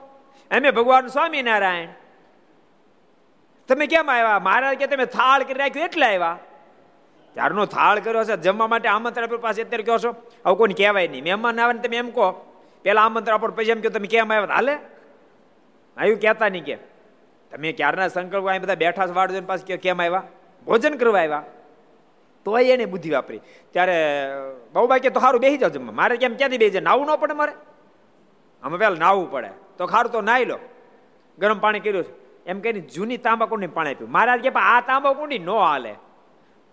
એમે 0.50 0.70
ભગવાન 0.70 1.06
સ્વામિનારાયણ. 1.06 1.88
તમે 3.68 3.86
કેમ 3.86 4.10
આવ્યા? 4.10 4.38
મહારાજ 4.38 4.78
કે 4.78 4.86
તમે 4.86 5.04
થાળ 5.04 5.42
કરી 5.42 5.54
રાખ્યો 5.54 5.84
એટલે 5.84 6.06
આવ્યા? 6.06 6.38
ત્યારનો 7.34 7.66
થાળ 7.66 8.00
કર્યો 8.00 8.24
છે 8.24 8.36
જમવા 8.36 8.66
માટે 8.66 8.88
આમંત્રણ 8.88 9.24
આપ્યું 9.24 9.40
પાસે 9.40 9.62
અત્યારે 9.62 9.82
કહો 9.82 9.98
છો, 9.98 10.14
આવું 10.44 10.58
કોઈ 10.58 10.68
કહેવાય 10.68 11.08
નહીં. 11.08 11.24
મહેમાન 11.24 11.60
આવે 11.60 11.72
ને 11.72 11.80
તમે 11.80 11.96
એમ 11.96 12.10
કહો, 12.10 12.56
પેલા 12.82 13.02
આમંત્રણ 13.02 13.34
આપો 13.34 13.46
પછી 13.46 13.70
એમ 13.70 13.80
કહો, 13.80 13.88
તમે 13.88 14.06
કેમ 14.06 14.32
આવ્યા? 14.32 14.54
હાલે? 14.54 14.74
આવ્યું 15.96 16.20
કહેતા 16.20 16.48
નહીં 16.48 16.64
કે. 16.64 16.76
તમે 17.50 17.72
ક્યારના 17.72 18.08
સંકલ્પ, 18.08 18.46
અહીં 18.46 18.62
બધા 18.62 18.74
બેઠા 18.74 19.04
વાળજો 19.04 19.40
પાસે 19.40 19.76
કેમ 19.76 20.02
આવ્યા? 20.02 20.22
ભોજન 20.66 20.94
કરવા 20.94 21.20
આવ્યા. 21.20 21.42
તો 22.44 22.58
એને 22.58 22.84
બુદ્ધિ 22.84 23.10
વાપરી. 23.10 23.40
ત્યારે 23.72 23.94
બહુ 24.72 24.86
બાકી 24.86 25.08
તો 25.08 25.20
સારું 25.20 25.40
બેસી 25.40 25.58
જાવ 25.58 25.70
જમવા. 25.70 25.92
મારે 25.92 26.16
કેમ 26.16 26.36
ક્યાંથી 26.36 26.58
બેસી 26.58 26.70
જાય? 26.70 26.80
નાવું 26.80 27.06
ન 27.06 27.16
પડે 27.16 27.34
મારે? 27.34 27.52
આમાં 28.62 28.78
પેલા 28.78 28.94
નાવું 28.94 29.30
પડે. 29.30 29.50
તો 29.78 29.86
ખારું 29.86 30.12
તો 30.12 30.20
નાહી 30.20 30.44
લો. 30.44 30.58
ગરમ 31.38 31.58
પાણી 31.58 31.80
કર્યું 31.80 32.27
એમ 32.48 32.60
કહીને 32.64 32.80
જૂની 32.94 33.18
તાંબાકુંડી 33.26 33.72
પાણી 33.76 33.94
આપ્યું. 33.94 34.12
મહારાજ 34.16 34.40
કે 34.46 34.50
આ 34.72 34.80
તાંબાકુંડી 34.90 35.38
ન 35.38 35.50
હાલે. 35.50 35.92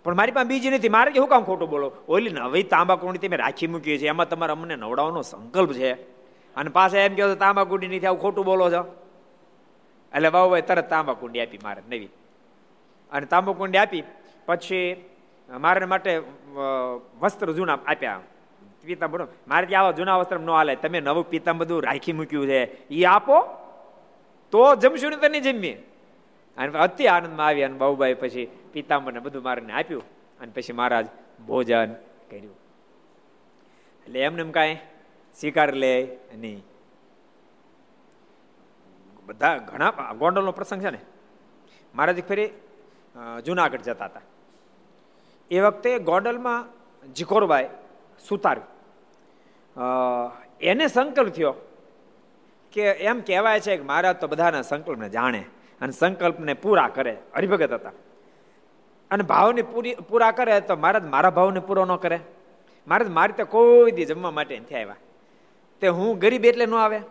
પણ 0.05 0.15
મારી 0.19 0.35
પાસે 0.37 0.49
બીજી 0.51 0.73
નથી. 0.73 0.93
મારે 0.95 1.09
કે 1.11 1.19
શું 1.19 1.31
કામ 1.33 1.43
ખોટું 1.49 1.69
બોલો? 1.69 1.87
ઓલી 2.07 2.33
નવી 2.35 2.65
તાંબાકુંડી 2.73 3.21
તમે 3.23 3.37
રાખી 3.43 3.71
મૂકી 3.73 3.97
છે. 4.01 4.07
એમાં 4.13 4.29
તમારે 4.29 4.53
અમને 4.55 4.75
નવડાવવાનો 4.75 5.21
સંકલ્પ 5.31 5.71
છે. 5.79 5.91
અને 6.55 6.69
પાછા 6.77 7.03
એમ 7.07 7.15
કહો 7.17 7.35
તાંબાકુંડી 7.43 7.89
નથી, 7.89 8.07
આવું 8.07 8.21
ખોટું 8.21 8.45
બોલો 8.45 8.65
છો? 8.73 8.81
એટલે 10.13 10.29
બાબુ 10.35 10.61
તરત 10.69 10.87
તાંબાકુંડી 10.93 11.41
આપી 11.43 11.61
મારે 11.65 11.81
નવી. 11.89 12.11
અને 13.11 13.25
તાંબાકુંડી 13.33 13.81
આપી, 13.83 14.03
પછી 14.47 14.85
મારે 15.49 15.85
માટે 15.93 16.11
વસ્ત્ર 17.21 17.51
જૂના 17.57 17.79
આપ્યા. 17.85 18.21
પિતાંબર 18.87 19.21
મારે 19.51 19.65
ત્યાં 19.67 19.83
આવા 19.83 19.97
જૂના 19.99 20.17
વસ્ત્ર 20.21 20.39
ન 20.39 20.49
હાલે. 20.49 20.73
તમે 20.83 20.99
નવું 21.01 21.25
પિતાંબર 21.33 21.83
રાખી 21.87 22.15
મૂક્યું 22.19 22.47
છે. 22.47 22.59
એ 22.89 23.05
આપો 23.15 23.37
તો 24.55 24.75
જમશું 24.75 25.11
ને 25.11 25.17
તને 25.17 25.39
જમીએ. 25.41 25.75
અને 26.57 26.77
અતિ 26.79 27.07
આનંદમાં 27.07 27.47
આવી 27.47 27.63
અને 27.63 27.77
બાબુભાઈ 27.77 28.13
પછી 28.13 28.45
પિતાંબરને 28.73 29.19
બધું 29.19 29.43
મારને 29.43 29.73
આપ્યું 29.73 30.03
અને 30.39 30.51
પછી 30.55 30.73
મહારાજ 30.73 31.07
ભોજન 31.47 31.93
કર્યું. 32.29 32.55
એટલે 34.05 34.19
એમને 34.19 34.41
એમ 34.41 34.51
કાંઈ 34.51 34.77
સ્વીકાર 35.37 35.73
લે 35.73 35.91
નહીં. 36.35 36.63
બધા 39.25 39.57
ઘણા 39.57 40.13
ગોંડલનો 40.13 40.51
પ્રસંગ 40.51 40.81
છે 40.81 40.89
ને. 40.89 41.01
મહારાજ 41.95 42.23
ફરી 42.23 42.49
જુનાગઢ 43.45 43.81
જતા 43.81 44.05
હતા. 44.05 44.21
એ 45.51 45.59
વખતે 45.59 45.99
ગોંડલમાં 45.99 46.59
જીકોરબાઈ 47.13 47.67
સુતાર 48.29 48.59
એને 50.61 50.87
સંકલ્પ 50.87 51.33
થયો 51.33 51.53
કે 52.75 52.81
એમ 52.81 53.21
કહેવાય 53.21 53.59
છે 53.59 53.77
કે 53.77 53.83
મહારાજ 53.83 54.15
તો 54.15 54.27
બધાના 54.27 54.61
સંકલ્પને 54.61 55.09
જાણે 55.09 55.45
અને 55.81 55.91
સંકલ્પને 55.91 56.53
પૂરા 56.53 56.87
કરે, 56.87 57.17
હરિભગત 57.35 57.71
હતા. 57.71 57.91
અને 59.11 59.23
ભાવને 59.23 59.61
પૂરી, 59.61 59.95
પૂરા 59.95 60.31
કરે 60.31 60.61
તો 60.61 60.75
મહારાજ 60.75 61.03
મારા 61.05 61.29
ભાવને 61.29 61.59
પૂરો 61.59 61.85
ન 61.85 61.95
કરે. 61.95 62.19
મહારાજ 62.87 63.09
મારી 63.09 63.33
તો 63.33 63.45
કોઈ 63.45 63.91
દી 63.91 64.05
જમવા 64.05 64.31
માટે 64.31 64.59
નથી 64.59 64.75
આવ્યા. 64.75 64.95
તે 65.81 65.87
હું 65.87 66.19
ગરીબ 66.19 66.45
એટલે 66.45 66.65
ન 66.65 66.73
આવે. 66.73 67.01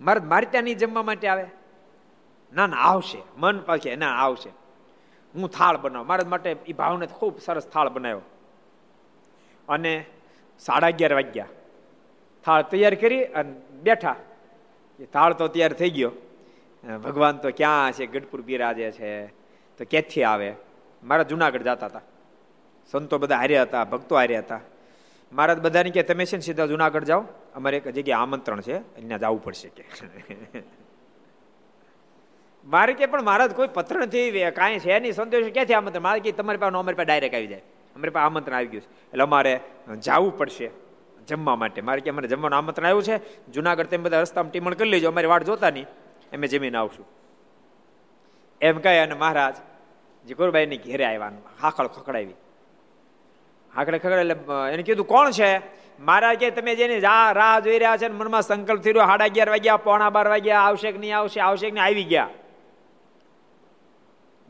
મહારાજ 0.00 0.24
મારી 0.24 0.46
ત્યાં 0.46 0.64
નહીં 0.64 0.76
જમવા 0.76 1.02
માટે 1.02 1.28
આવે. 1.28 1.46
ના 2.54 2.66
ના, 2.66 2.76
આવશે. 2.76 3.22
મન 3.36 3.58
પાછે 3.58 3.96
ના, 3.96 4.10
આવશે. 4.10 4.50
હું 5.34 5.50
થાળ 5.50 5.76
બનાવ. 5.76 6.04
મારા 6.04 6.28
માટે 6.28 6.56
એ 6.66 6.72
ભાવને 6.72 7.06
ખૂબ 7.06 7.40
સરસ 7.40 7.66
થાળ 7.66 7.88
બનાવ્યો. 7.88 8.20
અને 9.68 10.04
સાડા 10.58 10.86
અગિયાર 10.86 11.12
વાગ્યા. 11.12 11.46
થાળ 12.44 12.62
તૈયાર 12.62 12.94
કરી 12.94 13.24
અને 13.24 13.52
બેઠા. 13.82 14.16
એ 15.00 15.04
તાળ 15.04 15.32
તો 15.32 15.48
તૈયાર 15.48 15.72
થઈ 15.72 15.90
ગયો. 15.90 16.10
ભગવાન 17.04 17.36
તો 17.36 17.50
ક્યાં 17.50 17.92
છે? 17.92 18.06
ગઢપુર 18.06 18.42
બિરાજે 18.42 18.90
છે. 18.90 19.26
તો 19.78 19.84
ક્યાંથી 19.90 20.22
આવે? 20.22 20.54
મારા 21.04 21.22
જુનાગઢ 21.22 21.60
જતા 21.60 21.86
હતા. 21.86 22.00
સંતો 22.90 23.18
બધા 23.18 23.36
હાર્યા 23.36 23.62
હતા, 23.62 23.84
ભક્તો 23.84 24.16
હાર્યા 24.16 24.38
હતા. 24.38 24.60
મહારાજ 25.32 25.58
બધાને 25.58 25.90
કે 25.90 26.02
તમે 26.02 26.24
છે 26.24 26.36
ને 26.36 26.40
સીધા 26.40 26.66
જુનાગઢ 26.66 27.04
જાઓ. 27.04 27.24
અમારે 27.54 27.76
એક 27.76 27.88
જગ્યાએ 27.88 28.20
આમંત્રણ 28.20 28.60
છે. 28.60 28.76
અહીંયા 28.76 29.18
જવું 29.18 29.44
પડશે. 29.44 29.68
કે 29.68 29.84
મારે 32.64 32.92
કે, 32.92 33.06
પણ 33.06 33.22
મહારાજ, 33.22 33.52
કોઈ 33.52 33.68
પત્ર 33.74 33.96
નથી 33.96 34.50
કાંઈ 34.50 34.78
છે 34.78 35.00
નહીં. 35.00 35.12
સંદેશ 35.12 35.52
ક્યાંથી 35.52 35.74
આમંત્રણ? 35.74 36.02
મારે 36.02 36.20
કે, 36.20 36.32
તમારી 36.32 36.58
પાસે, 36.58 36.78
અમારી 36.78 36.96
પાસે 36.96 37.06
ડાયરેક્ટ 37.06 37.34
આવી 37.34 37.46
જાય. 37.46 37.58
અમારી 37.96 38.10
પાસે 38.10 38.24
આમંત્રણ 38.24 38.56
આવી 38.56 38.66
ગયું 38.66 38.82
છે. 38.82 39.10
એટલે 39.10 39.22
અમારે 39.22 39.60
જવું 40.00 40.38
પડશે. 40.38 40.87
જમવા 41.28 41.56
માટે. 41.56 41.80
મારે 41.80 42.00
કે 42.00 42.10
અમારે 42.10 42.28
જમવાનું 42.28 42.58
આમંત્રણ 42.58 42.86
આવ્યું 42.86 43.02
છે. 43.02 43.16
જુનાગઢ 43.52 43.86
તેમ 43.86 44.02
બધા 44.02 44.20
રસ્તામાં 44.20 44.52
ટીમણ 44.52 44.74
કરી 44.74 44.90
લેજો. 44.90 45.08
અમારી 45.08 45.26
વાટ 45.26 45.44
જોતા 45.44 45.70
નહીં. 45.70 45.86
અમે 46.32 46.46
જમીને 46.46 46.78
આવશું. 46.78 47.06
એમ 48.60 48.78
કહે 48.78 48.98
અને 48.98 49.14
મહારાજ 49.14 49.56
જીકોરબાઈની 50.26 50.76
ઘેરે 50.76 51.04
આવ્યા 51.04 51.32
હાકળ 51.62 51.86
ખકડાવી 51.86 52.34
હાકડે 53.74 53.98
ખકડે 53.98 54.20
એટલે 54.20 54.36
એને 54.72 54.82
કીધું, 54.82 55.06
કોણ 55.06 55.30
છે? 55.30 55.58
મહારાજ 56.00 56.38
કે 56.38 56.50
તમે 56.50 56.74
જેની 56.74 57.00
રાહ 57.00 57.60
જોઈ 57.60 57.78
રહ્યા 57.78 57.96
છે 57.96 58.08
મનમાં 58.08 58.42
સંકલ્પ 58.42 58.80
થઈ 58.80 58.92
રહ્યો, 58.92 59.06
સાડા 59.06 59.24
અગિયાર 59.24 59.50
વાગ્યા, 59.50 59.76
પોણા 59.76 60.10
બાર 60.10 60.28
વાગ્યા, 60.28 60.60
આવશે 60.60 60.92
કે 60.92 60.98
નહીં 60.98 61.16
આવશે? 61.18 61.40
આવશે 61.40 61.66
કે 61.66 61.74
નહીં? 61.74 61.84
આવી 61.84 62.04
ગયા. 62.04 62.28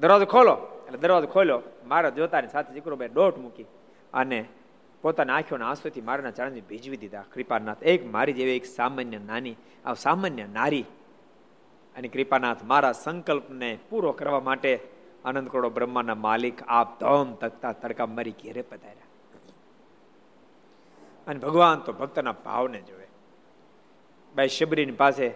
દરવાજો 0.01 0.26
ખોલો. 0.26 0.55
એટલે 0.87 0.99
દરવાજો 0.99 1.26
ખોલ્યો. 1.26 1.62
મારા 1.87 2.11
જોતાની 2.11 2.49
સાથે 2.49 2.74
જીકરોભાઈ 2.74 3.09
દોટ 3.09 3.39
મૂકી 3.39 3.64
અને 4.14 4.45
પોતાના 5.03 5.34
આંખોના 5.34 5.68
આંસુથી 5.68 6.01
મારાના 6.01 6.30
ચરણને 6.30 6.61
ભીજવી 6.61 6.96
દીધા. 6.96 7.24
કૃપાનાથ, 7.32 7.82
એક 7.82 8.12
મારી 8.12 8.32
જેવી 8.32 8.57
એક 8.57 8.64
સામાન્ય 8.64 9.18
નાની, 9.18 9.57
આ 9.84 9.94
સામાન્ય 9.94 10.46
નારી 10.46 10.84
અને 11.96 12.09
કૃપાનાથ, 12.09 12.64
મારા 12.64 12.92
સંકલ્પને 12.92 13.78
પૂરો 13.90 14.12
કરવા 14.12 14.40
માટે 14.40 14.80
આનંદ 15.24 15.49
કરોડો 15.49 15.70
બ્રહ્માના 15.70 16.14
માલિક, 16.14 16.62
આપ 16.68 17.01
ધમ 17.01 17.34
તકતા 17.34 17.72
તડકા 17.72 18.07
મારી 18.07 18.30
ઘેરે 18.30 18.62
પધાર્યા. 18.62 19.03
અને 21.26 21.38
ભગવાન 21.38 21.78
તો 21.78 21.92
ભક્તના 21.92 22.32
ભાવને 22.32 22.80
જોવે. 22.80 23.07
ભાઈ 24.36 24.49
શબરીની 24.49 24.92
પાસે 24.92 25.28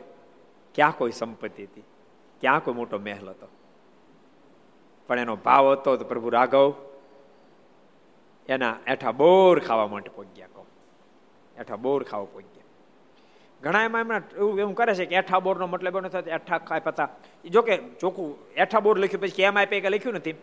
ક્યાં 0.75 0.97
કોઈ 0.97 1.11
સંપત્તિ 1.11 1.65
હતી? 1.65 1.85
ક્યાં 2.41 2.65
કોઈ 2.65 2.75
મોટો 2.75 2.99
મહેલ 2.99 3.29
હતો? 3.29 3.49
પણ 5.07 5.19
એનો 5.19 5.37
ભાવ 5.37 5.73
હતો 5.73 5.97
તો 5.97 6.05
પ્રભુ 6.05 6.29
રાઘવ 6.29 6.75
એના 8.49 8.77
એઠા 8.87 9.13
બોર 9.13 9.61
ખાવા 9.61 9.87
માટે 9.87 10.11
પહોંચ્યા 10.15 10.47
કહો. 10.47 10.67
એઠા 11.59 11.77
બોર 11.77 12.03
ખાવા 12.03 12.25
પહોંચ્યા 12.25 12.63
ઘણા 13.63 13.85
એમાં 13.85 14.01
એમના 14.01 14.23
એવું 14.37 14.59
એવું 14.59 14.75
કરે 14.75 14.95
છે 14.95 15.05
કે 15.07 15.15
એઠા 15.17 15.39
બોરનો 15.39 15.67
મતલબ 15.67 15.97
એનો 15.97 16.09
થાય 16.09 16.23
એઠા 16.23 16.59
ખાય 16.59 16.81
પતા 16.81 17.09
જો 17.51 17.63
કે 17.63 17.77
ચોખ્ખું 17.77 18.39
એઠા 18.55 18.81
બોર 18.81 18.99
લખ્યું 18.99 19.21
પછી 19.23 19.31
કેમ 19.31 19.59
આપે 19.59 19.81
કે 19.81 19.89
લખ્યું 19.89 20.15
નથી. 20.15 20.35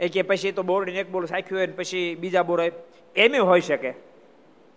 એ 0.00 0.08
કે 0.08 0.22
પછી 0.22 0.52
તો 0.52 0.62
બોર્ડ 0.62 0.88
એક 0.88 1.10
બોર 1.10 1.26
સાખ્યું 1.26 1.58
હોય 1.58 1.66
પછી 1.66 2.14
બીજા 2.14 2.42
બોર 2.42 2.60
હોય. 2.60 2.72
એમ 3.16 3.44
હોઈ 3.44 3.60
શકે. 3.60 3.92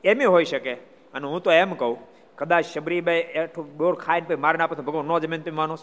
એમ 0.03 0.30
હોઈ 0.30 0.45
શકે. 0.45 0.74
અને 1.14 1.28
હું 1.28 1.43
તો 1.43 1.51
એમ 1.51 1.74
કહું, 1.74 1.97
કદાચ 2.36 2.66
શબરીભાઈ 2.66 3.16
એઠું 3.16 3.78
બોર 3.78 3.95
ખાઈને 3.95 4.28
પછી 4.28 4.36
મારે 4.36 4.57
ના 4.57 4.68
પછી 4.68 4.82
ભગવાન 4.82 5.05
ન 5.05 5.20
જમીન 5.20 5.41
તે 5.41 5.51
માનો 5.51 5.78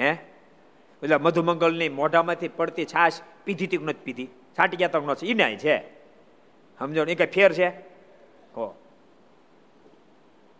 હે? 0.00 0.10
એટલે 1.02 1.16
મધુમંગલની 1.16 1.88
મોઢામાંથી 1.88 2.48
પડતી 2.48 2.84
છાશ 2.84 3.12
પીધી 3.44 3.66
તીક 3.66 3.82
નથી 3.82 4.04
પીધી? 4.04 4.28
છાટી 4.58 4.76
ગયા 4.76 5.14
છે. 5.14 5.26
એ 5.26 5.34
ન્યાય 5.34 5.56
છે. 5.56 5.76
સમજો 6.78 7.04
એ 7.04 7.14
કઈ 7.14 7.26
ફેર 7.26 7.52
છે? 7.52 7.68
હો. 8.56 8.66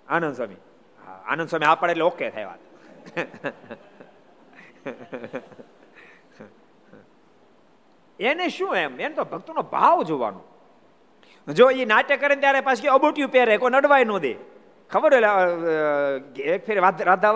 આનંદ 0.09 0.35
સ્વામી. 0.35 0.57
હા, 1.07 1.13
આનંદ 1.27 1.49
સ્વામી 1.49 1.67
આ 1.67 1.75
પડે 1.75 1.93
એટલે 1.93 2.05
ઓકે 2.05 2.31
થાય 2.31 2.45
વાત. 2.45 2.61
એને 8.21 8.49
શું 8.49 8.77
એમ? 8.77 9.01
એને 9.01 9.15
તો 9.15 9.25
ભક્તોનો 9.25 9.63
ભાવ 9.63 10.03
જોવાનો. 10.03 10.43
જો 11.49 11.71
એ 11.71 11.85
નાટ્ય 11.85 12.17
કરે 12.17 12.37
ત્યારે 12.37 12.61
પાછી 12.61 12.89
અબોટિયું 12.89 13.31
પહેરે, 13.31 13.57
કોઈ 13.57 13.71
નડવાય 13.71 14.05
ન 14.05 14.19
દે. 14.19 14.35
ખબર 14.91 15.15
એક 16.39 16.67
ફેર 16.67 16.81
રાધા 17.05 17.33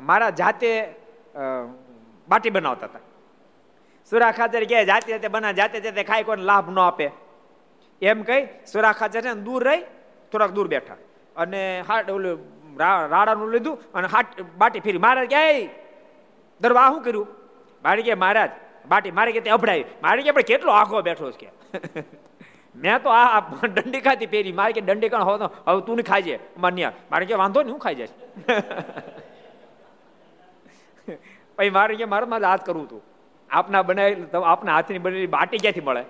મારા 0.00 0.30
જાતે 0.30 0.94
બાટી 2.28 2.50
બનાવતા 2.50 2.86
હતા. 2.86 2.98
સુરા 4.10 4.32
ખાચર 4.32 4.64
કે 4.64 4.84
જાતે 4.84 5.08
જાતે 5.12 5.28
બના 5.28 5.52
જાતે 5.52 5.80
જાતે 5.80 6.02
ખાઈ 6.02 6.22
કોઈને 6.22 6.42
લાભ 6.42 6.70
ન 6.70 6.78
આપે. 6.78 7.06
એમ 8.02 8.22
કહી 8.22 8.42
સુરા 8.66 8.92
ખાચર 8.92 9.20
છે 9.20 9.32
દૂર 9.46 9.62
રહી, 9.64 9.82
થોડાક 10.32 10.50
દૂર 10.50 10.68
બેઠા. 10.68 10.96
અને 11.36 11.62
હાટ 11.88 12.10
ઓલું 12.10 12.38
રાડાનું 12.78 13.50
લીધું 13.50 13.92
અને 13.94 14.06
હાટ 14.06 14.26
બાટી 14.58 14.80
ફેરી. 14.80 14.98
મહારાજ 14.98 15.28
કે 15.30 15.70
દરવા 16.60 16.88
શું 16.90 17.02
કર્યું? 17.02 17.26
મારે 17.84 18.02
કે, 18.02 18.14
મહારાજ, 18.14 18.50
બાટી 18.88 19.10
મારે 19.10 19.32
કે 19.32 19.40
તે 19.40 19.50
અભડાવી 19.50 19.84
મારે 20.02 20.22
કે 20.22 20.28
આપણે 20.28 20.42
કેટલો 20.42 20.72
આખો 20.72 21.02
બેઠો 21.02 21.30
છે 21.32 21.46
કે? 21.46 21.50
મેં 22.82 23.02
તો 23.02 23.08
આ 23.08 23.40
દંડી 23.66 24.00
ખાતી 24.00 24.26
પહેરી. 24.26 24.52
મારે 24.52 24.72
કે, 24.72 24.80
દંડી 24.80 25.08
કણ 25.08 25.22
હોતો, 25.22 25.50
હવે 25.66 25.80
તું 25.86 26.02
ખાઈ 26.02 26.22
જાય 26.22 26.38
માન્ય 26.58 26.92
મારે 27.10 27.24
કે, 27.26 27.34
વાંધો 27.34 27.62
નહીં 27.62 27.72
હું 27.72 27.80
ખાઈ 27.80 27.94
જાય 27.94 28.08
પછી 31.56 31.70
મારે 31.70 31.94
કે, 31.94 32.04
મારે 32.04 32.26
મારે 32.26 32.44
હાથ 32.44 32.64
કરવું 32.66 32.86
હતું. 32.86 33.15
આપના 33.50 33.82
બનાવેલી 33.82 34.24
આપના 34.44 34.74
હાથની 34.74 34.98
બનેલી 34.98 35.26
બાટી 35.26 35.58
ક્યાંથી 35.58 35.80
મળે? 35.80 36.04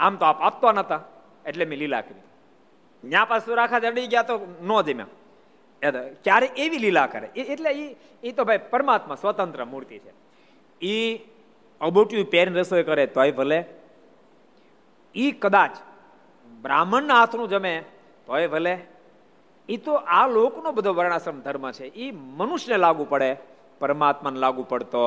આમ 0.00 0.16
તો 0.16 0.24
આપ 0.24 0.40
આપતો 0.40 0.72
નતા, 0.72 1.00
એટલે 1.46 1.64
મેં 1.64 1.78
લીલા 1.78 2.00
કરી. 2.00 3.08
ત્યાં 3.08 3.28
પાછું 3.28 3.56
રાખા 3.56 3.78
જડી 3.78 4.06
ગયા 4.06 4.22
તો 4.22 4.34
ન 4.62 4.80
જમ્યા. 4.82 5.06
ક્યારે 6.24 6.46
એવી 6.56 6.78
લીલા 6.78 7.06
કરે? 7.06 7.26
એટલે 7.26 7.70
એ 7.72 7.96
એ 8.22 8.32
તો 8.32 8.44
ભાઈ 8.44 8.58
પરમાત્મા 8.70 9.14
સ્વતંત્ર 9.14 9.64
મૂર્તિ 9.64 9.98
છે. 9.98 10.12
એ 10.80 11.18
અબોટ્યું 11.80 12.30
પહેરીને 12.30 12.58
રસોઈ 12.60 12.82
કરે 12.82 13.06
તોય 13.06 13.32
ભલે. 13.32 13.64
એ 15.14 15.30
કદાચ 15.30 15.70
બ્રાહ્મણના 16.62 17.14
હાથનું 17.14 17.48
જમે 17.48 17.84
તોય 18.26 18.46
ભલે. 18.46 18.78
એ 19.68 19.76
તો 19.76 19.94
આ 19.94 20.26
લોકનો 20.28 20.72
બધો 20.72 20.94
વર્ણાશ્રમ 20.94 21.40
ધર્મ 21.40 21.70
છે. 21.70 21.86
એ 21.86 22.10
મનુષ્યને 22.10 22.78
લાગુ 22.78 23.04
પડે, 23.04 23.36
પરમાત્માને 23.78 24.38
લાગુ 24.38 24.62
પડતો 24.62 25.02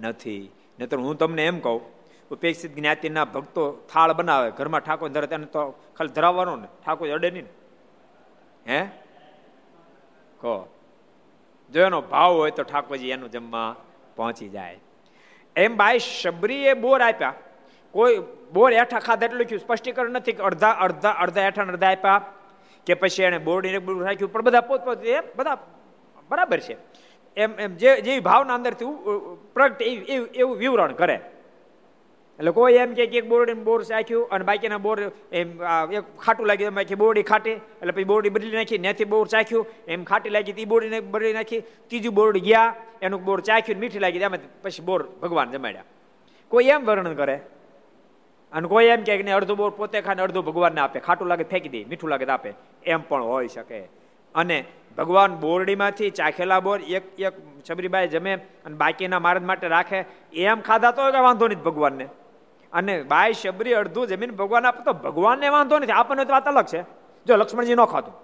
નથી. 0.00 0.50
નહીતર 0.78 0.98
હું 0.98 1.18
તમને 1.18 1.46
એમ 1.46 1.58
કહું, 1.58 1.80
ઉપેક્ષિત 2.30 2.74
જ્ઞાતિના 2.74 3.24
ભક્તો 3.24 3.72
થાળ 3.92 4.12
બનાવે, 4.12 4.50
ઘરમાં 4.50 4.80
ઠાકોર 4.80 5.08
ધરે, 5.08 5.26
તેને 5.26 5.46
તો 5.46 5.70
ખાલી 5.70 6.08
ધરાવવાનો 6.08 6.56
ને, 6.56 6.68
ઠાકોર 6.86 7.10
અડે 7.10 7.30
નહીં 7.30 7.46
હે? 8.68 8.80
કહો. 10.40 10.68
જો 11.72 11.80
એનો 11.80 12.00
ભાવ 12.00 12.32
હોય 12.32 12.50
તો 12.50 12.62
ઠાકોરજી 12.62 13.10
એનું 13.10 13.30
જમવા 13.30 13.76
પહોંચી 14.16 14.48
જાય. 14.48 14.78
એમ 15.56 15.76
બાઈ 15.76 15.98
શબરીએ 15.98 16.74
બોર 16.74 17.00
આપ્યા. 17.02 17.34
કોઈ 17.92 18.22
બોર 18.52 18.72
હેઠા 18.72 18.98
ખાધા 18.98 19.26
એટલું 19.26 19.40
લખ્યું 19.40 19.60
સ્પષ્ટીકરણ 19.60 20.10
નથી 20.10 20.32
કે 20.32 20.42
અડધા 20.42 20.70
અડધા 20.70 21.10
અડધા 21.10 21.40
હેઠા 21.40 21.62
અડધા 21.62 21.90
આપ્યા, 21.90 22.22
કે 22.86 22.94
પછી 22.94 23.22
એને 23.22 23.38
બોરડીને 23.38 23.78
રાખ્યું, 24.04 24.32
પણ 24.32 24.42
બધા 24.42 24.60
પોતપોત 24.60 25.04
એ 25.04 25.20
બધા 25.36 25.54
બરાબર 26.28 26.60
છે. 26.60 26.76
એમ 27.36 27.50
એમ, 27.58 27.76
જે, 27.76 28.00
જેવી 28.00 28.20
ભાવના 28.20 28.54
અંદરથી 28.54 28.84
પ્રગટ 29.54 29.82
એવું 29.82 30.56
વિવરણ 30.58 30.92
કરે. 30.92 31.20
એટલે 32.38 32.50
કોઈ 32.50 32.74
એમ 32.74 32.94
કે 32.94 33.04
એક 33.04 33.28
બોરડી 33.28 33.54
બોર 33.54 33.82
ચાખ્યું 33.82 34.28
અને 34.28 34.44
બાકીના 34.44 34.78
બોર 34.78 34.96
એમ 35.32 35.50
એક 35.92 36.04
ખાટું 36.18 36.46
લાગ્યું, 36.46 36.68
એમ 36.68 36.74
બાકી 36.74 36.94
બોરડી 36.94 37.22
ખાટી, 37.22 37.50
એટલે 37.50 37.92
પછી 37.92 38.04
બોરડી 38.04 38.30
બદલી 38.30 38.56
નાખી 38.56 38.78
ત્યાંથી 38.78 39.04
બોર 39.04 39.26
ચાખ્યું, 39.26 39.66
એમ 39.88 40.04
ખાટી 40.04 40.30
લાગી 40.30 40.54
એ 40.58 40.64
બોરડીને 40.64 41.00
બદલી 41.00 41.32
નાખી, 41.32 41.60
ત્રીજું 41.60 42.14
બોરડ 42.14 42.38
ગયા, 42.38 42.74
એનું 43.02 43.24
બોર 43.24 43.40
ચાખ્યું, 43.40 43.80
મીઠી 43.80 43.98
લાગી, 43.98 44.18
એમ 44.18 44.36
પછી 44.62 44.82
બોર 44.82 45.00
ભગવાન 45.22 45.50
જમાડ્યા. 45.50 45.84
કોઈ 46.50 46.64
એમ 46.64 46.84
વર્ણન 46.84 47.14
કરે? 47.14 47.36
અને 48.52 48.68
કોઈ 48.68 48.84
એમ 48.84 49.02
કે 49.02 49.32
અડધું 49.32 49.56
બોર 49.56 49.70
પોતે 49.70 50.00
ખાને 50.00 50.22
અડધું 50.22 50.44
ભગવાનને 50.44 50.80
આપે, 50.80 50.98
ખાટું 51.00 51.28
લાગે 51.28 51.44
ફેંકી 51.44 51.68
દે, 51.68 51.84
મીઠું 51.84 52.10
લાગે 52.10 52.26
આપે, 52.26 52.50
એમ 52.84 53.00
પણ 53.00 53.22
હોઈ 53.22 53.48
શકે. 53.48 53.78
અને 54.34 54.64
ભગવાન 54.98 55.36
બોરડીમાંથી 55.36 56.10
ચાખેલા 56.10 56.60
બોર 56.60 56.80
એક 56.80 57.20
એક 57.20 57.34
છબરીબાઈ 57.70 58.08
જમે 58.08 58.34
અને 58.64 58.76
બાકીના 58.76 59.18
મારદ 59.18 59.44
માટે 59.44 59.68
રાખે. 59.68 60.04
એમ 60.32 60.60
ખાધા 60.60 60.90
તો 60.90 61.02
વાંધો 61.22 61.48
નહીં 61.48 61.62
ભગવાનને. 61.62 62.08
અને 62.72 63.02
બાઈ 63.02 63.32
શબરી 63.32 63.74
અડધું 63.74 64.06
જમીન 64.06 64.30
ભગવાન 64.30 64.66
આપે 64.66 64.84
તો 64.84 64.92
ભગવાનને 64.92 65.48
વાંધો 65.48 65.78
નથી. 65.78 65.92
આપણને 65.92 66.24
તો 66.24 66.32
વાત 66.32 66.46
અલગ 66.46 66.66
છે. 66.66 66.82
જો 67.26 67.36
લક્ષ્મણજી 67.36 67.74
ન 67.74 67.84
ખાતું 67.84 68.14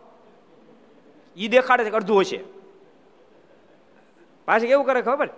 એ 1.37 1.49
દેખાડે 1.49 1.85
છે 1.85 1.91
અડધું 1.91 2.21
હશે. 2.21 2.41
પાછી 4.45 4.67
કેવું 4.67 4.85
કરે 4.85 5.03
ખબર? 5.03 5.29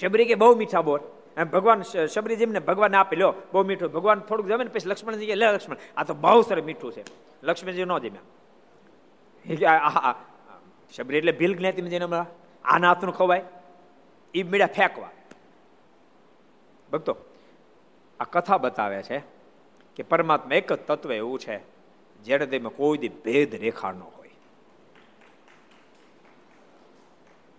શબરી 0.00 0.24
કે 0.24 0.34
બહુ 0.34 0.54
મીઠા 0.56 0.82
બોર. 0.82 1.00
એમ 1.36 1.44
ભગવાન 1.44 1.82
શબરીજીને 2.06 2.60
ભગવાન 2.60 2.94
આપી 2.94 3.16
લો, 3.16 3.34
બહુ 3.52 3.64
મીઠું. 3.64 3.92
ભગવાન 3.92 4.20
થોડુંક 4.20 4.48
જમે 4.48 4.64
ને 4.64 4.70
પછી 4.70 4.88
લક્ષ્મણજી 4.88 5.26
કે, 5.26 5.34
લે 5.34 5.46
લક્ષ્મણ, 5.52 5.76
આ 5.96 6.04
તો 6.04 6.14
બહુ 6.14 6.42
સરસ 6.42 6.62
મીઠું 6.62 6.92
છે. 6.92 7.02
લક્ષ્મણજી 7.42 7.84
ન 7.84 7.98
જમ્યા. 7.98 8.41
શબરી 10.96 11.18
એટલે 11.18 11.32
ભીલ 11.32 11.58
જ્ઞાતિ 11.58 11.82
જઈને 11.82 12.06
આ 12.64 12.78
નાથનું 12.78 13.14
ખવાય. 13.14 13.44
એ 14.34 14.42
મીડા 14.42 14.66
ફેંકવા. 14.66 15.10
ભક્તો, 16.92 17.16
આ 18.20 18.24
કથા 18.24 18.58
બતાવે 18.58 19.02
છે 19.02 19.18
કે 19.96 20.02
પરમાત્મા 20.02 20.54
એક 20.54 20.72
જ 20.72 20.76
તત્વ 20.76 21.12
એવું 21.12 21.38
છે 21.38 21.58
જેને 22.22 22.46
તેમાં 22.46 22.72
કોઈ 22.72 22.98
દી 22.98 23.08
ભેદ 23.08 23.54
રેખા 23.54 23.92
ન 23.92 24.00
હોય. 24.00 24.30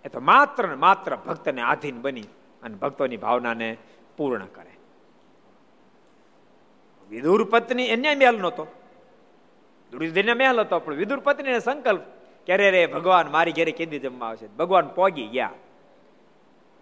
એ 0.06 0.10
તો 0.10 0.20
માત્ર 0.20 0.68
ને 0.68 0.76
માત્ર 0.76 1.16
ભક્તને 1.16 1.62
આધીન 1.62 2.02
બની 2.02 2.24
અને 2.64 2.76
ભક્તોની 2.76 3.18
ભાવનાને 3.18 3.78
પૂર્ણ 4.18 4.46
કરે. 4.46 4.74
વિદુર 7.10 7.44
પત્ની 7.44 7.86
એને 7.86 8.16
મેલ 8.16 8.38
નહોતો. 8.40 8.68
દુર્યોધન 9.94 10.34
મહેલ 10.38 10.60
હતો, 10.60 10.80
પણ 10.80 10.94
વિદુર 10.94 11.20
પત્નીને 11.20 11.60
સંકલ્પ, 11.60 12.02
ક્યારે 12.46 12.72
રે 12.72 12.86
ભગવાન 12.86 13.32
મારી 13.32 13.52
ઘેરે 13.52 13.72
કેદી 13.72 14.00
જમવા 14.00 14.28
આવશે? 14.28 14.48
ભગવાન 14.48 14.88
પોગી 14.88 15.28
ગયા. 15.28 15.52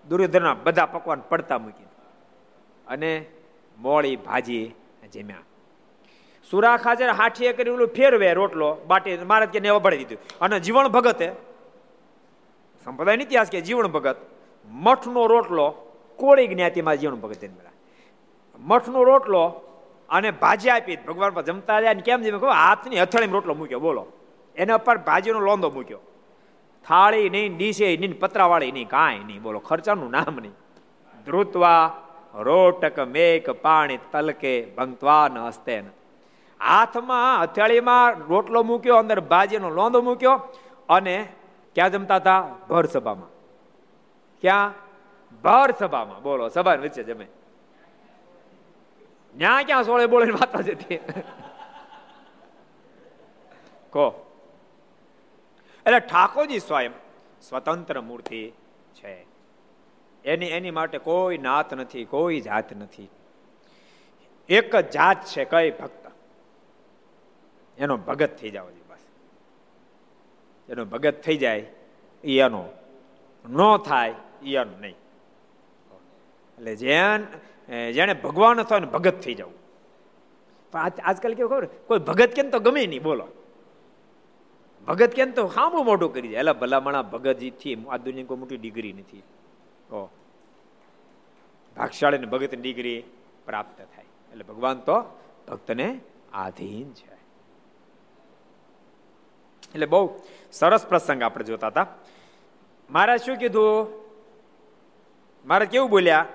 દુર્યોધનના 0.10 0.54
બધા 0.54 0.86
પકવાન 0.86 1.22
પડતા 1.30 1.58
મૂકી 1.58 1.88
અને 2.88 3.26
મોળી 3.78 4.16
ભાજી 4.16 4.76
જમ્યા. 5.14 5.44
સુરા 6.50 6.78
ખાજર 6.78 7.10
હાઠીએ 7.10 7.54
કરી 7.54 7.70
ઓલું 7.70 7.88
ફેરવે 7.88 8.34
રોટલો, 8.34 8.70
બાટી 8.88 9.18
મહારાજ 9.18 9.50
કે 9.50 9.60
ને 9.60 9.70
વભાડી 9.70 9.98
દીધું. 9.98 10.20
અને 10.42 10.60
જીવણ 10.60 10.88
ભગતે 10.88 11.28
સંપ્રદાય 12.86 13.16
ઇતિહાસ 13.16 13.50
કે 13.52 13.62
જીવણ 13.62 13.88
ભગત, 13.88 14.18
મઠનો 14.66 15.28
રોટલો, 15.28 15.68
કોળી 16.16 16.48
જ્ઞાતિમાં 16.48 16.98
જીવન 16.98 17.16
ભગત 17.16 17.50
મઠનો 18.60 19.04
રોટલો 19.04 19.44
અને 20.12 20.32
ભાજી 20.32 20.70
આપી 20.70 20.96
ભગવાન 20.96 21.30
પર 21.30 21.42
જમતા 21.42 21.82
જાય 21.82 21.94
ને 21.94 22.02
કેમ 22.02 22.22
જેમ 22.22 22.46
હાથની 22.46 23.02
હથેળીમાં 23.02 23.34
રોટલો 23.34 23.54
મૂક્યો, 23.54 23.80
બોલો. 23.80 24.08
એના 24.56 24.76
ઉપર 24.76 24.98
ભાજીનો 24.98 25.40
લોંદો 25.40 25.70
મૂક્યો. 25.70 26.00
થાળી 26.88 27.30
નહીં, 27.30 27.58
ડીશે 27.58 27.98
નહીં, 27.98 28.20
પતરાવાળી 28.20 28.72
નહીં, 28.72 28.88
કાંઈ 28.88 29.20
નહીં, 29.20 29.42
બોલો. 29.42 29.60
ખર્ચાનું 29.60 30.12
નામ 30.12 30.36
નહીં. 30.42 30.52
ધ્રુતવા, 31.26 32.02
રોટક, 32.36 33.00
મેક, 33.00 33.50
પાણી, 33.50 33.98
તલકે 33.98 34.66
ભંગત્વાન 34.78 35.38
હસ્તેન 35.38 35.90
હાથમાં 36.62 37.44
હથેળીમાં 37.44 38.14
રોટલો 38.14 38.64
મૂક્યો, 38.64 38.96
અંદર 38.96 39.20
ભાજીનો 39.20 39.70
લોંદો 39.70 40.02
મૂક્યો 40.02 40.32
અને 40.90 41.28
ક્યાં 41.76 41.92
જમતા 41.92 42.16
હતા? 42.16 42.48
ભર 42.70 42.86
સભામાં. 42.86 43.28
ક્યાં? 44.42 44.74
ભર 45.44 45.72
સભામાં. 45.80 46.22
બોલો 46.22 46.50
સભા 46.50 46.76
વચ્ચે 46.76 47.04
જમે. 47.04 47.28
ન્યા 49.38 49.64
ક્યાં 49.66 49.84
સોળે 49.84 50.06
બોલે 50.06 50.32
વાતા 50.32 50.62
જતી? 50.62 50.98
કહો. 53.90 54.28
એટલે 55.86 56.00
ઠાકોરજી 56.00 56.60
સ્વયં 56.60 56.92
સ્વતંત્ર 57.42 58.02
મૂર્તિ 58.02 58.52
છે. 58.94 59.26
એની 60.26 60.46
એની 60.46 60.72
માટે 60.72 60.98
કોઈ 60.98 61.38
નાત 61.38 61.74
નથી, 61.74 62.06
કોઈ 62.06 62.42
જાત 62.42 62.74
નથી. 62.74 63.10
એક 64.50 64.76
જ 64.76 64.90
જાત 64.90 65.26
છે 65.26 65.46
કઈ 65.46 65.72
ભક્ત. 65.72 66.12
એનો 67.78 67.98
ભગત 67.98 68.38
થઈ 68.38 68.50
જાવ 68.50 68.70
બસ. 68.70 68.98
એનો 70.70 70.86
ભગત 70.86 71.22
થઈ 71.22 71.38
જાય 71.38 71.66
એ 72.24 72.40
એનો 72.40 72.66
ન 73.50 73.78
થાય 73.78 74.16
એ 74.44 74.56
એનો 74.56 74.78
નહીં. 74.80 74.96
એટલે 76.58 76.76
જેન 76.76 77.28
જેને 77.68 78.14
ભગવાન 78.14 78.60
હતો 78.60 78.80
ને 78.80 78.86
ભગત 78.86 79.20
થઈ 79.20 79.34
જવું 79.34 79.62
પણ 80.72 80.80
આજકાલ 80.80 81.34
કેવું 81.34 81.52
ખબર? 81.52 81.66
કોઈ 81.66 82.00
ભગત 82.00 82.34
કેમ 82.36 82.50
તો 82.50 82.60
ગમે 82.60 82.88
નહીં, 82.88 83.04
બોલો. 83.04 83.28
ભગત 84.88 85.12
કેમ 85.12 85.32
તો 85.32 85.48
સાંભળું 85.48 85.86
મોઢું 85.86 86.14
કરી 86.14 86.28
જાય 86.28 86.40
એટલે 86.40 86.54
ભલામણા 86.54 87.02
ભગતજીથી 87.02 87.86
આ 87.90 87.98
દુનિયા 87.98 88.26
કોઈ 88.26 88.38
મોટી 88.38 88.58
ડિગ્રી 88.58 88.94
નથી. 88.94 89.24
ઓ. 89.96 90.10
ભાગશાળી 91.78 92.18
ભગતની 92.18 92.62
ડિગ્રી 92.62 93.04
પ્રાપ્ત 93.46 93.78
થાય. 93.78 94.06
એટલે 94.32 94.44
ભગવાન 94.44 94.80
તો 94.80 95.02
ભક્તને 95.48 96.00
આધીન 96.34 96.94
છે. 96.94 97.12
એટલે 99.76 99.86
બહુ 99.86 100.20
સરસ 100.52 100.88
પ્રસંગ 100.88 101.24
આપણે 101.24 101.46
જોતા 101.46 101.68
હતા. 101.68 101.88
મારે 102.92 103.18
શું 103.18 103.36
કીધું? 103.36 103.88
મારે 105.46 105.66
કેવું 105.66 105.90
બોલ્યા? 105.90 106.26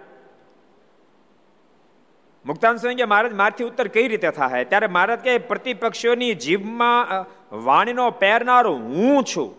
મુક્તાન 2.46 2.76
સ્વામી 2.76 2.94
કે 2.94 3.04
મહારાજ, 3.04 3.32
મારથી 3.32 3.64
ઉત્તર 3.64 3.88
કઈ 3.88 4.08
રીતે 4.08 4.30
થાય? 4.30 4.64
ત્યારે 4.64 4.86
મહારાજ 4.86 5.18
કે 5.18 5.38
પ્રતિપક્ષોની 5.38 6.34
જીભમાં 6.34 7.26
વાણીનો 7.64 8.10
પહેરનારો 8.10 8.74
હું 8.74 9.24
છું. 9.24 9.54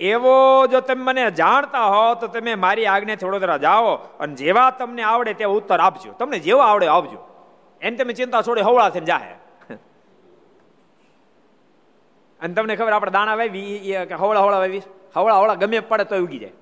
એવો 0.00 0.66
જો 0.66 0.80
તમે 0.80 1.02
મને 1.04 1.30
જાણતા 1.30 1.84
હો, 1.84 2.14
તો 2.14 2.26
તમે 2.26 2.54
મારી 2.54 2.86
આજ્ઞા 2.86 3.14
થોડો 3.14 3.58
જાઓ 3.58 3.94
અને 3.94 4.34
જેવા 4.34 4.70
તમને 4.70 5.02
આવડે 5.02 5.34
તેવો 5.34 5.56
ઉત્તર 5.56 5.80
આપજો. 5.80 6.12
તમને 6.12 6.38
જેવો 6.38 6.60
આવડે 6.60 6.86
આપજો 6.86 7.30
એને 7.80 7.96
તમે 7.96 8.12
ચિંતા 8.12 8.42
છોડી 8.42 8.60
હવળા 8.60 8.90
થઈને 8.90 9.06
જાહે. 9.06 9.32
અને 12.40 12.54
તમને 12.54 12.76
ખબર 12.76 12.92
આપણે 12.92 13.10
દાણા 13.10 13.34
વાવી 13.34 13.96
હવળા 13.96 14.40
હવળા 14.40 14.58
વાવી 14.58 14.82
હવળા 15.16 15.38
હવળા 15.38 15.54
ગમે 15.54 15.80
પડે 15.80 16.04
તો 16.04 16.16
ઉગી 16.16 16.38
જાય. 16.38 16.52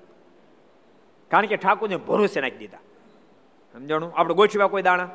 કારણ 1.31 1.45
કે 1.45 1.57
ઠાકોરને 1.57 1.95
ભરોસે 1.95 2.41
નાખી 2.41 2.57
દીધા. 2.57 2.77
સમજાણું? 3.73 4.13
આપણે 4.15 4.33
ગોઠવ્યા 4.33 4.67
કોઈ 4.67 4.81
દાણા? 4.81 5.09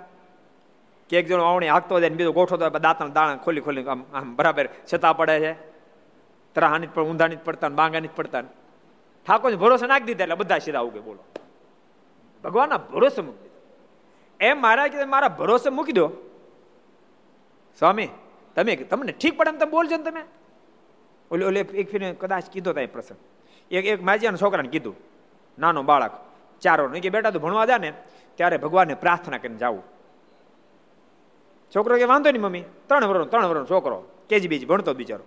કે 1.09 1.19
એક 1.19 1.27
જણો 1.27 1.45
આવણી 1.45 1.69
હાકતો 1.69 2.01
જાય 2.01 2.11
બીજો 2.11 2.33
ગોઠો 2.33 2.57
તો 2.57 2.69
દાંતના 2.69 3.07
દાણા 3.09 3.37
ખોલી 3.37 3.61
ખોલી 3.61 3.85
આમ 3.87 4.03
આમ 4.15 4.37
બરાબર 4.37 4.69
છતાં 4.93 5.17
પડે 5.17 5.37
છે. 5.41 5.53
ત્રાહાની 6.55 6.87
પણ 6.87 7.03
ઊંધાની 7.03 7.37
જ 7.37 7.43
પડતા 7.45 7.69
બાંગાની 7.69 8.09
જ 8.09 8.11
પડતા 8.17 8.43
ઠાકોર 9.27 9.57
ભરોસે 9.57 9.87
નાખી 9.87 10.05
દીધા 10.05 10.25
એટલે 10.25 10.35
બધા 10.35 10.59
સીધા 10.59 10.81
ઉગે 10.81 11.01
બોલો. 11.01 11.23
ભગવાનના 12.45 12.79
ભરોસે 12.93 13.21
મૂકી 13.23 13.43
દીધો. 13.43 13.61
એમ 14.41 14.61
મારા 14.61 14.89
કે 14.89 15.05
મારા 15.05 15.29
ભરોસે 15.29 15.71
મૂકી 15.71 15.93
દો. 15.93 16.07
સ્વામી, 17.79 18.09
તમે 18.57 18.77
તમને 18.77 19.13
ઠીક 19.13 19.37
પડે 19.37 19.51
એમ 19.51 19.59
તમે 19.59 19.71
બોલજો 19.71 19.97
ને 19.97 20.03
તમે. 20.03 20.23
ઓલે 21.31 21.45
ઓલે 21.47 21.61
એક 21.61 21.91
ફીને 21.91 22.13
કદાચ 22.13 22.45
કીધો 22.51 22.73
તા 22.73 22.81
એ 22.81 22.87
પ્રસંગ. 22.87 23.19
એક 23.71 23.85
એક 23.87 24.03
માજીયાના 24.03 24.41
છોકરાને 24.43 24.69
કીધું, 24.69 24.97
નાનો 25.59 25.83
બાળક 25.83 26.15
ચારો 26.61 26.89
કે 26.89 27.11
બેટા 27.11 27.31
તું 27.31 27.43
ભણવા 27.43 27.67
જા 27.67 27.79
ને. 27.79 27.93
ત્યારે 28.39 28.57
ભગવાનને 28.57 28.95
પ્રાર્થના 28.95 29.39
કરીને 29.39 29.57
જાવું. 29.57 29.83
છોકરો 31.77 31.97
કે, 31.97 32.05
વાંધો 32.05 32.31
નહીં, 32.31 32.43
મમ્મી. 32.43 32.61
ત્રણ 32.61 33.07
વર્ષ 33.07 33.31
ત્રણ 33.31 33.47
વર્ષ 33.47 33.71
છોકરો. 33.71 34.05
કેજી 34.29 34.49
બીજી 34.49 34.67
ભણતો 34.67 34.95
બિચારો. 34.95 35.25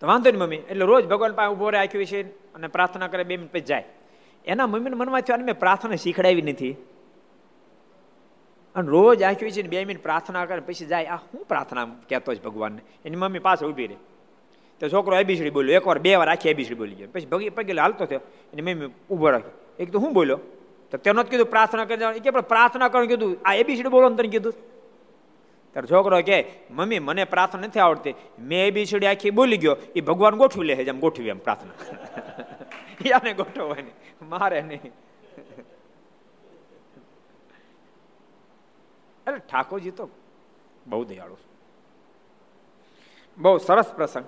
તો 0.00 0.06
વાંધો 0.06 0.30
નહીં, 0.30 0.42
મમ્મી. 0.42 0.56
એટલે 0.56 0.84
રોજ 0.84 1.06
ભગવાન 1.06 1.32
પાસે 1.32 1.52
ઊભો 1.52 1.70
રહે 1.70 1.80
આખ્યું 1.80 2.06
છે 2.06 2.52
અને 2.52 2.66
પ્રાર્થના 2.66 3.08
કરે, 3.08 3.24
બે 3.24 3.36
મિનિટ 3.36 3.52
પછી 3.52 3.60
જાય. 3.60 3.84
એના 4.44 4.66
મમ્મીને 4.66 4.96
મનમાં 4.96 5.20
થયું 5.20 5.44
મેં 5.44 5.58
પ્રાર્થના 5.58 5.94
શીખડાવી 5.94 6.42
નથી. 6.42 6.72
અને 8.74 8.88
રોજ 8.88 9.22
આખ્યું 9.22 9.52
છે 9.52 9.62
ને 9.62 9.68
બે 9.68 9.84
મિનિટ 9.84 10.02
પ્રાર્થના 10.02 10.46
કરે, 10.46 10.60
પછી 10.60 10.86
જાય. 10.86 11.06
આ 11.06 11.16
હું 11.16 11.44
પ્રાર્થના 11.44 11.84
કહેતો 11.84 12.34
જ 12.34 12.42
ભગવાનને? 12.42 12.80
એની 13.04 13.16
મમ્મી 13.16 13.38
પાસે 13.38 13.66
ઊભી 13.66 13.86
રહે. 13.86 13.96
તો 14.80 14.88
છોકરો 14.88 15.16
એબીસીડી 15.16 15.50
બોલ્યો. 15.50 15.76
એકવાર, 15.76 15.98
બે 15.98 16.16
વાર 16.16 16.28
આખી 16.28 16.48
એબીસીડી 16.48 16.78
બોલી 16.78 16.94
ગયો. 16.94 17.08
પછી 17.12 17.26
ભગી 17.26 17.48
પગે 17.48 17.72
હાલતો 17.72 18.04
થયો. 18.04 18.20
એની 18.52 18.74
મમ્મી 18.74 18.86
ઊભો 19.10 19.30
રાખ્યો. 19.30 19.50
એક 19.78 19.90
તો 19.90 19.98
હું 19.98 20.12
બોલ્યો? 20.12 20.40
તો 20.90 20.98
તેનો 20.98 21.22
જ 21.22 21.26
કીધું, 21.26 21.46
પ્રાર્થના 21.46 21.84
કરી 21.84 22.20
કે 22.20 22.30
પ્રાર્થના 22.30 22.88
કરવાનું 22.88 23.08
કીધું. 23.08 23.36
આ 23.44 23.54
એબીસીડી 23.54 23.88
બોલો 23.88 24.10
તને 24.10 24.28
કીધું. 24.28 24.52
ત્યારે 25.72 25.86
છોકરો 25.90 26.22
કે, 26.22 26.44
મમ્મી, 26.70 26.98
મને 26.98 27.24
પ્રાર્થના 27.24 27.60
નથી 27.60 27.80
આવડતી. 27.80 28.14
મેં 28.38 28.66
એબીસીડી 28.66 29.06
આખી 29.06 29.30
બોલી 29.30 29.56
ગયો. 29.56 29.76
એ 29.96 30.00
ભગવાન 30.00 30.36
ગોઠવી 30.36 30.66
લે 30.66 30.76
છે 30.76 30.84
જેમ 30.84 31.00
ગોઠવી 31.00 31.28
એમ 31.28 31.38
પ્રાર્થના. 31.38 31.72
યાને 33.06 33.32
ગોઠવવાની. 33.32 33.90
મારે 34.22 34.62
નહીં. 34.62 34.80
અરે, 39.26 39.38
ઠાકોરજી 39.38 39.90
તો 39.90 40.08
બહુ 40.86 41.04
દયાળુ 41.04 41.36
બહુ 43.38 43.58
સરસ 43.58 43.92
પ્રસંગ. 43.92 44.24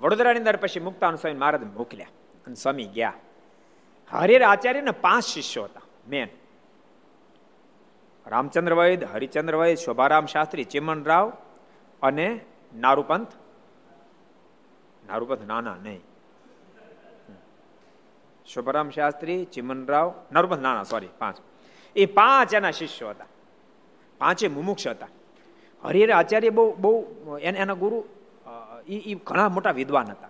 વડોદરાની 0.00 0.38
અંદર 0.38 0.56
પછી 0.56 0.80
મુક્તાનુ 0.80 1.16
સ્વામી 1.16 1.38
મહારાજ 1.38 1.62
મોકલ્યા 1.62 2.06
અને 2.46 2.54
સ્વામી 2.54 2.84
ગયા. 2.84 3.12
હરિહર 4.10 4.42
આચાર્યને 4.42 4.90
પાંચ 4.90 5.24
શિષ્યો 5.24 5.64
હતા. 5.64 5.80
મેન. 6.08 6.28
રામચંદ્ર 8.26 8.74
વૈદ 8.74 9.04
હરિચંદ્ર 9.04 9.56
વૈદ 9.56 9.76
શોભારામ 9.76 10.26
શાસ્ત્રી 10.26 10.64
ચિમન 10.64 11.04
રાવ 11.04 11.32
અને 12.02 12.40
નારુપંથ. 12.74 13.32
નારુપંથ 15.08 15.44
નાના 15.46 15.76
નહીં. 15.82 16.00
શોભારામ 18.46 18.90
શાસ્ત્રી 18.90 19.44
ચિમન 19.44 19.86
રાવ 19.86 20.14
નારુપંથ 20.32 20.60
નાના 20.60 20.84
સોરી 20.84 21.08
પાંચ. 21.18 21.36
એ 21.96 22.06
પાંચ 22.06 22.54
એના 22.54 22.70
શિષ્યો 22.70 23.10
હતા. 23.10 23.26
પાંચે 24.18 24.48
મુમુક્ષ 24.48 24.86
હતા. 24.86 25.08
હરિહર 25.84 26.10
આચાર્ય 26.10 26.50
બહુ 26.50 26.72
બહુ, 26.74 27.38
એના 27.38 27.74
ગુરુ 27.74 28.04
એ 28.86 29.14
ઘણા 29.14 29.48
મોટા 29.48 29.70
વિદ્વાન 29.70 30.06
હતા. 30.06 30.28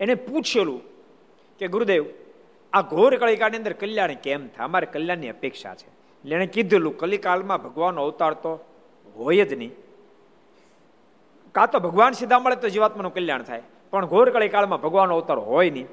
એને 0.00 0.14
પૂછેલું 0.14 0.80
કે 1.58 1.68
ગુરુદેવ 1.68 2.04
આ 2.76 2.80
ઘોર 2.82 3.16
કળિકાની 3.16 3.56
અંદર 3.56 3.72
કલ્યાણ 3.72 4.14
કેમ 4.24 4.42
થાય? 4.48 4.64
અમારે 4.64 4.86
કલ્યાણની 4.86 5.28
અપેક્ષા 5.28 5.74
છે. 5.74 5.88
એટલે 5.88 6.34
એણે 6.36 6.46
કીધેલું 6.46 6.98
કલિકાલમાં 6.98 7.62
ભગવાનનો 7.62 8.02
અવતાર 8.02 8.32
તો 8.34 8.52
હોય 9.16 9.44
જ 9.44 9.52
નહીં. 9.52 9.72
કાં 11.52 11.70
તો 11.70 11.78
ભગવાન 11.78 12.12
સીધા 12.12 12.38
મળે 12.38 12.56
તો 12.56 12.68
જીવાત્માનું 12.68 13.14
કલ્યાણ 13.14 13.42
થાય. 13.42 13.62
પણ 13.90 14.06
ઘોર 14.06 14.30
કળિકાળમાં 14.30 14.80
ભગવાનનો 14.80 15.14
અવતાર 15.14 15.38
હોય 15.38 15.70
નહીં. 15.70 15.88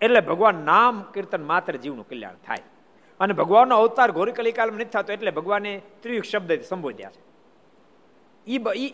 એટલે 0.00 0.20
ભગવાન 0.20 0.54
નામ 0.64 0.94
કીર્તન 1.14 1.42
માત્ર 1.42 1.76
જીવનું 1.76 2.08
કલ્યાણ 2.08 2.34
થાય. 2.46 2.62
અને 3.20 3.32
ભગવાનનો 3.32 3.74
અવતાર 3.76 4.10
ઘોર 4.12 4.30
કલિકાલમાં 4.30 4.80
નથી 4.80 4.94
થતો 4.94 5.12
એટલે 5.12 5.30
ભગવાને 5.30 5.72
ત્રિયુગ 6.02 6.24
શબ્દ 6.24 6.60
સંબોધ્યા 6.68 7.10
છે. 7.10 7.22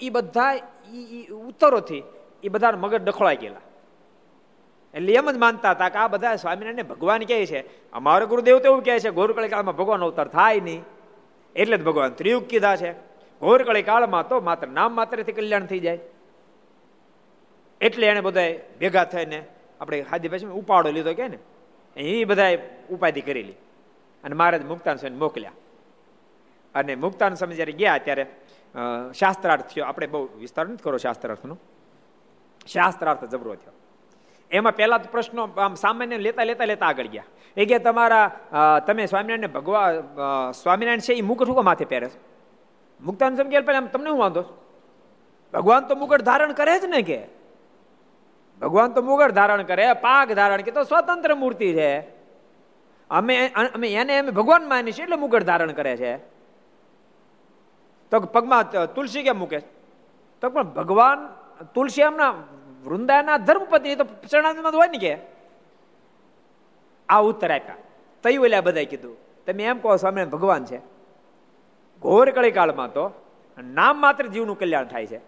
એ 0.07 0.11
બધા 0.11 0.49
ઉત્તરોથી 1.49 2.03
એ 2.43 2.49
બધા 2.49 2.71
મગજ 2.71 3.05
ડખોળાઈ 3.05 3.37
ગયેલા. 3.37 3.63
એટલે 4.95 5.13
એમ 5.13 5.31
જ 5.31 5.37
માનતા 5.37 5.71
હતા 5.71 5.89
કે 5.89 5.99
આ 5.99 6.09
બધા 6.09 6.37
સ્વામિનારાયણ 6.37 6.87
ભગવાન 6.87 7.23
કહે 7.31 7.47
છે. 7.47 7.61
અમારો 7.93 8.27
ગુરુદેવ 8.27 8.59
તો 8.59 8.69
એવું 8.69 8.83
કહે 8.83 8.99
છે 8.99 9.11
ગોરકળી 9.11 9.49
કાળમાં 9.49 9.77
ભગવાન 9.77 10.03
અવતાર 10.03 10.29
થાય 10.29 10.61
નહીં. 10.61 10.83
એટલે 11.57 11.77
જ 11.77 11.85
ભગવાન 11.85 12.13
ત્રિયુગ 12.13 12.45
કીધા 12.47 12.77
છે. 12.77 12.93
ગોરકળી 13.43 13.83
કાળમાં 13.83 14.29
તો 14.29 14.41
માત્ર 14.41 14.69
નામ 14.69 14.95
માત્રથી 14.95 15.33
કલ્યાણ 15.33 15.67
થઈ 15.67 15.81
જાય. 15.81 15.99
એટલે 17.81 18.07
એને 18.07 18.21
બધા 18.21 18.47
ભેગા 18.81 19.05
થઈને 19.05 19.39
આપણે 19.81 20.01
હાદી 20.11 20.29
પછી 20.29 20.47
ઉપાડો 20.61 20.91
લીધો 20.91 21.15
કે 21.15 21.29
ને, 21.29 21.39
એ 21.97 22.25
બધા 22.25 22.49
ઉપાધિ 22.91 23.21
કરેલી 23.21 23.57
અને 24.25 24.35
મહારાજ 24.35 24.65
મુક્તાન 24.65 24.97
સ્વામી 24.97 25.17
મોકલ્યા. 25.17 25.53
અને 26.75 26.95
મુક્તાન 26.95 27.35
સ્વામી 27.35 27.55
જ્યારે 27.55 27.73
ગયા 27.73 27.99
ત્યારે 27.99 28.27
શાસ્ત્રાર્થ 29.13 29.67
થયો. 29.67 29.85
આપણે 29.85 30.07
બહુ 30.07 30.29
વિસ્તાર 30.39 30.67
નથી 30.69 30.83
કરો 30.83 30.99
શાસ્ત્રાર્થનો. 30.99 31.59
શાસ્ત્રાર્થ 32.67 33.25
જબરો 33.25 33.55
થયો. 33.55 33.75
એમાં 34.51 34.77
પહેલા 34.77 34.99
તો 34.99 35.09
પ્રશ્નો 35.13 35.49
આમ 35.57 35.75
સામાન્ય 35.75 36.19
લેતા 36.19 36.45
લેતા 36.45 36.67
લેતા 36.73 36.89
આગળ 36.89 37.09
ગયા. 37.15 37.27
એ 37.57 37.67
કે 37.67 37.79
તમારા 37.79 38.81
તમે 38.87 39.07
સ્વામિનારાયણ 39.07 39.55
ભગવા 39.57 40.53
સ્વામિનારાયણ 40.63 41.07
છે 41.07 41.15
એ 41.19 41.23
મુકટ 41.23 41.47
શું 41.47 41.65
માથે 41.65 41.85
પહેરે 41.93 42.09
છે? 42.09 42.19
મુક્તાન 43.01 43.37
સમજે 43.37 43.61
પહેલા 43.61 43.87
તમને 43.95 44.11
હું 44.11 44.21
વાંધો 44.25 44.43
ભગવાન 45.55 45.89
તો 45.89 45.95
મુગટ 45.97 46.23
ધારણ 46.29 46.53
કરે 46.61 46.75
જ 46.81 46.91
ને 46.95 47.03
કે? 47.03 47.21
ભગવાન 48.61 48.95
તો 48.95 49.03
મુગટ 49.03 49.35
ધારણ 49.39 49.63
કરે, 49.71 49.87
પાક 50.07 50.29
ધારણ 50.39 50.63
કે 50.63 50.71
તો 50.71 50.83
સ્વતંત્ર 50.85 51.35
મૂર્તિ 51.35 51.73
છે. 51.79 51.91
અમે 53.11 53.35
અમે 53.75 53.89
એને 53.93 54.19
અમે 54.19 54.31
ભગવાન 54.31 54.69
માની 54.69 54.93
છીએ 54.93 55.05
એટલે 55.05 55.17
મુગટ 55.17 55.45
ધારણ 55.51 55.73
કરે 55.73 55.97
છે. 55.97 56.13
તો 58.11 58.21
પગમાં 58.21 58.95
તુલસી 58.95 59.25
કેમ 59.27 59.39
મૂકે 59.39 59.61
તો 60.43 60.51
પણ 60.51 60.75
ભગવાન 60.79 61.19
તુલસી 61.75 62.03
એમના 62.07 62.33
વૃંદાના 62.85 63.37
ધર્મપત્ની 63.37 63.97
તો 63.97 64.05
ચરણામાં 64.05 64.73
હોય 64.73 64.89
ને 64.89 64.99
કે? 64.99 65.17
આ 67.09 67.21
ઉત્તર 67.21 67.51
આપ્યા. 67.51 67.77
તઈ 68.23 68.37
ઓલ્યા 68.37 68.61
બધા 68.61 68.85
કીધું, 68.85 69.17
તમે 69.47 69.65
એમ 69.65 69.79
કહો 69.79 69.97
સ્વામી 69.97 70.25
ભગવાન 70.25 70.65
છે. 70.65 70.79
ઘોર 72.03 72.31
કળી 72.31 72.51
કાળમાં 72.51 72.93
તો 72.93 73.11
નામ 73.59 74.01
માત્ર 74.01 74.27
જીવનું 74.27 74.59
કલ્યાણ 74.59 74.85
થાય 74.85 75.07
છે. 75.07 75.21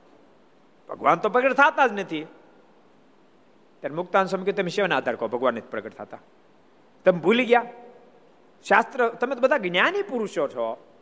ભગવાન 0.88 1.14
તો 1.14 1.28
પ્રગટ 1.28 1.52
થતા 1.52 1.86
જ 1.86 1.92
નથી. 1.92 2.24
ત્યારે 3.80 3.94
મુક્તાન 3.94 4.26
સ્વામી 4.26 4.52
તમે 4.52 4.68
શેવાના 4.68 4.96
આધાર 4.96 5.16
કહો? 5.16 5.28
ભગવાન 5.28 5.58
પ્રગટ 5.70 5.94
થતા. 5.94 6.18
તમે 7.04 7.18
ભૂલી 7.18 7.44
ગયા. 7.44 7.66
શાસ્ત્ર, 8.68 9.08
તમે 9.08 9.34
તો 9.34 9.40
બધા 9.40 9.58
જ્ઞાની 9.58 10.02
પુરુષો 10.02 10.48
છો. 10.48 10.95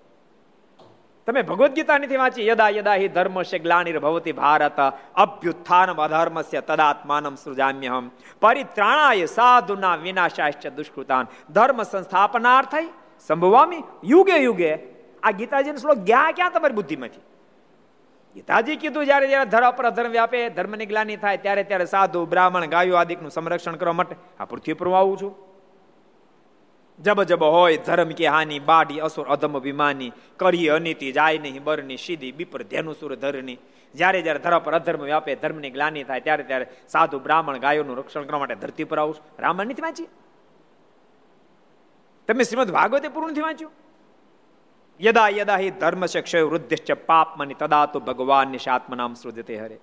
તમે 1.26 1.42
ભગવદ્ 1.42 1.72
ગીતા 1.72 1.98
નથી 1.98 2.16
વાંચી, 2.16 2.46
યદા 2.46 2.68
યદા 2.68 2.94
હિ 2.94 3.08
ધર્મ 3.08 3.42
છે 3.42 3.58
ગ્લાનિર 3.58 3.98
ભવતી 3.98 4.32
ભારત, 4.32 4.80
અભ્યુત્થાનમ 5.14 6.42
છે 6.42 6.60
તદાત્માનમ 6.60 7.34
સૃજામ્યહમ. 7.34 8.10
પરિત્રાણાય 8.40 9.26
સાધુના 9.26 9.96
વિનાશાશ્ચ 9.96 10.66
દુષ્કૃતાન. 10.66 11.26
ધર્મ 11.50 11.82
સંસ્થાપનાર્થય 11.82 12.88
સંભવામી 13.26 13.82
યુગે 14.04 14.36
યુગે 14.36 14.78
આ 15.22 15.30
ગીતાજીનો 15.30 15.76
શ્લોક 15.76 15.96
ગયા 15.96 16.30
ક્યાં 16.30 16.50
તમારી 16.50 16.74
બુદ્ધિમાંથી? 16.74 17.20
ગીતાજી 18.34 18.76
કીધું 18.76 19.04
જ્યારે 19.04 19.28
જ્યારે 19.28 19.50
ધર્મ 19.50 19.70
પર 19.70 19.84
અધર્મ 19.84 20.10
વ્યાપે, 20.10 20.48
ધર્મની 20.48 20.86
ગ્લાની 20.86 21.16
થાય, 21.16 21.36
ત્યારે 21.36 21.62
ત્યારે 21.62 21.84
સાધુ, 21.84 22.26
બ્રાહ્મણ, 22.26 22.66
ગાયો 22.66 22.96
આદિકનું 22.96 23.30
સંરક્ષણ 23.30 23.76
કરવા 23.76 23.92
માટે. 23.92 24.16
આ 24.40 24.44
પૃથ્વી 24.44 24.72
પર 24.72 24.88
આવું 24.88 25.18
છું. 25.20 25.53
જબ 27.00 27.22
જબ 27.22 27.42
હોય 27.42 27.76
ધર્મ 27.76 28.08
કે 28.08 28.26
હાની, 28.26 28.58
બાડી, 28.58 28.98
અસુર, 28.98 29.26
અધમ, 29.26 29.56
અભિમાની 29.56 30.12
કરી 30.36 30.68
અનિતિ, 30.68 31.12
જાય 31.12 31.38
નહીં 31.38 31.64
બરની 31.64 31.96
સીધી, 31.96 32.32
બીપર, 32.32 32.62
ધેનું, 32.62 32.94
સુર, 32.94 33.14
ધરની. 33.14 33.58
જ્યારે 33.94 34.22
જ્યારે 34.22 34.38
ધરા 34.38 34.58
પર 34.58 34.74
અધર્મ 34.74 35.02
વ્યાપે, 35.02 35.34
ધર્મની 35.34 35.70
ગ્લાની 35.70 36.04
થાય, 36.04 36.20
ત્યારે 36.20 36.42
ત્યારે 36.42 36.66
સાધુ, 36.88 37.18
બ્રાહ્મણ, 37.18 37.58
ગાયોનું 37.58 37.96
રક્ષણ 37.96 38.22
કરવા 38.22 38.38
માટે 38.38 38.54
ધરતી 38.54 38.84
પર 38.84 38.98
આવું 38.98 39.16
રામાયણ 39.38 39.70
નથી 39.70 39.82
વાંચી 39.82 40.06
તમે 42.28 42.44
શ્રીમદ 42.44 42.70
ભાગવતે 42.70 43.08
પૂરું 43.08 43.30
નથી 43.30 43.40
વાંચ્યું? 43.40 43.72
યદા 45.00 45.28
યદા 45.28 45.56
હિ 45.56 45.70
ધર્મ 45.70 46.06
છે 46.06 46.20
ક્ષય 46.20 46.42
વૃદ્ધિશ્ચ 46.42 46.92
પાપમની 46.92 47.54
તદા 47.54 47.86
તો 47.86 48.00
ભગવાન 48.00 48.48
નિશાત્મનામ 48.48 49.14
સૃજતે 49.14 49.56
હરે. 49.56 49.78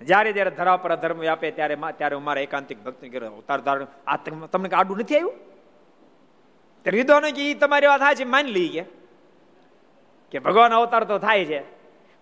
જ્યારે 0.00 0.32
જ્યારે 0.32 0.50
ધરા 0.50 0.76
પર 0.76 0.90
અધર્મ 0.90 1.18
વ્યાપે, 1.18 1.50
ત્યારે 1.50 1.76
ત્યારે 1.98 2.16
મારા 2.16 2.40
એકાંતિક 2.40 2.84
ભક્તિ 2.84 3.08
અવતાર 3.08 3.60
ધારણ 3.60 3.86
આ 4.06 4.16
તમને 4.52 4.68
આડું 4.68 4.98
નથી 4.98 5.16
આવ્યું? 5.16 5.51
વિદ્વાનો 6.90 7.30
કે 7.30 7.50
એ 7.50 7.54
તમારી 7.54 7.86
વાત 7.86 8.14
છે 8.14 8.24
માની 8.24 8.52
લઈએ 8.52 8.84
કે 10.30 10.38
ભગવાન 10.38 10.72
અવતાર 10.72 11.04
તો 11.04 11.18
થાય 11.18 11.44
છે. 11.44 11.62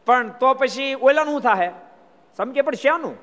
પણ 0.07 0.29
તો 0.29 0.55
પછી 0.55 0.95
ઓલાનું 0.95 1.41
થાય 1.41 1.73
સમકે 2.37 2.61
પણ 2.61 2.75
શાનું? 2.75 3.17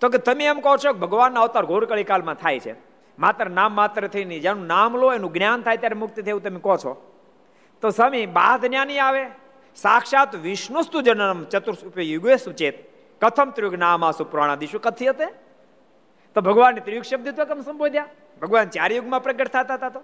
તો 0.00 0.08
કે 0.08 0.18
તમે 0.18 0.44
એમ 0.44 0.60
કહો 0.60 0.76
છો 0.76 0.92
કે 0.92 0.98
ભગવાનના 0.98 1.40
અવતાર 1.40 1.64
ઘોરકળી 1.64 2.04
કાળમાં 2.04 2.34
થાય 2.34 2.60
છે. 2.60 2.74
માત્ર 3.18 3.50
નામ 3.50 3.72
માત્ર 3.72 4.06
થઈ 4.06 4.24
નહીં 4.24 4.40
જેનું 4.40 4.66
નામ 4.66 4.96
લો, 4.96 5.12
એનું 5.12 5.32
જ્ઞાન 5.32 5.62
થાય 5.62 5.76
ત્યારે 5.76 5.94
મુક્તિ 5.94 6.22
થયું 6.22 6.42
તમે 6.42 6.60
કહો 6.60 6.76
છો. 6.76 7.12
તો 7.80 7.90
સ્વામી, 7.90 8.26
બાદ 8.26 8.66
જ્ઞાની 8.66 8.98
આવે? 8.98 9.26
સાક્ષાત 9.76 10.34
વિષ્ણુસ્તુ 10.34 11.00
જનમ 11.00 11.44
ચતુર્થ 11.44 11.98
યુગે 11.98 12.36
સુચેત 12.36 12.90
કથમ 13.24 13.50
ત્રિયુગ 13.50 13.74
સુપ્રાણા 14.10 14.54
દિશુ 14.54 14.78
કથિયતે. 14.78 15.26
તો 16.34 16.40
ભગવાનને 16.40 16.80
ત્રિયુગ 16.80 17.04
શબ્દ 17.04 17.28
તો 17.28 17.44
કેમ 17.44 17.60
સંબોધ્યા? 17.60 18.06
ભગવાન 18.42 18.68
ચાર 18.68 18.92
યુગમાં 18.92 19.22
પ્રગટ 19.22 19.48
થતા 19.48 19.74
હતા 19.74 19.88
તો? 19.88 20.02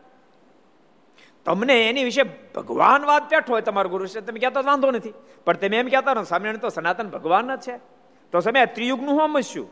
તમને 1.45 1.89
એની 1.89 2.05
વિશે 2.05 2.23
ભગવાન 2.55 3.05
વાત 3.05 3.31
પેઠો 3.31 3.53
હોય 3.53 3.63
તમારો 3.63 3.89
ગુરુ 3.89 4.07
છે 4.07 4.21
તમે 4.21 4.41
કહેતા 4.41 4.61
વાંધો 4.61 4.91
નથી. 4.91 5.13
પણ 5.45 5.53
તમે 5.53 5.79
એમ 5.79 5.89
કહેતા 5.89 6.23
સ્વામિનારાયણ 6.23 6.57
તો 6.57 6.69
સનાતન 6.69 7.09
ભગવાન 7.09 7.57
જ 7.57 7.61
છે. 7.61 7.77
તો 8.33 8.41
સમય 8.41 8.67
ત્રિયુગનું 8.67 9.11
હું 9.11 9.29
સમજશું? 9.29 9.71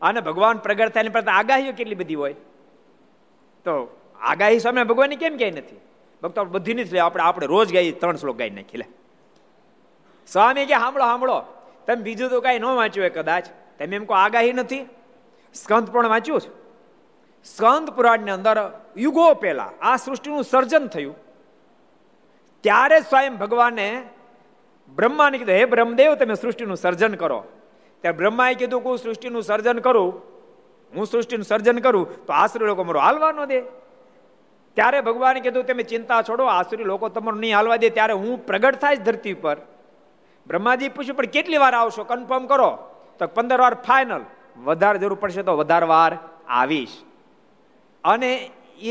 અને 0.00 0.20
ભગવાન 0.20 0.58
પ્રગટ 0.58 0.88
થાય 0.88 1.08
પ્રત્યે 1.08 1.34
આગાહીઓ 1.34 1.72
કેટલી 1.72 1.94
બધી 1.94 2.14
હોય? 2.14 2.32
તો 3.64 4.00
આગાહી 4.20 4.58
સામે 4.58 4.84
ભગવાનની 4.84 5.16
કેમ 5.16 5.36
ક્યાંય 5.36 5.52
નથી? 5.52 5.76
ભક્તો 6.22 6.44
બધી 6.44 6.74
નથી 6.74 6.98
આપણે 6.98 7.22
આપણે 7.22 7.46
રોજ 7.46 7.72
ગાઈ 7.72 7.92
ત્રણ 7.92 8.16
શ્લોક 8.16 8.36
ગાઈ 8.36 8.50
નાખી 8.50 8.78
લે. 8.78 8.84
સ્વામી 10.26 10.66
કે 10.66 10.74
સાંભળો 10.74 11.04
સાંભળો 11.04 11.40
તમે 11.86 12.02
બીજું 12.02 12.30
તો 12.30 12.40
કાંઈ 12.40 12.58
ન 12.58 12.64
વાંચ્યું 12.64 13.02
હોય 13.02 13.10
કદાચ. 13.10 13.46
તમે 13.78 13.96
એમ 13.96 14.04
કો 14.04 14.14
આગાહી 14.14 14.52
નથી. 14.52 14.86
સ્કંદ 15.54 15.88
પણ 15.88 16.08
વાંચ્યું 16.08 16.40
છે. 16.40 16.65
સ્કંદ 17.46 17.90
પુરાણની 17.90 18.30
અંદર 18.30 18.56
યુગો 18.96 19.34
પહેલા 19.34 19.70
આ 19.82 19.96
સૃષ્ટિનું 19.96 20.44
સર્જન 20.44 20.86
થયું. 20.86 21.16
ત્યારે 22.62 23.00
સ્વયં 23.00 23.36
ભગવાને 23.36 24.02
બ્રહ્માને 24.96 25.38
કીધું, 25.38 25.54
હે 25.54 25.64
બ્રહ્મદેવ, 25.64 26.14
તમે 26.14 26.34
સૃષ્ટિનું 26.34 26.76
સર્જન 26.76 27.14
કરો. 27.14 27.44
ત્યારે 28.00 28.18
બ્રહ્માએ 28.18 28.54
કીધું 28.54 28.82
કે 28.82 28.88
હું 28.88 28.98
સૃષ્ટિનું 28.98 29.42
સર્જન 29.42 29.78
કરું. 29.78 30.22
હું 30.96 31.06
સૃષ્ટિનું 31.06 31.44
સર્જન 31.44 31.78
કરું 31.78 32.26
તો 32.26 32.32
આશ્રય 32.32 32.66
લોકો 32.66 32.84
મારો 32.84 33.00
હાલવા 33.00 33.32
ન 33.32 33.44
દે. 33.44 33.60
ત્યારે 34.74 35.00
ભગવાને 35.00 35.40
કીધું, 35.40 35.64
તમે 35.64 35.82
ચિંતા 35.82 36.22
છોડો, 36.22 36.44
આસુરી 36.44 36.84
લોકો 36.84 37.08
તમારું 37.08 37.40
નહીં 37.40 37.56
હાલવા 37.56 37.76
દે. 37.76 37.90
ત્યારે 37.90 38.12
હું 38.12 38.46
પ્રગટ 38.46 38.80
થાય 38.80 38.96
ધરતી 38.96 39.34
પર. 39.34 39.56
બ્રહ્માજી 40.46 40.88
પૂછ્યું, 40.88 41.16
પણ 41.16 41.24
કેટલી 41.24 41.56
વાર 41.56 41.74
આવશો? 41.74 42.04
કન્ફર્મ 42.04 42.46
કરો. 42.46 42.70
તો 43.18 43.26
પંદર 43.26 43.60
વાર 43.60 43.74
ફાઇનલ 43.74 44.20
વધારે 44.64 44.98
જરૂર 44.98 45.14
પડશે 45.14 45.42
તો 45.42 45.56
વધારે 45.56 45.86
વાર 45.86 46.18
આવીશ. 46.48 47.05
અને 48.06 48.32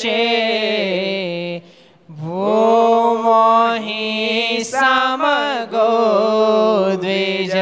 હશે 0.01 1.63
ભૂમોહી 2.11 4.65
સામગો 4.65 5.93
દ્વિજ. 6.97 7.53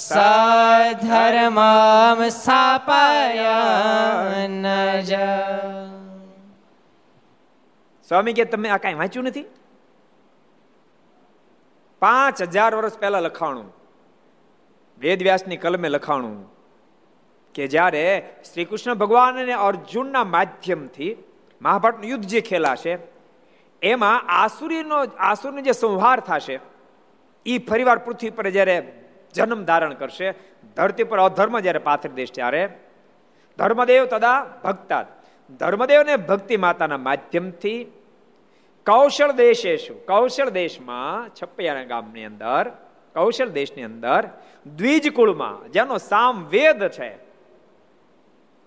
સધર્મમ 0.00 2.20
સ્થાપયન 2.36 4.64
જ 5.04 5.12
સ્વામી 8.08 8.34
કે 8.34 8.46
તમે 8.46 8.68
આ 8.68 8.78
કાંઈ 8.78 8.98
વાંચ્યું 9.00 9.26
નથી 9.30 9.46
પાંચ 12.02 12.38
હજાર 12.48 12.74
વર્ષ 12.74 12.98
પહેલા 13.02 13.26
લખાણું 13.26 13.68
વેદવ્યાસની 15.05 15.57
કલમે 15.57 15.89
લખાણું 15.89 16.37
કે 17.55 17.67
જ્યારે 17.67 18.05
શ્રી 18.43 18.65
કૃષ્ણ 18.65 18.93
ભગવાન 18.93 19.41
અને 19.43 19.55
અર્જુનના 19.69 20.23
માધ્યમથી 20.23 21.11
મહાભારતનું 21.61 22.09
યુદ્ધ 22.09 22.27
જે 22.27 22.41
ખેલાશે, 22.41 22.93
એમાં 23.81 24.25
આસુરીનો 24.43 24.99
આસુરનો 25.29 25.61
જે 25.61 25.73
સંહાર 25.73 26.19
થશે 26.19 26.55
એ 27.45 27.57
ફરીવાર 27.57 27.97
પૃથ્વી 27.97 28.29
પર 28.29 28.47
જ્યારે 28.49 28.77
જન્મ 29.33 29.61
ધારણ 29.65 29.93
કરશે, 29.93 30.27
ધરતી 30.77 31.03
પર 31.03 31.19
અધર્મ 31.19 31.59
જ્યારે 31.59 31.77
પાથર 31.77 32.09
દેશ 32.09 32.31
ત્યારે, 32.31 32.63
ધર્મદેવ 33.59 34.05
તદા 34.05 34.37
ભક્તા 34.63 35.03
ધર્મદેવને 35.59 36.15
ભક્તિ 36.15 36.57
માતાના 36.57 36.97
માધ્યમથી 36.97 37.79
કૌશળ 38.85 39.31
દેશે 39.31 39.73
કૌશળ 40.07 40.49
દેશમાં 40.49 41.29
છપૈયાના 41.29 41.83
ગામની 41.83 42.25
અંદર 42.25 42.63
કૌશલ 43.15 43.49
દેશની 43.49 43.83
અંદર 43.83 44.21
દ્વિજ 44.77 45.05
કુળમાં 45.13 45.71
જેનો 45.71 45.97
સામ 45.97 46.45
વેદ 46.45 46.81
છે, 46.87 47.11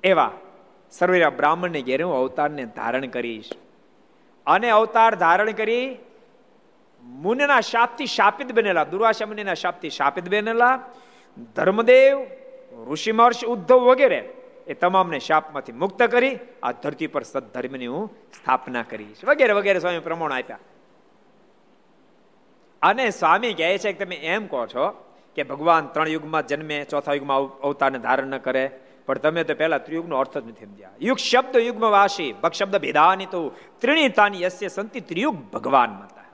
એવા 0.05 0.33
સર્વેરા 0.91 1.31
બ્રાહ્મણને 1.31 1.81
ઘેરે 1.83 2.05
હું 2.05 2.15
અવતારને 2.15 2.65
ધારણ 2.77 3.07
કરીશ. 3.07 3.51
અને 4.47 4.69
અવતાર 4.71 5.15
ધારણ 5.15 5.51
કરી 5.51 5.97
મુનિના 7.03 7.61
શાપથી 7.61 8.07
શાપિત 8.07 8.53
બનેલા, 8.53 8.85
દુર્વાસા 8.85 9.27
મુનિના 9.27 9.55
શાપથી 9.55 9.91
શાપિત 9.91 10.27
બનેલા, 10.31 10.75
ધર્મદેવ, 11.57 12.17
ઋષિ 12.91 13.47
ઉદ્ધવ 13.47 13.81
વગેરે 13.91 14.21
એ 14.67 14.75
તમામને 14.75 15.19
શાપમાંથી 15.19 15.73
મુક્ત 15.73 16.03
કરી, 16.03 16.39
આ 16.63 16.73
ધરતી 16.73 17.07
પર 17.07 17.23
સદ્ધર્મની 17.23 17.87
હું 17.87 18.11
સ્થાપના 18.35 18.83
કરીશ. 18.83 19.25
વગેરે 19.25 19.53
વગેરે 19.53 19.79
સ્વામી 19.81 19.99
પ્રમાણ 19.99 20.33
આપ્યા. 20.33 20.59
અને 22.83 23.11
સ્વામી 23.11 23.55
કહે 23.55 23.79
છે 23.79 23.93
કે 23.93 24.05
તમે 24.05 24.15
એમ 24.15 24.47
કહો 24.47 24.67
છો 24.67 24.91
કે 25.35 25.43
ભગવાન 25.43 25.87
ત્રણ 25.87 26.09
યુગમાં 26.09 26.47
જન્મે, 26.47 26.85
ચોથા 26.85 27.15
યુગમાં 27.15 27.39
અવતારને 27.39 27.99
ધારણ 27.99 28.27
ન 28.27 28.39
કરે, 28.39 28.71
પણ 29.07 29.19
તમે 29.19 29.45
તો 29.45 29.55
પહેલા 29.55 29.79
ત્રિયુગનો 29.79 30.17
અર્થ 30.17 30.39
જ 30.39 30.49
નથી 30.49 30.65
સમજ્યા. 30.65 30.91
યુગ 31.01 31.19
શબ્દ 31.19 31.57
યુગમાં 31.57 31.91
વાસી 31.91 32.33
ભગ 32.33 32.53
શબ્દ 32.53 32.77
ભેદાની 32.77 33.27
તો 33.27 33.53
ત્રિણીતાની 33.81 34.43
યસ્ય 34.43 34.69
સંતિ 34.69 35.01
ત્રિયુગ 35.01 35.35
ભગવાન 35.35 35.91
મતા. 35.91 36.25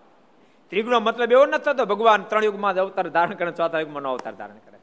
ત્રિયુગનો 0.71 1.01
મતલબ 1.01 1.33
એવો 1.33 1.47
નથી 1.47 1.63
થતો, 1.63 1.85
ભગવાન 1.85 2.23
ત્રણ 2.23 2.45
યુગમાં 2.45 2.75
અવતાર 2.75 3.09
ધારણ 3.09 3.35
કરે, 3.35 3.51
ચોથા 3.51 3.81
યુગમાં 3.81 4.05
અવતાર 4.05 4.35
ધારણ 4.35 4.55
કરે. 4.55 4.79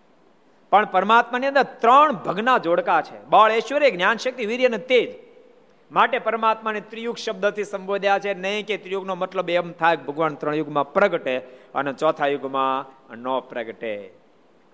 પણ 0.70 0.86
પરમાત્માની 0.86 1.48
અંદર 1.48 1.64
ત્રણ 1.64 2.12
ભગના 2.12 2.58
જોડકા 2.58 3.02
છે. 3.02 3.26
બળ 3.26 3.52
ઐશ્વર્ય 3.52 3.92
જ્ઞાન 3.92 4.18
શક્તિ 4.18 4.46
વીર્ય 4.46 4.66
અને 4.66 4.78
તેજ. 4.78 5.31
માટે 5.92 6.20
પરમાત્માને 6.20 6.82
ત્રિયુગ 6.82 7.18
શબ્દથી 7.18 7.64
સંબોધ્યા 7.64 8.20
છે. 8.20 8.34
નહીં 8.34 8.66
કે 8.66 8.78
ત્રિયુગનો 8.78 9.16
મતલબ 9.16 9.50
એમ 9.50 9.72
થાય 9.72 9.96
ભગવાન 9.96 10.36
ત્રણ 10.36 10.54
યુગમાં 10.54 10.94
પ્રગટે 10.94 11.38
અને 11.76 11.94
ચોથા 11.94 12.28
યુગમાં 12.28 12.86
ન 13.16 13.40
પ્રગટે. 13.50 13.94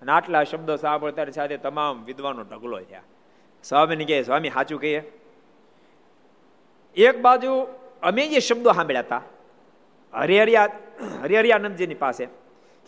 અને 0.02 0.12
આટલા 0.12 0.44
શબ્દો 0.44 0.76
સાંભળતા 0.76 1.30
સાથે 1.30 1.56
તમામ 1.56 2.04
વિદ્વાનો 2.04 2.42
ઢગલો 2.42 2.80
થયા. 2.80 3.02
સ્વામીને 3.64 4.04
કહે, 4.04 4.22
સ્વામી, 4.22 4.50
સાચું 4.50 4.80
કહીએ? 4.80 5.00
એક 6.96 7.22
બાજુ 7.22 7.52
અમે 8.02 8.26
જે 8.28 8.40
શબ્દો 8.40 8.72
સાંભળ્યા 8.72 9.00
હતા, 9.00 9.22
હરિહરિયા, 10.12 10.68
હરિહરિયાનંદજીની 11.22 11.94
પાસે, 11.94 12.24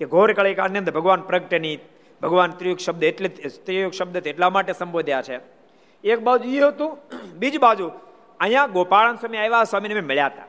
કે 0.01 0.05
ઘોર 0.07 0.33
કળિકાળની 0.33 0.79
અંદર 0.79 0.93
ભગવાન 0.93 1.23
પ્રગટેની 1.23 1.79
ભગવાન 2.23 2.51
ત્રિયુગ 2.51 2.79
શબ્દ 2.79 3.03
એટલે 3.03 3.29
ત્રિયુગ 3.67 3.93
શબ્દ 3.93 4.27
એટલા 4.27 4.51
માટે 4.51 4.73
સંબોધ્યા 4.73 5.23
છે. 5.23 5.41
એક 6.05 6.21
બાજુ 6.21 6.49
એ 6.49 6.61
હતું, 6.61 6.99
બીજી 7.39 7.59
બાજુ 7.59 7.91
અહીંયા 8.41 8.73
ગોપાળન 8.77 9.17
સ્વામી 9.17 9.39
આવ્યા, 9.39 9.65
સ્વામીને 9.65 10.01
મળ્યા 10.01 10.33
હતા. 10.33 10.49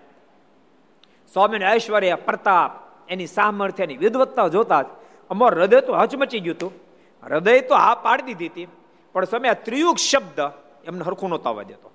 સ્વામીને 1.33 1.65
ઐશ્વર્ય, 1.73 2.15
પ્રતાપ, 2.27 2.71
એની 3.09 3.27
સામર્થ્ય, 3.27 3.83
એની 3.83 3.97
વિદવત્તા 3.97 4.47
જોતા 4.47 4.81
જ 4.81 4.87
અમારું 5.29 5.59
હૃદય 5.59 5.81
તો 5.81 5.93
હચમચી 5.93 6.41
ગયું 6.45 6.55
હતું. 6.55 6.73
હૃદય 7.23 7.61
તો 7.61 7.75
હા 7.75 7.95
પાડી 8.05 8.33
દીધી 8.33 8.51
હતી, 8.53 8.67
પણ 9.15 9.23
સ્વામી 9.23 9.51
આ 9.53 9.59
ત્રિયુગ 9.67 9.97
શબ્દ 9.97 10.39
એમને 10.87 11.03
હરખું 11.03 11.29
નહોતો 11.29 11.49
આવવા 11.49 11.63
દેતો. 11.63 11.89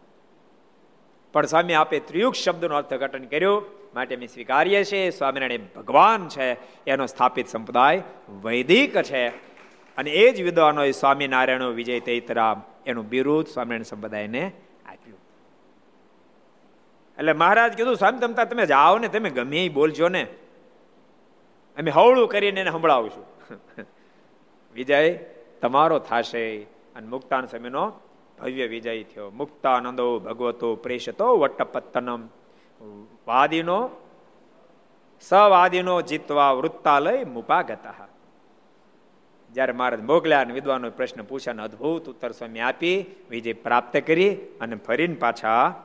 પણ 1.34 1.46
સ્વામી 1.46 1.74
આપે 1.74 1.98
ત્રિયુગ 2.00 2.34
શબ્દનો 2.34 2.76
અર્થઘટન 2.76 3.24
કર્યું, 3.24 3.64
માટે 3.94 4.14
અમે 4.14 4.26
સ્વીકારીએ 4.26 4.84
છીએ, 4.84 5.10
સ્વામિનારાયણ 5.10 5.66
ભગવાન 5.76 6.28
છે, 6.28 6.46
એનો 6.86 7.06
સ્થાપિત 7.06 7.46
સંપ્રદાય 7.46 8.02
વૈદિક 8.44 8.94
છે. 9.02 9.24
અને 9.98 10.10
એ 10.10 10.32
જ 10.32 10.42
વિદ્વાનો 10.42 10.84
સ્વામિનારાયણ 10.92 11.74
વિજય 11.80 12.00
તૈતરામ, 12.00 12.58
એનું 12.86 13.04
બિરુદ 13.08 13.46
સ્વામિનારાયણ 13.46 13.90
સંપ્રદાયને 13.92 14.44
એટલે 17.18 17.32
મહારાજ 17.32 17.72
કીધું 17.72 17.96
સ્વામી 17.96 18.18
તમતા 18.18 18.44
તમે 18.44 18.66
જાઓ 18.66 18.98
ને, 18.98 19.08
તમે 19.08 19.30
ગમે 19.30 19.68
બોલજો 19.68 20.08
ને. 20.08 20.22
અમે 21.78 21.90
હવળું 21.90 22.28
કરીને 22.28 22.60
એને 22.60 22.70
સંભળાવશું 22.70 23.24
વિજય, 24.74 25.18
તમારો 25.60 25.98
થશે. 25.98 26.62
અને 26.96 27.08
મુક્તાન 27.08 27.46
સમયનો 27.46 27.92
ભવ્ય 28.38 28.66
વિજય 28.66 29.02
થયો. 29.02 29.30
મુક્તાનંદો 29.30 30.18
ભગવતો 30.18 30.76
પ્રેષતો 30.76 31.38
વટ્ટપત્તનમ 31.38 32.28
વાદીનો, 33.26 33.90
સવાદીનો 35.20 36.00
જીતવા 36.00 36.52
વૃત્તાલય 36.52 37.24
મુપાગતા. 37.24 37.94
જ્યારે 39.52 39.72
મહારાજ 39.72 40.00
મોકલ્યા 40.00 40.40
અને 40.40 40.54
વિદ્વાનો 40.54 40.90
પ્રશ્ન 40.90 41.22
પૂછ્યા 41.22 41.64
અદભુત 41.64 42.08
ઉત્તર 42.08 42.30
સ્વામી 42.30 42.60
આપી, 42.60 43.06
વિજય 43.30 43.52
પ્રાપ્ત 43.52 43.96
કરી 43.96 44.34
અને 44.34 44.76
ફરીને 44.76 45.14
પાછા 45.14 45.82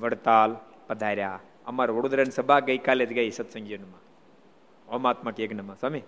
વડતાલ 0.00 0.56
પધાર્યા. 0.86 1.40
અમારા 1.66 1.94
વડોદરાની 1.94 2.30
સભા 2.30 2.60
ગઈકાલે 2.60 3.06
જ 3.06 3.12
ગઈ 3.12 3.30
સત્સંગીમાં 3.30 4.02
હોમાત્મક 4.88 5.40
યજ્ઞમાં. 5.40 5.76
સ્વામી, 5.76 6.02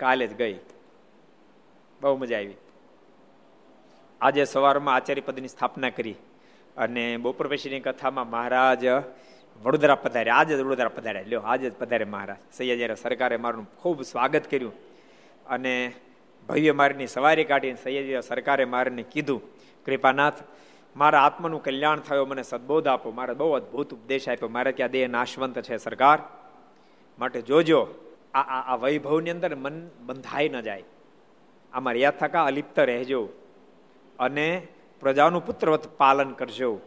કાલે 0.00 0.26
જ 0.26 0.34
ગઈ. 0.34 0.56
બહુ 2.00 2.16
મજા 2.16 2.36
આવી. 2.36 2.58
આજે 4.20 4.44
સવારમાં 4.44 4.94
આચાર્ય 4.94 5.20
પદની 5.20 5.48
સ્થાપના 5.48 5.90
કરી 5.90 6.16
અને 6.76 7.16
બપોર 7.16 7.46
પછીની 7.46 7.80
કથામાં 7.80 8.30
મહારાજ 8.30 8.84
વડોદરા 9.62 9.94
પધારે 9.94 10.30
આજે 10.30 10.56
જ 10.56 10.60
વડોદરા 10.60 10.88
પધારે 10.88 11.24
લ્યો, 11.24 11.40
આજે 11.40 11.70
જ 11.70 11.74
પધારે 11.74 12.04
મહારાજ. 12.04 12.40
સૈયાજી 12.56 12.96
સરકારે 12.96 13.36
મારું 13.36 13.66
ખૂબ 13.76 14.02
સ્વાગત 14.02 14.44
કર્યું 14.50 14.72
અને 15.46 15.92
ભવ્ય 16.48 16.72
મારની 16.72 17.06
સવારી 17.06 17.44
કાઢીને 17.44 17.82
સૈયાજી 17.82 18.28
સરકારે 18.28 18.64
મારને 18.64 19.02
કીધું, 19.02 19.42
કૃપાનાથ 19.84 20.38
મારા 20.96 21.22
આત્માનું 21.22 21.62
કલ્યાણ 21.62 22.00
થયો, 22.00 22.26
મને 22.26 22.42
સદબોધ 22.42 22.88
આપો. 22.88 23.10
મારે 23.10 23.34
બહુ 23.34 23.52
અદભુત 23.52 23.94
ઉપદેશ 23.94 24.28
આપ્યો. 24.28 24.48
મારે 24.48 24.72
ત્યાં 24.72 24.90
દેહ 24.90 25.08
નાશવંત 25.08 25.58
છે, 25.58 25.76
સરકાર. 25.76 26.18
માટે 27.18 27.42
જોજો, 27.42 27.88
આ 28.34 28.40
આ 28.40 28.76
વૈભવની 28.76 29.30
અંદર 29.30 29.54
મન 29.54 29.88
બંધાઈ 30.00 30.48
ન 30.48 30.60
જાય. 30.60 30.84
આમાં 31.72 31.94
રહ્યા 31.94 32.10
થકા 32.10 32.44
અલિપ્ત 32.44 32.78
રહેજો 32.78 33.28
અને 34.18 34.68
પ્રજાનું 35.00 35.46
પુત્રવત 35.46 35.88
પાલન 35.96 36.32
કરજો. 36.32 36.80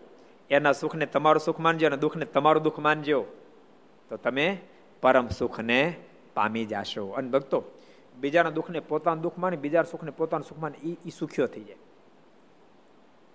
એના 0.50 0.72
સુખને 0.72 1.06
તમારું 1.06 1.40
સુખ 1.40 1.60
માનજો 1.60 1.88
અને 1.88 1.98
દુઃખને 1.98 2.26
તમારું 2.26 2.64
દુઃખ 2.64 2.80
માનજો. 2.80 3.26
તો 4.10 4.18
તમે 4.18 4.58
પરમ 5.02 5.28
સુખને 5.28 5.96
પામી 6.34 6.66
જાશો. 6.66 7.08
અને 7.08 7.30
ભક્તો, 7.30 7.64
બીજાના 8.16 8.50
દુઃખને 8.50 8.80
પોતાનું 8.80 9.22
દુઃખ 9.22 9.38
માની 9.38 9.58
બીજા 9.58 9.84
સુખને 9.84 10.12
પોતાનું 10.12 10.44
સુખ 10.44 10.60
માને 10.60 10.78
એ 11.06 11.10
સુખ્યો 11.20 11.48
થઈ 11.48 11.64
જાય. 11.64 11.78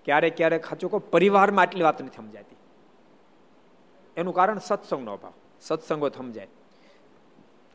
ક્યારેક 0.08 0.36
ક્યારેક 0.36 0.62
ખાચું 0.62 0.90
કહો, 0.90 0.98
પરિવારમાં 0.98 1.62
આટલી 1.62 1.82
વાત 1.82 2.02
નથી 2.02 2.16
સમજાતી. 2.16 2.56
એનું 4.16 4.34
કારણ 4.34 4.58
સત્સંગનો 4.58 5.12
અભાવ. 5.12 5.32
સત્સંગો 5.60 6.08
સમજાય. 6.08 6.48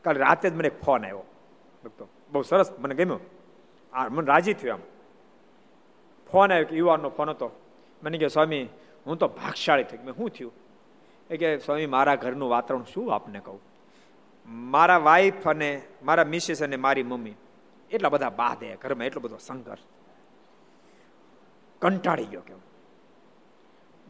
કાલે 0.02 0.20
રાતે 0.20 0.50
જ 0.50 0.54
મને 0.54 0.68
ફોન 0.68 1.04
આવ્યો. 1.04 1.22
ભક્તો, 1.84 2.08
બહુ 2.32 2.42
સરસ, 2.42 2.72
મને 2.78 2.94
ગમ્યો. 2.94 3.20
આ 3.92 4.08
મને 4.08 4.26
રાજી 4.26 4.54
થયું 4.54 4.74
આમ. 4.74 4.80
ફોન 6.32 6.52
આવ્યો 6.52 6.66
કે 6.66 6.76
યુવાનનો 6.76 7.08
ફોન 7.08 7.30
હતો. 7.30 7.50
મને 8.02 8.18
કહે, 8.18 8.28
સ્વામી, 8.28 8.68
હું 9.06 9.16
તો 9.16 9.28
ભાગશાળી 9.28 9.84
થઈ 9.84 9.98
મેં 9.98 10.14
શું 10.14 10.30
થયું? 10.30 10.52
એ 11.30 11.36
કે 11.36 11.58
સ્વામી, 11.58 11.86
મારા 11.86 12.14
ઘરનું 12.14 12.50
વાતાવરણ 12.50 12.84
શું 12.84 13.14
આપને 13.14 13.40
કહું? 13.40 13.60
મારા 14.46 14.98
વાઈફ 14.98 15.48
અને 15.48 15.82
મારા 16.02 16.24
મિસિસ 16.24 16.62
અને 16.62 16.76
મારી 16.76 17.02
મમ્મી, 17.02 17.34
એટલા 17.90 18.08
બધા 18.08 18.30
બાધે 18.30 18.76
ઘરમાં, 18.76 19.06
એટલો 19.06 19.20
બધો 19.20 19.36
સંઘર્ષ. 19.36 19.80
કંટાળી 21.84 22.24
ગયો 22.24 22.40
કેવું 22.40 22.64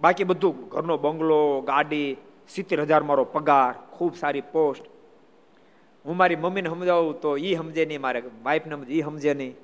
બાકી 0.01 0.25
બધું 0.25 0.69
ઘરનો 0.69 0.97
બંગલો, 0.97 1.61
ગાડી, 1.61 2.17
સિત્તેર 2.49 2.83
હજાર 2.83 3.03
મારો 3.03 3.25
પગાર, 3.25 3.75
ખૂબ 3.91 4.17
સારી 4.17 4.41
પોસ્ટ. 4.41 4.83
હું 6.05 6.17
મારી 6.17 6.37
મમ્મીને 6.37 6.69
સમજાવું 6.69 7.21
તો 7.21 7.37
એ 7.37 7.57
સમજે 7.57 7.87
નહીં, 7.87 8.01
મારે 8.01 8.23
વાઈફને 8.43 8.77
એ 8.89 9.03
સમજે 9.03 9.35
નહીં. 9.35 9.57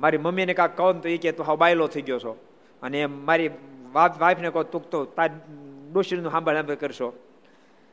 મારી 0.00 0.18
મમ્મીને 0.18 0.54
કાંક 0.54 0.76
કહું 0.76 1.02
તો 1.02 1.08
એ 1.08 1.16
કે 1.16 1.32
તું 1.32 1.46
હા 1.46 1.54
બાયલો 1.54 1.86
થઈ 1.86 2.02
ગયો 2.02 2.18
છો. 2.18 2.36
અને 2.82 3.06
મારી 3.06 3.50
વાઈફને 3.94 4.50
કહો, 4.50 4.62
તું 4.62 4.90
તો 4.90 5.04
તાર 5.04 5.30
ડોશીનું 5.92 6.32
સાંભળ 6.32 6.54
સાંભળ 6.54 6.74
કરશો. 6.74 7.12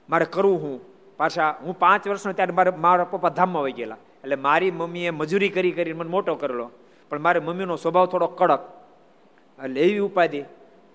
મારે 0.10 0.26
કરવું 0.26 0.62
હું. 0.62 0.82
પાછા 1.18 1.56
હું 1.62 1.80
પાંચ 1.80 2.08
વર્ષનો 2.08 2.34
ત્યારે 2.34 2.54
મારે, 2.54 2.72
મારા 2.72 3.04
પપ્પા 3.04 3.30
ધામમાં 3.30 3.64
વહી 3.64 3.72
ગયેલા. 3.72 3.96
એટલે 3.96 4.36
મારી 4.36 4.72
મમ્મીએ 4.72 5.10
મજૂરી 5.10 5.50
કરી 5.50 5.72
કરીને 5.72 6.00
મને 6.00 6.10
મોટો 6.10 6.36
કરેલો. 6.36 6.72
પણ 7.10 7.20
મારી 7.20 7.40
મમ્મીનો 7.40 7.76
સ્વભાવ 7.76 8.06
થોડો 8.06 8.28
કડક. 8.28 8.79
એટલે 9.64 9.80
એવી 9.82 10.04
ઉપાધિ 10.10 10.42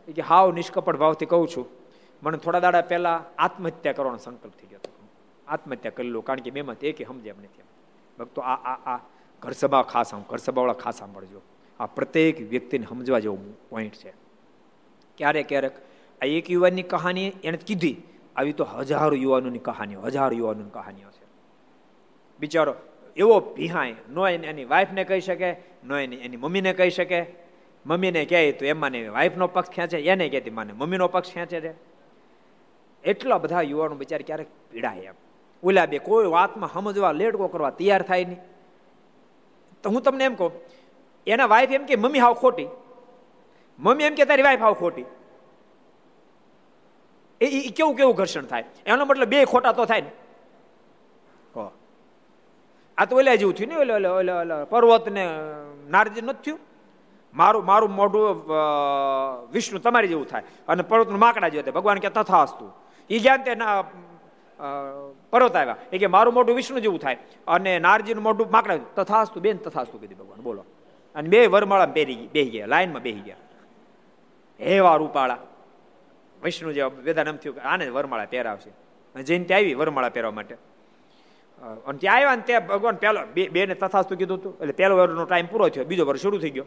કે 0.08 0.22
હાવ 0.22 0.52
નિષ્કપટ 0.52 0.96
ભાવથી 1.02 1.30
કહું 1.32 1.48
છું, 1.48 1.66
મને 2.22 2.38
થોડા 2.38 2.60
દાડા 2.60 2.84
પહેલાં 2.90 3.24
આત્મહત્યા 3.38 3.96
કરવાનો 3.98 4.18
સંકલ્પ 4.18 4.54
થઈ 4.60 4.68
ગયો 4.70 4.80
હતો. 4.84 4.90
આત્મહત્યા 5.48 5.96
કરી 5.96 6.12
લો, 6.14 6.22
કારણ 6.22 6.44
કે 6.44 6.50
બેમાંથી 6.50 6.88
એકે 6.92 7.04
સમજે 7.04 7.30
એમ 7.30 7.40
નથી 7.42 7.66
ભક્તો, 8.18 8.40
આ 8.40 8.58
આ 8.70 8.78
આ 8.92 9.00
ઘર 9.42 9.52
સભા 9.52 9.82
ખાસ 9.82 10.14
ઘર 10.30 10.38
સભાવાળા 10.38 10.82
ખાસ 10.82 10.96
સાંભળજો. 10.98 11.40
આ 11.80 11.86
પ્રત્યેક 11.86 12.40
વ્યક્તિને 12.52 12.86
સમજવા 12.86 13.20
જેવો 13.20 13.36
પોઈન્ટ 13.70 13.96
છે. 14.02 14.12
ક્યારેક 15.18 15.46
ક્યારેક 15.48 15.76
આ 16.20 16.26
એક 16.38 16.50
યુવાનની 16.50 16.86
કહાની 16.92 17.28
એણે 17.42 17.58
કીધી, 17.68 17.96
આવી 18.36 18.52
તો 18.52 18.64
હજારો 18.64 19.16
યુવાનોની 19.16 19.64
કહાનીઓ, 19.68 20.00
હજારો 20.00 20.36
યુવાનોની 20.36 20.74
કહાનીઓ 20.78 21.10
છે. 21.16 21.24
બિચારો 22.40 22.74
એવો 23.16 23.40
ભિહાય, 23.56 23.96
નો 24.10 24.28
એની 24.28 24.64
વાઈફને 24.64 25.02
કહી 25.04 25.20
શકે, 25.20 25.50
નો 25.84 25.98
એની 25.98 26.20
એની 26.24 26.36
મમ્મીને 26.36 26.72
કહી 26.72 26.90
શકે 26.90 27.20
મમ્મીને 27.86 28.24
કહે 28.24 28.52
તો 28.52 28.64
એમાં 28.64 28.94
વાઈફનો 29.12 29.46
પક્ષ 29.46 29.70
ખેંચે 29.70 29.98
એને 30.12 30.28
કહેતી, 30.28 30.50
માને 30.50 30.72
મમ્મીનો 30.72 31.08
પક્ષ 31.08 31.32
ખેંચે 31.32 31.60
છે? 31.60 31.72
એટલા 33.04 33.38
બધા 33.38 33.62
યુવાનો 33.62 33.94
બિચાર 33.94 34.22
ક્યારેક 34.22 34.48
પીડાય 34.70 35.10
એમ. 35.10 35.16
ઓલા 35.62 35.86
બે 35.86 35.98
કોઈ 35.98 36.26
વાતમાં 36.26 36.70
સમજવા 36.72 37.12
લેડકો 37.12 37.48
કરવા 37.48 37.70
તૈયાર 37.70 38.02
થાય 38.02 38.24
નહીં. 38.24 38.40
તો 39.82 39.90
હું 39.90 40.02
તમને 40.02 40.24
એમ 40.24 40.34
કહું, 40.34 40.52
એના 41.26 41.46
વાઈફ 41.46 41.72
એમ 41.72 41.84
કે, 41.84 41.96
મમ્મી 41.96 42.18
હાવ 42.18 42.34
ખોટી. 42.34 42.68
મમ્મી 43.78 44.04
એમ 44.04 44.14
કે, 44.14 44.24
તારી 44.24 44.42
વાઈફ 44.42 44.60
હાવ 44.60 44.74
ખોટી. 44.74 45.06
એ 47.40 47.70
કેવું 47.76 47.96
કેવું 47.96 48.14
ઘર્ષણ 48.14 48.46
થાય? 48.46 48.64
એનો 48.86 49.04
મતલબ 49.04 49.28
બે 49.28 49.44
ખોટા 49.44 49.72
તો 49.72 49.84
થાય 49.84 50.00
ને. 50.00 50.12
આ 52.98 53.04
તો 53.04 53.16
ઓલા 53.16 53.34
જેવું 53.34 53.54
થયું 53.54 53.68
ને, 53.68 53.76
ઓલે 53.76 54.08
ઓલે 54.08 54.32
ઓલે 54.32 54.54
પર્વત 54.64 55.08
ને 55.08 55.24
નારજી 55.90 56.22
નથી 56.22 56.42
થયું? 56.44 56.60
મારું 57.34 57.64
મારું 57.64 57.90
મોઢું 57.90 58.46
વિષ્ણુ 59.52 59.78
તમારી 59.78 60.08
જેવું 60.08 60.26
થાય. 60.26 60.42
અને 60.68 60.82
પર્વતનું 60.82 61.18
માકડા 61.18 61.48
જેવું 61.48 61.64
થાય. 61.64 61.72
ભગવાન 61.72 61.98
કે 61.98 62.08
તથા 62.08 62.42
અસ્તુ. 62.42 62.70
એ 63.10 63.18
જ્યાં 63.18 63.44
તે 63.44 63.54
પર્વત 65.30 65.56
આવ્યા. 65.56 65.76
એ 65.92 65.98
કે 65.98 66.06
મારું 66.06 66.34
મોઢું 66.34 66.56
વિષ્ણુ 66.56 66.78
જેવું 66.78 66.98
થાય. 66.98 67.16
અને 67.46 67.78
નારજીનું 67.78 68.22
મોઢું 68.22 68.50
માકડા 68.50 68.76
તથાસ્તુ 68.96 69.40
બેન 69.40 69.56
તથાસ્તુ 69.56 69.98
કીધું 69.98 70.18
ભગવાન, 70.18 70.40
બોલો. 70.40 70.64
અને 71.14 71.28
બે 71.28 71.46
વરમાળા 71.46 71.86
પહેરી 71.86 72.14
ગઈ 72.14 72.26
બેહી 72.26 72.50
ગયા, 72.50 72.66
લાઈનમાં 72.66 73.02
બેહી 73.02 73.20
ગયા. 73.20 73.36
એવા 74.60 74.96
રૂપાળા. 74.96 75.38
વિષ્ણુ 76.42 76.72
જેવા 76.72 76.90
વેદાન 77.02 77.28
એમ 77.28 77.36
થયું 77.36 77.56
આને 77.64 77.88
વરમાળા 77.88 78.26
પહેરાવશે. 78.30 79.22
જઈને 79.22 79.44
ત્યાં 79.44 79.58
આવી 79.58 79.74
વરમાળા 79.74 80.08
પહેરવા 80.08 80.30
માટે. 80.30 80.54
અને 81.86 81.98
ત્યાં 81.98 82.16
આવ્યા 82.16 82.36
ને 82.36 82.42
ત્યાં 82.42 82.66
ભગવાન 82.66 82.96
પહેલો 82.96 83.20
બે, 83.34 83.48
બેને 83.48 83.74
તથાસ્તુ 83.74 84.16
કીધું 84.16 84.38
હતું 84.38 84.58
એટલે 84.60 84.72
પહેલો 84.72 84.96
વર્ષનો 84.96 85.24
ટાઈમ 85.24 85.46
પૂરો 85.46 85.68
થયો. 85.68 85.84
બીજો 85.84 86.04
વર્ષ 86.06 86.22
શરૂ 86.22 86.38
થઈ 86.38 86.50
ગયો. 86.50 86.64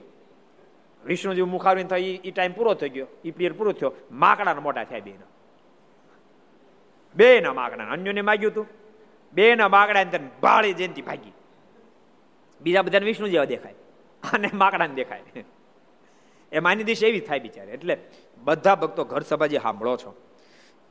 વિષ્ણુ 1.08 1.34
જેવું 1.34 1.52
મુખારવીને 1.52 1.90
થાય 1.90 2.00
એ 2.00 2.32
ટાઈમ 2.32 2.54
પૂરો 2.54 2.74
થઈ 2.74 2.90
ગયો. 2.90 3.08
એ 3.26 3.32
પિયર 3.32 3.54
પૂરો 3.54 3.72
થયો. 3.72 3.94
માકડાના 4.12 4.62
મોટા 4.62 4.84
થયા 4.84 5.00
બેના 5.00 5.28
બે 7.16 7.40
ના 7.40 7.54
માગણા 7.54 7.90
અન્યોને 7.90 8.22
માગ્યું 8.22 8.52
હતું 8.52 8.68
બે 9.34 9.56
ના 9.56 9.68
માગડા 9.68 10.02
અંદર 10.02 10.20
ભાળી 10.42 10.74
જયંતિ 10.74 11.02
ભાગી. 11.02 11.34
બીજા 12.62 12.82
બધાને 12.82 13.06
વિષ્ણુ 13.06 13.28
જેવા 13.28 13.46
દેખાય. 13.46 13.74
અને 14.34 14.50
માકડાને 14.54 14.94
દેખાય. 14.94 15.44
એ 16.52 16.60
માની 16.60 16.84
દિશા 16.84 17.08
એવી 17.08 17.20
થાય 17.20 17.40
બિચારે. 17.40 17.72
એટલે 17.72 17.98
બધા 18.38 18.76
ભક્તો 18.76 19.04
ઘર 19.04 19.22
સભા 19.22 19.48
જે 19.48 19.60
સાંભળો 19.60 19.98
છો, 19.98 20.16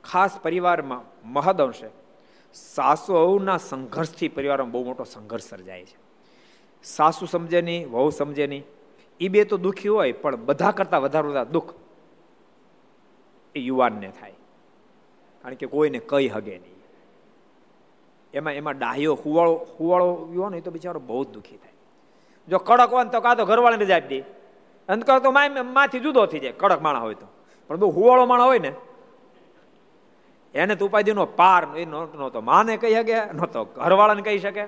ખાસ 0.04 0.38
પરિવારમાં 0.42 1.32
મહદ 1.32 1.60
અંશે 1.60 1.88
સાસુના 2.54 3.56
સંઘર્ષથી 3.56 4.28
પરિવારમાં 4.28 4.70
બહુ 4.70 4.84
મોટો 4.84 5.04
સંઘર્ષ 5.04 5.44
સર્જાય 5.44 5.84
છે. 5.84 5.96
સાસુ 6.82 7.26
સમજે 7.26 7.62
નહીં, 7.62 7.90
વહુ 7.92 8.10
સમજે 8.10 8.46
નહીં. 8.46 8.64
એ 9.20 9.28
બે 9.28 9.44
તો 9.44 9.56
દુઃખી 9.56 9.88
હોય, 9.88 10.12
પણ 10.12 10.36
બધા 10.48 10.72
કરતા 10.78 10.98
વધારે 10.98 11.28
વધારે 11.28 11.50
દુઃખ 11.50 11.70
એ 13.54 13.60
યુવાનને 13.60 14.08
થાય. 14.18 14.36
કારણ 15.42 15.58
કે 15.60 15.66
કોઈને 15.66 16.00
કઈ 16.10 16.28
હગે 16.28 16.56
નહીં. 16.58 16.78
એમાં 18.34 18.54
એમાં 18.54 18.76
ડાહ્યો 18.78 19.14
હુવાળો 19.22 19.54
હુવાળો 19.76 20.08
યુવાન 20.34 20.52
હોય 20.54 20.64
તો 20.66 20.70
બિચારો 20.70 21.00
બહુ 21.00 21.24
જ 21.24 21.28
દુઃખી 21.28 21.58
થાય. 21.62 21.76
જો 22.48 22.58
કડક 22.58 22.90
હોય 22.92 23.04
તો 23.14 23.20
કાં 23.20 23.36
તો 23.36 23.44
ઘરવાળાને 23.44 23.84
રજા 23.84 23.98
આપી 23.98 24.20
દે. 24.20 24.26
અંતકાળ 24.88 25.20
તો 25.20 25.30
માથી 25.32 26.00
જુદો 26.00 26.26
થઈ 26.26 26.42
જાય, 26.44 26.54
કડક 26.62 26.80
માણા 26.82 27.04
હોય 27.06 27.16
તો. 27.22 27.26
પણ 27.70 27.76
બહુ 27.76 27.88
હુવાળો 27.90 28.26
માણા 28.26 28.48
હોય 28.50 28.62
ને, 28.66 28.72
એને 30.54 30.74
તો 30.76 30.84
ઉપાધિનો 30.86 31.24
પાર 31.40 31.62
એ 31.76 31.84
નહોતો 31.84 32.40
માને 32.40 32.72
કહી 32.76 32.94
શકે 32.94 33.16
નહોતો 33.32 33.64
ઘરવાળાને 33.76 34.22
કહી 34.22 34.38
શકે. 34.38 34.64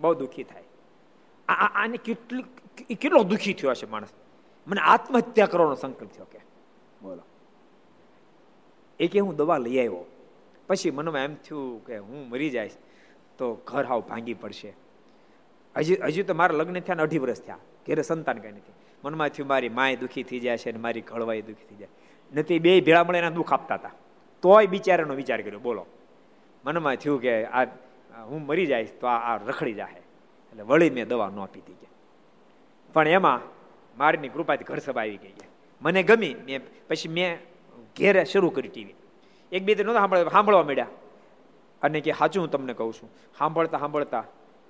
બહુ 0.00 0.14
દુઃખી 0.14 0.44
થાય. 0.44 0.66
આને 1.48 1.96
કેટલી 2.76 2.94
કેટલો 2.94 3.22
દુઃખી 3.22 3.52
થયો 3.52 3.70
હશે 3.70 3.86
માણસ? 3.86 4.08
મને 4.66 4.80
આત્મહત્યા 4.80 5.46
કરવાનો 5.46 5.74
સંકલ્પ 5.74 6.10
થયો 6.10 6.26
કે. 6.32 6.38
બોલો. 7.02 7.22
એ 9.00 9.06
કે 9.06 9.18
હું 9.18 9.36
દવા 9.36 9.58
લઈ 9.58 9.78
આવ્યો. 9.78 10.04
પછી 10.66 10.90
મનમાં 10.90 11.20
એમ 11.20 11.34
થયું 11.34 11.86
કે 11.86 11.98
હું 11.98 12.28
મરી 12.28 12.50
જઈશ, 12.50 12.72
તો 13.38 13.54
ઘર 13.54 13.84
હાવ 13.84 14.00
ભાંગી 14.00 14.34
પડશે. 14.34 14.74
હજી 15.76 15.94
હજી 15.94 16.22
તો 16.22 16.34
મારા 16.34 16.56
લગ્ન 16.56 16.80
થયા 16.80 16.96
અઢી 16.96 17.18
વર્ષ 17.18 17.40
થયા. 17.40 17.58
ઘેરે 17.86 18.02
સંતાન 18.02 18.38
કઈ 18.38 18.52
નથી. 18.52 18.72
મનમાં 19.04 19.28
થયું 19.28 19.48
મારી 19.48 19.68
માય 19.68 19.96
દુઃખી 19.96 20.22
થઈ 20.22 20.40
જાય 20.40 20.56
છે 20.56 20.70
અને 20.70 20.78
મારી 20.78 21.00
કળવાઈ 21.00 21.42
દુઃખી 21.42 21.64
થઈ 21.64 21.76
જાય. 21.76 21.88
નથી 22.34 22.58
બે 22.58 22.80
ભેળા 22.80 23.04
મળે 23.04 23.18
એના 23.18 23.30
દુઃખ 23.30 23.52
આપતા 23.52 23.74
હતા. 23.74 23.90
તોય 24.42 24.66
બિચારાનો 24.66 25.14
વિચાર 25.14 25.42
કર્યો, 25.42 25.58
બોલો. 25.58 25.86
મનમાં 26.64 26.96
થયું 26.96 27.20
કે 27.20 27.44
આ, 27.44 27.64
હું 28.24 28.46
મરી 28.46 28.66
જઈશ 28.66 28.88
તો 29.00 29.06
આ 29.06 29.36
રખડી 29.36 29.72
જાય 29.72 29.92
એટલે 29.92 30.62
વળી 30.62 30.90
મેં 30.90 31.08
દવા 31.08 31.30
ન 31.30 31.38
આપી 31.38 31.60
દીધી. 31.60 31.86
પણ 32.96 33.08
એમાં 33.08 33.40
મારીની 33.98 34.28
કૃપાથી 34.28 34.64
ઘર 34.64 34.78
સભા 34.78 35.00
આવી 35.00 35.16
ગઈ 35.16 35.32
મને 35.82 36.02
ગમી, 36.02 36.34
મેં 36.46 36.60
પછી 36.88 37.08
મેં 37.08 37.38
ઘેરે 37.96 38.24
શરૂ 38.24 38.50
કરી 38.50 38.68
ટીવી. 38.68 38.94
એક 39.52 39.64
બે 39.64 39.74
નહોતા 39.74 40.00
સાંભળવા 40.00 40.30
સાંભળવા 40.30 40.62
મળ્યા. 40.62 40.86
અને 41.82 42.00
કે 42.00 42.12
સાચું 42.12 42.42
હું 42.42 42.50
તમને 42.50 42.72
કહું 42.72 42.92
છું, 42.92 43.08
સાંભળતા 43.38 43.78
સાંભળતા 43.78 44.24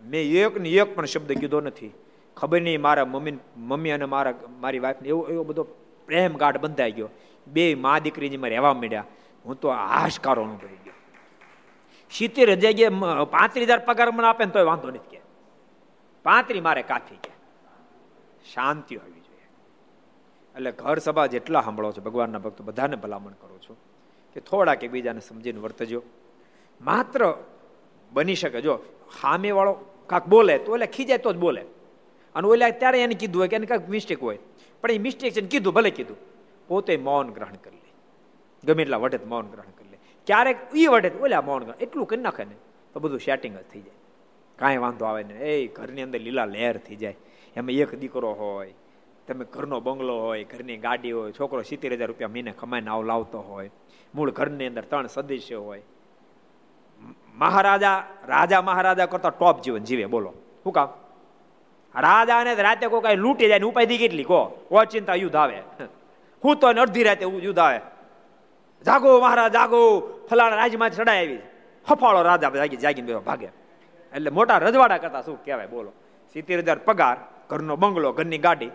મેં 0.05 0.23
એક 0.41 0.59
ને 0.59 0.69
એક 0.71 0.95
પણ 0.97 1.05
શબ્દ 1.05 1.33
કીધો 1.33 1.61
નથી. 1.61 1.91
ખબર 2.37 2.61
નહીં 2.63 2.83
મારા 2.83 3.05
મમ્મી 3.05 3.39
મમ્મી 3.57 3.91
અને 3.91 4.05
મારા, 4.05 4.35
મારી 4.61 4.79
વાઈફને 4.79 5.09
એવો 5.09 5.23
એવો 5.29 5.45
બધો 5.45 5.63
પ્રેમ 6.07 6.35
ગાઢ 6.37 6.59
બંધાઈ 6.59 6.93
ગયો. 6.93 7.09
બે 7.47 7.75
મા 7.75 7.99
દીકરી 7.99 8.29
જે 8.29 8.39
રહેવા 8.43 8.75
મળ્યા. 8.75 9.05
હું 9.45 9.55
તો 9.61 9.71
હાશકારો 9.71 10.43
અનુભવી 10.43 10.83
ગયો. 10.85 10.97
સિત્તેર 12.11 12.55
જગ્યાએ 12.55 13.25
પાંત્રીસ 13.31 13.69
હજાર 13.69 13.79
પગાર 13.79 14.11
મને 14.11 14.27
આપે 14.27 14.45
ને 14.45 14.51
તોય 14.51 14.63
વાંધો 14.63 14.89
નથી 14.89 15.11
કે. 15.11 15.21
પાંત્રી 16.23 16.61
મારે 16.61 16.83
કાફી 16.83 17.19
કે. 17.23 17.36
શાંતિ 18.55 18.97
હોવી 18.97 19.13
જોઈએ. 19.13 19.49
એટલે 20.57 20.73
ઘર 20.73 20.99
સભા 20.99 21.27
જેટલા 21.27 21.61
સાંભળો 21.61 21.93
છો, 21.93 22.01
ભગવાનના 22.01 22.39
ભક્તો, 22.39 22.65
બધાને 22.65 22.97
ભલામણ 22.97 23.33
કરું 23.33 23.63
છું 23.63 23.77
કે 24.35 24.41
થોડાક 24.41 24.85
એકબીજાને 24.85 25.21
સમજીને 25.21 25.61
વર્તજો. 25.61 26.03
માત્ર 26.81 27.35
બની 28.13 28.35
શકે, 28.35 28.61
જો 28.61 28.79
સામેવાળો 29.21 29.73
કાંક 30.07 30.27
બોલે 30.27 30.59
તો 30.59 30.75
એટલે 30.75 30.87
ખીજાય 30.87 31.19
તો 31.19 31.33
જ 31.33 31.37
બોલે. 31.37 31.63
અને 32.35 32.49
ઓલા 32.49 32.71
ત્યારે 32.71 33.03
એને 33.03 33.15
કીધું 33.15 33.41
હોય 33.41 33.49
કે 33.49 33.57
એને 33.57 33.67
કાંઈક 33.67 33.89
મિસ્ટેક 33.89 34.23
હોય. 34.23 34.39
પણ 34.81 34.91
એ 34.91 34.99
મિસ્ટેક 34.99 35.33
છે 35.33 35.41
કીધું, 35.41 35.75
ભલે 35.75 35.91
કીધું. 35.91 36.17
પોતે 36.69 36.97
મૌન 36.97 37.29
ગ્રહણ 37.29 37.55
કરી 37.55 37.77
લે. 37.77 37.93
ગમે 38.65 38.83
એટલા 38.83 38.97
વઢે 38.97 39.19
મૌન 39.25 39.47
ગ્રહણ 39.47 39.71
કરી 39.79 39.89
લે. 39.89 39.99
ક્યારેક 40.27 40.57
એ 40.75 40.87
વઢે 40.87 41.11
ઓલા 41.21 41.41
મૌન 41.41 41.65
ગ્રહણ, 41.65 41.79
એટલું 41.81 42.07
કરી 42.07 42.21
નાખે 42.21 42.45
ને 42.45 42.55
તો 42.93 43.01
બધું 43.01 43.21
સેટિંગ 43.21 43.57
જ 43.57 43.63
થઈ 43.73 43.81
જાય. 43.81 43.95
કાંઈ 44.59 44.77
વાંધો 44.77 45.05
આવે 45.05 45.23
ને, 45.23 45.35
એ 45.35 45.67
ઘરની 45.67 46.03
અંદર 46.03 46.21
લીલા 46.21 46.45
લહેર 46.45 46.77
થઈ 46.77 46.97
જાય. 46.97 47.17
એમાં 47.57 47.71
એક 47.71 47.95
દીકરો 47.95 48.33
હોય, 48.33 48.75
તમે 49.29 49.45
ઘરનો 49.45 49.81
બંગલો 49.81 50.21
હોય, 50.21 50.45
ઘરની 50.45 50.77
ગાડી 50.77 51.13
હોય, 51.13 51.33
છોકરો 51.33 51.63
સિત્તેર 51.63 51.93
હજાર 51.93 52.09
રૂપિયા 52.09 52.29
મહિને 52.29 52.51
કમાઈને 52.51 52.91
આવ 52.91 53.03
લાવતો 53.03 53.41
હોય, 53.41 53.71
મૂળ 54.15 54.31
ઘરની 54.31 54.67
અંદર 54.67 54.83
ત્રણ 54.83 55.07
સદસ્ય 55.07 55.55
હોય. 55.55 55.83
મહારાજા, 57.35 58.05
રાજા 58.27 58.63
મહારાજા 58.63 59.07
કરતા 59.07 59.31
ટોપ 59.31 59.63
જીવન 59.63 59.85
જીવે, 59.85 60.07
બોલો. 60.07 60.33
શું 60.65 60.73
કામ? 60.73 60.89
રાજાને 62.01 62.55
રાતે 62.55 62.87
કોઈ 62.87 63.01
કઈ 63.01 63.17
લૂંટી 63.17 63.49
જાય 63.49 63.59
ને 63.59 63.67
ઉપાય 63.67 63.87
કેટલી, 63.87 64.25
કહો? 64.25 64.85
ચિંતા 64.91 65.15
યુદ્ધ 65.15 65.37
આવે. 65.37 65.59
હું 66.45 66.57
તો 66.57 66.69
અડધી 66.69 67.03
રાતે 67.03 67.25
યુદ્ધ 67.25 67.59
આવે. 67.59 67.81
જાગો 68.87 69.21
મહારાજ, 69.21 69.53
જાગો. 69.53 70.01
ફલાણા 70.31 70.57
રાજમાં 70.57 70.91
ચડાઈ 70.91 71.27
આવી. 71.27 71.39
ફફાળો 71.89 72.23
રાજા 72.23 72.51
જાગી, 72.51 72.77
જાગીને 72.77 73.15
ભાગે. 73.17 73.49
એટલે 74.15 74.31
મોટા 74.31 74.59
રજવાડા 74.59 74.99
કરતા 74.99 75.23
શું 75.23 75.45
કહેવાય, 75.45 75.67
બોલો. 75.67 75.93
સિત્તેર 76.33 76.59
હજાર 76.59 76.79
પગાર 76.79 77.17
ઘરનો 77.51 77.77
બંગલો, 77.77 78.13
ઘરની 78.13 78.39
ગાડી. 78.39 78.71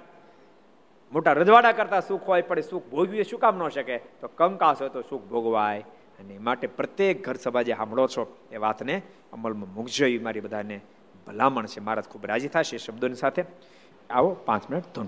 મોટા 1.13 1.33
રજવાડા 1.33 1.71
કરતા 1.71 1.99
સુખ 1.99 2.23
હોય, 2.23 2.41
પણ 2.41 2.61
સુખ 2.61 2.87
ભોગવીએ 2.87 3.23
શું 3.23 3.39
કામ 3.39 3.57
ન 3.57 3.69
શકે? 3.69 3.97
તો 3.97 4.27
કંકાસ 4.27 4.81
હોય 4.81 4.89
તો 4.89 5.01
સુખ 5.01 5.23
ભોગવાય. 5.23 5.79
અને 6.19 6.37
માટે 6.37 6.67
પ્રત્યેક 6.67 7.25
ઘર 7.25 7.33
સભા 7.33 7.61
જે 7.61 7.73
સાંભળો 7.73 8.07
છો, 8.07 8.37
એ 8.51 8.57
વાતને 8.57 9.01
અમલમાં 9.33 9.73
મૂકજો. 9.73 10.05
એવી 10.05 10.19
મારી 10.19 10.39
બધાને 10.39 10.81
ભલામણ 11.27 11.65
છે. 11.65 11.79
મહારાજ 11.79 12.05
ખૂબ 12.05 12.25
રાજી 12.25 12.47
થશે 12.47 12.77
શબ્દોની 12.77 13.15
સાથે. 13.15 13.43
આવો 14.09 14.33
પાંચ 14.45 14.69
મિનિટ 14.69 14.95
ધૂન. 14.95 15.07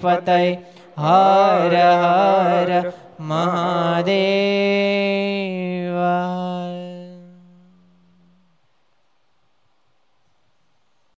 પતય 0.00 0.38
હર 0.98 1.74
હર 1.76 2.70
મહાદેવા 3.20 3.98